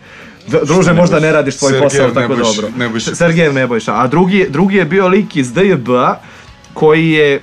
[0.65, 2.69] Druže, možda ne radiš svoj Sergejev posao tako Nebojša- dobro.
[2.79, 3.93] Nebojša Sergejev Nebojša.
[3.95, 5.89] A drugi, drugi je bio lik iz DJB
[6.75, 7.41] koji je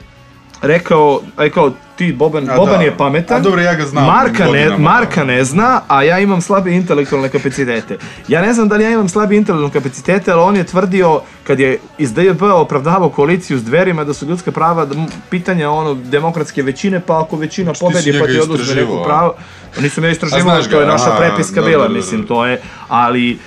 [0.61, 2.83] rekao, aj kao ti Boban, A Boban da.
[2.83, 3.37] je pametan.
[3.37, 7.29] A dobro, ja ga znam Marka ne, Marka ne zna, a ja imam slabe intelektualne
[7.29, 7.97] kapacitete.
[8.27, 11.59] Ja ne znam da li ja imam slabe intelektualne kapacitete, ali on je tvrdio, kad
[11.59, 14.95] je iz DJB opravdavao koaliciju s dverima, da su ljudska prava da,
[15.29, 19.35] pitanja ono, demokratske većine, pa ako većina Znači, pobedi, pa ti oduzme neko pravo.
[19.75, 23.39] Pa Nisam ja istraživao, znaš to je naša prepiska bila, mislim, to je, ali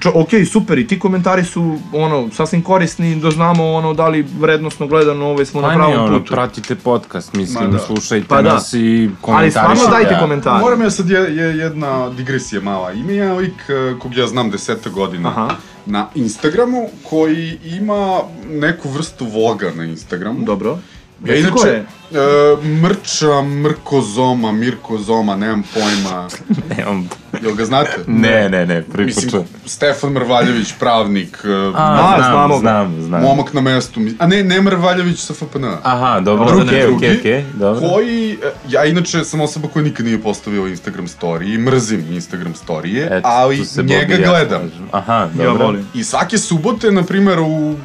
[0.00, 4.26] čo, ok, super, i ti komentari su ono, sasvim korisni da znamo ono, da li
[4.40, 6.32] vrednostno gledano ovaj, smo na Pa nije pravom ono, putu.
[6.32, 7.78] pratite podcast, mislim, Ma da.
[7.78, 8.52] slušajte Pa da.
[8.52, 9.60] nas i Ali komentarišite.
[9.60, 10.58] stvarno dajte komentare.
[10.60, 12.92] Moram ja sad je, je jedna digresija mala.
[12.92, 15.48] Ima jedan lik eh, kog ja znam deseta godina Aha.
[15.86, 18.20] na Instagramu koji ima
[18.50, 20.40] neku vrstu vloga na Instagramu.
[20.40, 20.78] Dobro.
[21.24, 21.76] Ja inače, je?
[22.12, 26.28] e, Mrča, Mrko Zoma, Mirko Zoma, nemam pojma.
[27.42, 27.90] Jel ga znate?
[28.06, 29.42] Ne, ne, ne, prvi put Mislim.
[29.66, 32.60] Stefan Mrvaljević, pravnik, e, A, A, znam, znamo ga.
[32.60, 33.22] znam, znam.
[33.22, 34.00] momak na mestu.
[34.18, 35.64] A ne, ne Mrvaljević sa FPN.
[35.82, 37.88] Aha, dobro, Drugi, okej, drugi, okej, okej, dobro.
[37.88, 38.36] Koji, e,
[38.68, 43.20] ja inače sam osoba koja nikad nije postavio Instagram story i mrzim Instagram storije, Eto,
[43.24, 44.60] ali njega Bobi ja gledam.
[44.60, 44.88] slažemo.
[44.92, 45.64] Aha, Ja dobro.
[45.66, 45.86] volim.
[45.94, 47.76] I svake subote, na primjer, u 1,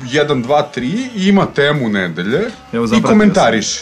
[0.44, 2.40] 2, 3 ima temu nedelje
[2.74, 3.80] Evo, i zapratio komentariše.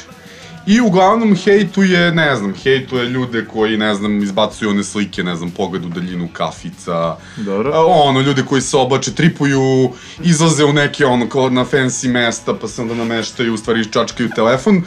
[0.70, 5.52] I uglavnom hejtuje, ne znam, hejtuje ljude koji, ne znam, izbacuju one slike, ne znam,
[5.52, 7.18] pogled u daljinu kafica.
[7.38, 7.72] Dobro.
[7.74, 9.92] A, ono, ljudi koji se oblače, tripuju,
[10.24, 14.30] izlaze u neke, ono, kao na fancy mesta, pa se onda nameštaju, u stvari čačkaju
[14.36, 14.84] telefon.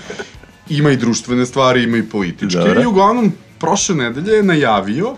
[0.69, 2.59] Ima i društvene stvari, ima i političke.
[2.59, 2.83] Dobro.
[2.83, 5.17] I uglavnom, prošle nedelje je najavio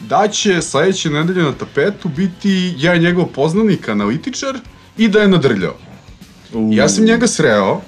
[0.00, 4.58] da će sledeće nedelje na tapetu biti jedan njegov poznanik, analitičar,
[4.98, 5.76] i da je nadrljao.
[6.72, 7.80] Ja sam njega sreo,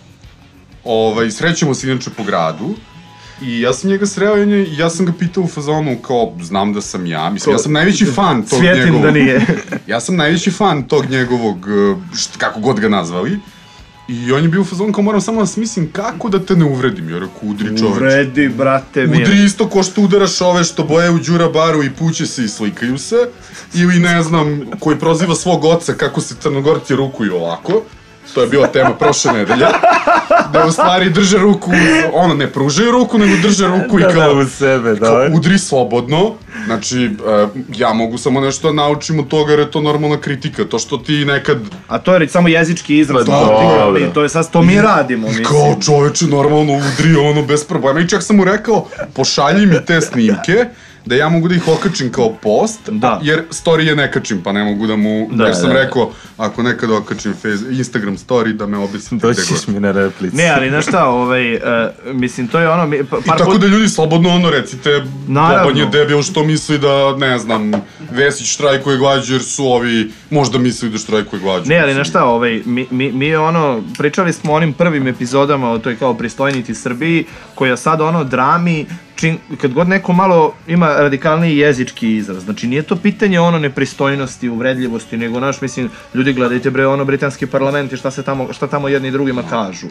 [0.85, 2.75] ovaj, srećemo se inače po gradu,
[3.43, 6.81] i ja sam njega sreo i ja sam ga pitao u fazonu kao, znam da
[6.81, 9.03] sam ja, mislim, ja sam najveći fan tog Svijetim njegovog...
[9.03, 9.47] da nije.
[9.87, 13.39] ja sam najveći fan tog njegovog, eh, št, kako god ga nazvali,
[14.09, 16.65] i on je bio u fazonu kao moram samo da smislim kako da te ne
[16.65, 17.97] uvredim, ja rekao, udri čoveč.
[17.97, 19.23] Uvredi, brate, mi.
[19.23, 22.49] Udri isto ko što udaraš ove što boje u Đura baru i puće se i
[22.49, 23.17] slikaju se.
[23.75, 27.83] Ili ne znam, koji proziva svog oca kako se crnogorci rukuju ovako.
[28.35, 29.67] To je bila tema prošle nedelje.
[30.53, 31.71] Da u stvari drže ruku,
[32.13, 35.35] ono ne pružaju ruku, nego drže ruku i Da, kao, da, u sebe, kao da.
[35.35, 36.35] udri slobodno.
[36.67, 37.11] Znači, e,
[37.71, 40.65] ja mogu samo nešto da naučim od toga jer je to normalna kritika.
[40.65, 43.27] To što ti nekad A to je samo jezički izraz.
[43.27, 43.47] Pa to,
[43.79, 44.01] dobro.
[44.01, 45.45] ti- to je sad, to mi radimo, mislim.
[45.45, 50.01] Kao čoveče normalno udri ono bez problema i čak sam mu rekao pošalji mi te
[50.01, 50.65] snimke da
[51.07, 53.21] ja mogu da ih okačim kao post, Da.
[53.23, 55.81] jer story je ne kačim, pa ne mogu da mu, Da, jer sam da, da.
[55.81, 59.37] rekao, ako nekad okačim face, Instagram story, da me obesite gde god.
[59.39, 60.37] ćeš mi na replici.
[60.37, 61.61] Ne, ali znaš šta, ovaj, uh,
[62.07, 64.91] mislim, to je ono, mi- pa- I par tako put- da ljudi slobodno ono recite,
[65.29, 65.59] Naravno.
[65.65, 67.71] Boban je debil što misli da, ne znam,
[68.11, 71.69] Vesić štrajkuje glađu jer su ovi možda misli da štrajkuje glađu.
[71.69, 75.71] Ne, ali na šta, ovaj, mi, mi, mi ono, pričali smo o onim prvim epizodama
[75.71, 77.25] o toj kao pristojniti Srbiji,
[77.55, 82.83] koja sad ono drami, čin, kad god neko malo ima radikalniji jezički izraz, znači nije
[82.83, 87.97] to pitanje ono nepristojnosti, uvredljivosti, nego naš, mislim, ljudi gledajte bre ono britanski parlament i
[87.97, 89.87] šta se tamo, šta tamo jedni drugima kažu.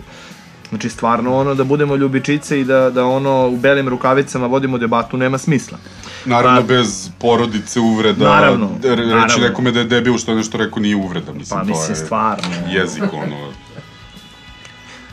[0.70, 5.18] Znači stvarno ono da budemo ljubičice i da, da ono u belim rukavicama vodimo debatu
[5.18, 5.78] nema smisla.
[6.26, 9.48] Naravno, Pa- bez porodice, uvreda, Naravno, re- reći naravno.
[9.48, 11.96] nekome da je debil što je nešto rekao nije uvreda, mislim, Pa to mislim je
[11.96, 12.44] stvarno.
[12.70, 13.52] jezik, ono.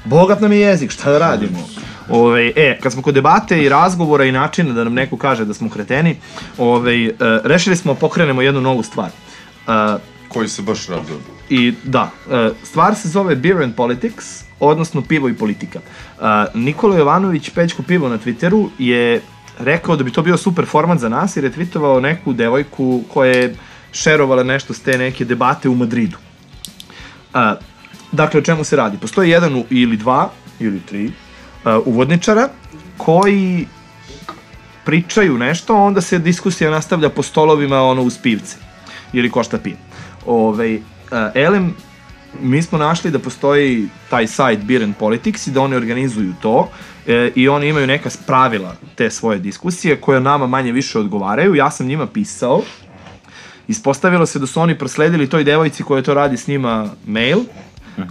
[0.05, 1.59] Bogat nam je jezik, šta da radimo?
[2.11, 5.55] Ove, e, kad smo kod debate i razgovora i načina da nam neko kaže da
[5.55, 6.17] smo kreteni,
[6.59, 7.11] ove, e,
[7.45, 9.09] rešili smo pokrenemo jednu novu stvar.
[9.09, 9.73] E,
[10.37, 11.19] koji se baš raduje.
[11.51, 15.79] I da, e, stvar se zove Beer and Politics, odnosno pivo i politika.
[15.81, 16.23] E,
[16.55, 19.23] Nikola Jovanović, Pećko pivo na Twitteru, je
[19.59, 23.33] rekao da bi to bio super format za nas jer je tweetovao neku devojku koja
[23.33, 23.55] je
[23.93, 26.17] šerovala nešto s te neke debate u Madridu.
[27.35, 27.55] A,
[28.13, 28.99] dakle, o čemu se radi?
[28.99, 30.31] Postoji jedan ili dva,
[30.61, 31.13] ili tri,
[31.85, 32.49] uvodničara
[32.97, 33.67] koji
[34.85, 38.57] pričaju nešto, onda se diskusija nastavlja po stolovima ono uz pivce
[39.13, 39.77] ili košta piv.
[40.27, 40.79] Ove,
[41.11, 41.75] a, Elem,
[42.41, 46.69] mi smo našli da postoji taj sajt Beer and Politics i da oni organizuju to
[47.07, 51.55] e, i oni imaju neka pravila te svoje diskusije koje nama manje više odgovaraju.
[51.55, 52.63] Ja sam njima pisao
[53.69, 57.39] Ispostavilo se da su oni prosledili toj devojci koja to radi s njima mail,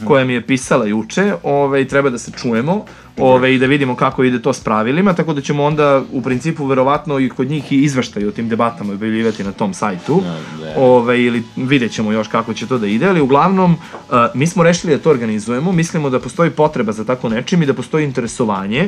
[0.07, 2.85] koja mi je pisala juče, ove, i treba da se čujemo
[3.17, 6.65] ove, i da vidimo kako ide to s pravilima, tako da ćemo onda u principu
[6.65, 10.21] verovatno i kod njih i izveštaj o tim debatama objavljivati na tom sajtu,
[10.59, 10.81] da.
[10.81, 14.63] ove, ili vidjet ćemo još kako će to da ide, ali uglavnom uh, mi smo
[14.63, 18.87] rešili da to organizujemo, mislimo da postoji potreba za tako nečim i da postoji interesovanje.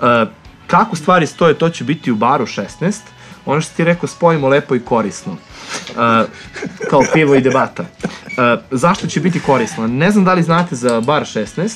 [0.00, 0.06] Uh,
[0.66, 2.92] kako stvari stoje, to će biti u baru 16,
[3.46, 5.36] ono što ti rekao, spojimo lepo i korisno.
[5.90, 6.28] Uh,
[6.90, 7.82] kao pivo i debata.
[7.82, 9.86] Uh, zašto će biti korisno?
[9.86, 11.70] Ne znam da li znate za bar 16,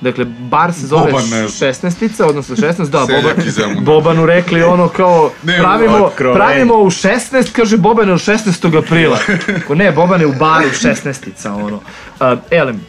[0.00, 1.66] Dakle, bar se zove Boban ne zna.
[1.66, 3.84] 16-ica, odnosno 16, da, Boban.
[3.84, 8.78] Bobanu rekli ono kao, Ne, pravimo, pravimo u 16, kaže Boban je u 16.
[8.78, 9.18] aprila.
[9.66, 11.76] Ko ne, Boban je u baru 16-ica, ono.
[11.76, 12.80] Uh, elem,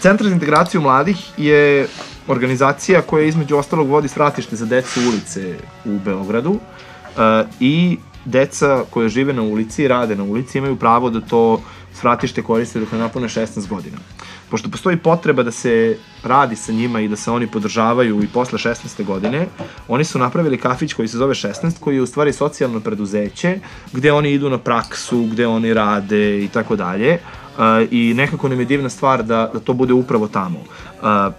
[0.00, 1.86] Centar za integraciju mladih je
[2.28, 6.60] organizacija koja između ostalog vodi svratište za decu ulice u Beogradu uh,
[7.60, 11.60] i deca koja žive na ulici i rade na ulici imaju pravo da to
[11.94, 13.96] svratište koriste dok ne napune 16 godina.
[14.50, 18.58] Pošto postoji potreba da se radi sa njima i da se oni podržavaju i posle
[18.58, 19.04] 16.
[19.04, 19.46] godine,
[19.88, 23.58] oni su napravili kafić koji se zove 16, koji je u stvari socijalno preduzeće,
[23.92, 27.12] gde oni idu na praksu, gde oni rade i tako dalje.
[27.14, 30.58] Uh, I nekako nam je divna stvar da, da to bude upravo tamo.
[30.58, 31.34] Uh,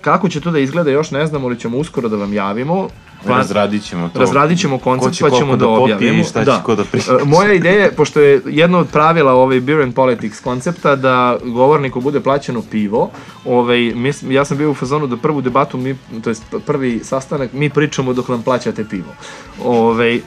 [0.00, 2.88] kako će to da izgleda još ne znamo, ali ćemo uskoro da vam javimo.
[3.24, 4.18] Plan- Razradit ćemo to.
[4.18, 6.20] Razradit ćemo Ko koncept će pa ćemo koliko da, da popije objavimo.
[6.20, 7.12] i šta će ko da priča.
[7.12, 11.12] E, Moja ideja, je, pošto je jedno od pravila ovaj Beer and Politics koncepta da
[11.44, 13.10] govorniku bude plaćeno pivo,
[13.46, 17.52] ovaj, mi, ja sam bio u fazonu da prvu debatu, mi, to jest prvi sastanak,
[17.52, 19.14] mi pričamo dok nam plaćate pivo.
[19.60, 20.20] Ovaj, e,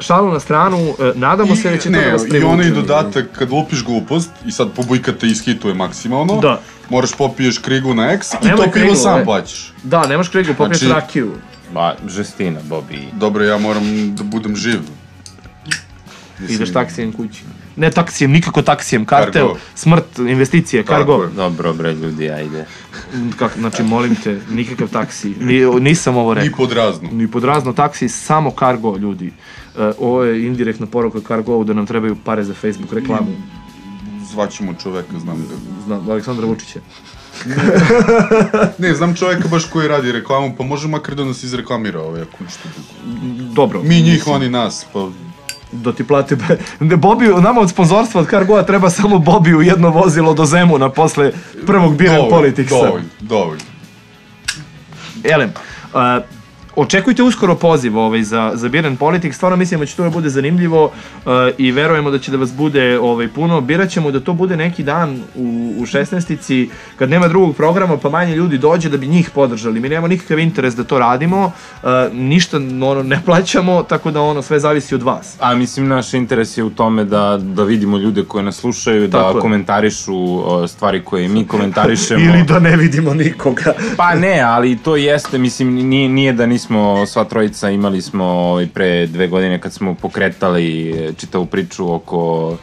[0.00, 2.46] šalu na stranu, e, nadamo se da će to ne, da vas i privuče.
[2.48, 6.60] onaj dodatak, kad lupiš glupost i sad pobujka te ishituje maksimalno, Da.
[6.90, 9.24] moraš popiješ krigu na X i to pivo sam e.
[9.24, 9.72] plaćaš.
[9.82, 11.32] Da, nemaš krigu, popiješ Znači- rakiju.
[11.74, 12.98] Ma, žestina, Bobi.
[13.12, 14.80] Dobro, ja moram da budem živ.
[16.48, 17.42] Ideš taksijem kući.
[17.76, 19.58] Ne taksijem, nikako taksijem, kartel, Cargo.
[19.74, 21.26] smrt, investicije, Tako kargo.
[21.26, 22.66] Dobro, bre, ljudi, ajde.
[23.38, 25.28] Kak, znači, molim te, nikakav taksi.
[25.40, 26.56] Ni, nisam ovo Ni rekao.
[26.56, 27.08] pod razno.
[27.12, 29.32] Ni pod razno taksi, samo kargo, ljudi.
[29.78, 33.30] E, ovo je indirektna poruka kargo da nam trebaju pare za Facebook reklamu.
[34.32, 35.54] Zvaćemo čoveka, znam ga.
[35.86, 36.80] Znam, Aleksandra Vučića.
[38.78, 42.44] Ne, znam čoveka baš koji radi reklamu, pa može makar da nas izreklamira ovaj, ako
[42.44, 43.54] ništa drugo.
[43.54, 43.82] Dobro.
[43.82, 45.08] Mi njih, oni nas, pa
[45.72, 46.36] Da ti plate...
[46.36, 50.88] be- Ne, Bobiju, nama od sponzorstva od Cargoa treba samo Bobiju jedno vozilo do Zemuna
[50.90, 51.32] posle
[51.66, 52.74] prvog dovoljno, Politicsa.
[52.76, 53.62] dovoljno, dovoljno.
[55.24, 55.50] Elem,
[55.84, 56.00] uh,
[56.80, 60.10] očekujte uskoro poziv ovaj, za, za Beer and Politics, stvarno mislimo da će to da
[60.10, 63.60] bude zanimljivo uh, i verujemo da će da vas bude ovaj, puno.
[63.60, 68.10] Birat ćemo da to bude neki dan u, u 16-ici, kad nema drugog programa, pa
[68.10, 69.80] manje ljudi dođe da bi njih podržali.
[69.80, 74.42] Mi nemamo nikakav interes da to radimo, uh, ništa ono, ne plaćamo, tako da ono
[74.42, 75.36] sve zavisi od vas.
[75.40, 79.18] A mislim, naš interes je u tome da, da vidimo ljude koje nas slušaju, da
[79.22, 82.24] Tako komentarišu stvari koje mi komentarišemo.
[82.24, 83.72] Ili da ne vidimo nikoga.
[83.96, 88.24] Pa ne, ali to jeste, mislim, nije, nije da nismo smo, sva trojica imali smo
[88.24, 92.56] ovaj, pre dve godine kad smo pokretali e, čitavu priču oko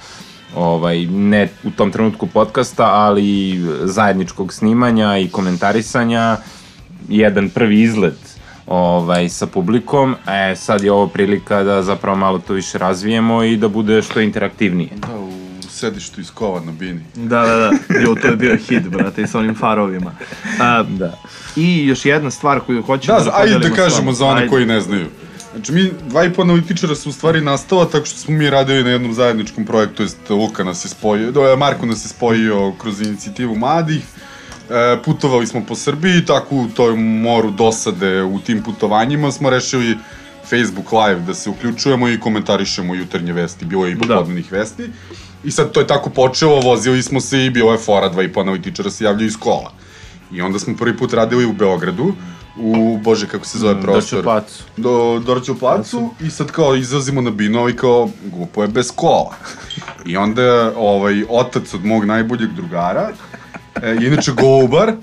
[0.55, 6.37] ovaj, ne u tom trenutku podcasta, ali zajedničkog snimanja i komentarisanja,
[7.09, 12.53] jedan prvi izlet ovaj, sa publikom, e, sad je ovo prilika da zapravo malo to
[12.53, 14.89] više razvijemo i da bude što interaktivnije.
[14.95, 15.36] Da, u
[15.77, 17.01] sedištu iz kova na bini.
[17.15, 17.99] Da, da, da.
[17.99, 20.11] Jo, to je bio hit, brate, i sa onim farovima.
[20.61, 21.17] A, Da.
[21.55, 24.39] I još jedna stvar koju hoću Da, da, ajde podelimo da s kažemo za one
[24.39, 24.49] Ajde.
[24.49, 25.07] koji ne znaju.
[25.51, 28.83] Znači, mi, dva i po analitičara su u stvari nastala tako što smo mi radili
[28.83, 32.73] na jednom zajedničkom projektu, to jest Luka nas je spojio, do, Marko nas je spojio
[32.77, 34.01] kroz inicijativu mladih,
[34.69, 39.97] e, putovali smo po Srbiji, tako u tom moru dosade u tim putovanjima smo rešili
[40.49, 44.89] Facebook live da se uključujemo i komentarišemo jutarnje vesti, bilo je i popodnenih vesti.
[45.43, 48.33] I sad to je tako počelo, vozili smo se i bilo je fora, dva i
[48.33, 49.71] po analitičara se javljaju iz kola.
[50.31, 52.13] I onda smo prvi put radili u Beogradu,
[52.59, 54.23] u, bože, kako se zove prostor?
[54.23, 54.63] placu.
[54.77, 59.35] do Dorću placu i sad kao izlazimo na bino i kao glupo je bez kola.
[60.05, 63.09] I onda ovaj, otac od mog najboljeg drugara,
[63.81, 64.93] e, inače golubar,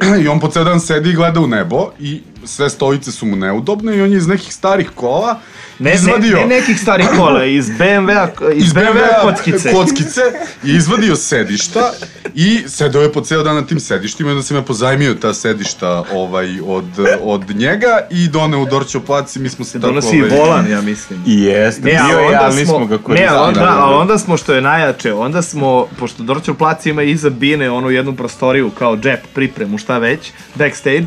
[0.24, 3.36] i on po ceo dan sedi i gleda u nebo i sve stolice su mu
[3.36, 5.40] neudobne i on je iz nekih starih kola
[5.78, 6.36] Ne, izvadio...
[6.36, 9.72] ne, ne nekih starih kola, iz BMW-a iz iz BMW-a kockice.
[9.72, 10.20] kockice
[10.62, 11.92] je izvadio sedišta
[12.34, 15.34] i sedao je po ceo dan na tim sedištima i onda sam ja pozajmio ta
[15.34, 16.84] sedišta ovaj, od,
[17.22, 19.86] od njega i doneo u Dorćo plac i mi smo se tako...
[19.86, 21.22] Donosi i ovaj, volan, ja mislim.
[21.26, 23.28] I jeste, Ne, bio je, onda ali smo, ga ne, koristili.
[23.30, 27.02] ali onda, Da, ali onda smo, što je najjače, onda smo, pošto Dorćev plac ima
[27.02, 31.06] iza bine onu jednu prostoriju kao džep, pripremu, šta već, backstage,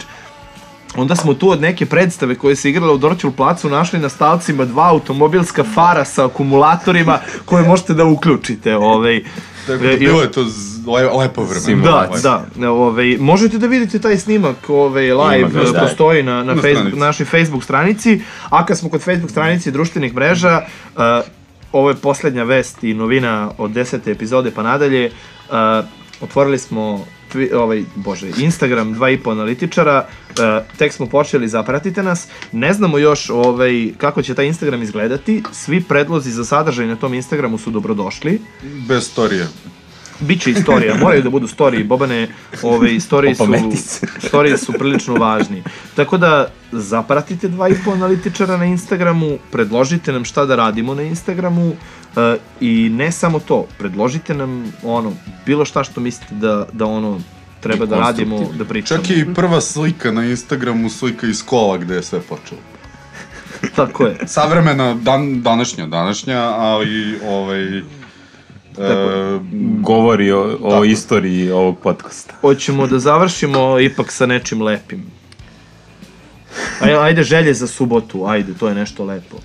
[0.98, 4.66] onda smo tu od neke predstave koje se igrala u Dorćevu placu našli na stalcima
[4.66, 8.76] dva automobilska fara sa akumulatorima koje možete da uključite.
[8.76, 9.24] Ovaj.
[9.68, 10.46] Tako da E, i- bilo je to
[11.14, 11.60] lepo vreme.
[11.62, 12.22] Simulacija.
[12.22, 15.80] Da, da, ovaj, možete da vidite taj snimak ovaj, live, Ima da.
[15.80, 20.16] postoji na, na, Na Facebook, našoj Facebook stranici, a kad smo kod Facebook stranici društvenih
[20.16, 20.62] mreža,
[20.96, 21.02] uh,
[21.72, 25.12] ovo je poslednja vest i novina od desete epizode pa nadalje,
[25.50, 25.56] uh,
[26.22, 27.06] otvorili smo
[27.36, 32.74] twi- ovaj, bože, Instagram, dva i po analitičara, uh, tek smo počeli, zapratite nas, ne
[32.74, 37.58] znamo još ovaj, kako će taj Instagram izgledati, svi predlozi za sadržaj na tom Instagramu
[37.58, 38.42] su dobrodošli,
[38.88, 39.48] Bez storije.
[40.20, 42.28] Biće istorija, moraju da budu storije, Bobane,
[42.64, 43.46] ove istorije su,
[44.28, 45.64] storije su prilično važni.
[45.96, 51.02] Tako da zapratite dva i po analitičara na Instagramu, predložite nam šta da radimo na
[51.02, 55.14] Instagramu e, i ne samo to, predložite nam ono,
[55.46, 57.20] bilo šta što mislite da, da ono
[57.62, 59.04] treba da radimo, da pričamo.
[59.04, 62.62] Čak i prva slika na Instagramu slika iz kola gde je sve počelo.
[63.76, 64.18] Tako je.
[64.28, 67.82] Savremena, dan, današnja, današnja, ali ovaj...
[68.78, 69.40] E,
[69.80, 70.84] Govori o, o Tako.
[70.86, 72.34] istoriji ovog podcasta.
[72.42, 75.04] Hoćemo da završimo ipak sa nečim lepim.
[76.80, 79.38] Ajde, ajde želje za subotu, ajde, to je nešto lepo.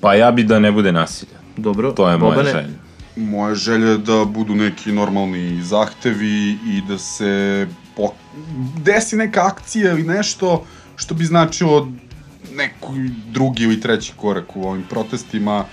[0.00, 1.38] Pa ja bi da ne bude nasilja.
[1.56, 2.50] Dobro, To je moja Bobane?
[2.52, 2.68] želja.
[3.16, 6.28] moja želja je da budu neki normalni zahtevi
[6.66, 8.12] i da se po...
[8.76, 10.64] desi neka akcija ili nešto
[10.96, 11.88] što bi značilo
[12.52, 12.86] neki
[13.26, 15.64] drugi ili treći korak u ovim protestima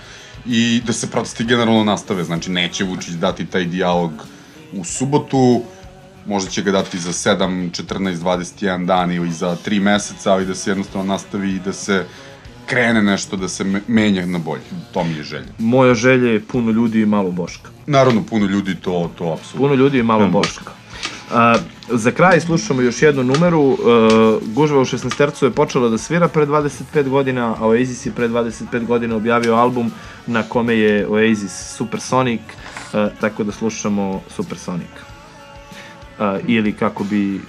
[0.48, 2.24] i da se protesti generalno nastave.
[2.24, 4.10] Znači, neće Vučić dati taj dijalog
[4.72, 5.62] u subotu,
[6.26, 10.54] možda će ga dati za 7, 14, 21 dan ili za 3 meseca, ali da
[10.54, 12.04] se jednostavno nastavi i da se
[12.66, 14.62] krene nešto da se me- menja na bolje.
[14.92, 15.52] To mi je želja.
[15.58, 17.70] Moja želja je puno ljudi i malo Boška.
[17.86, 19.58] Naravno, puno ljudi to, to apsolutno.
[19.58, 20.72] Puno ljudi i malo Boška.
[21.32, 21.54] A,
[21.88, 23.60] za kraj slušamo još jednu numeru.
[23.60, 23.78] Uh,
[24.54, 28.28] Gužva u 16 tercu je počela da svira pre 25 godina, a Oasis je pre
[28.28, 29.92] 25 godina objavio album
[30.26, 34.90] na kome je Oasis Supersonic, uh, tako da slušamo Supersonic.
[36.18, 37.42] Uh, ili kako bi uh,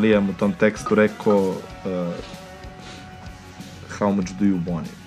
[0.00, 1.54] Liam u tom tekstu rekao uh,
[3.98, 5.03] How much do you want it?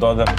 [0.00, 0.29] Hoću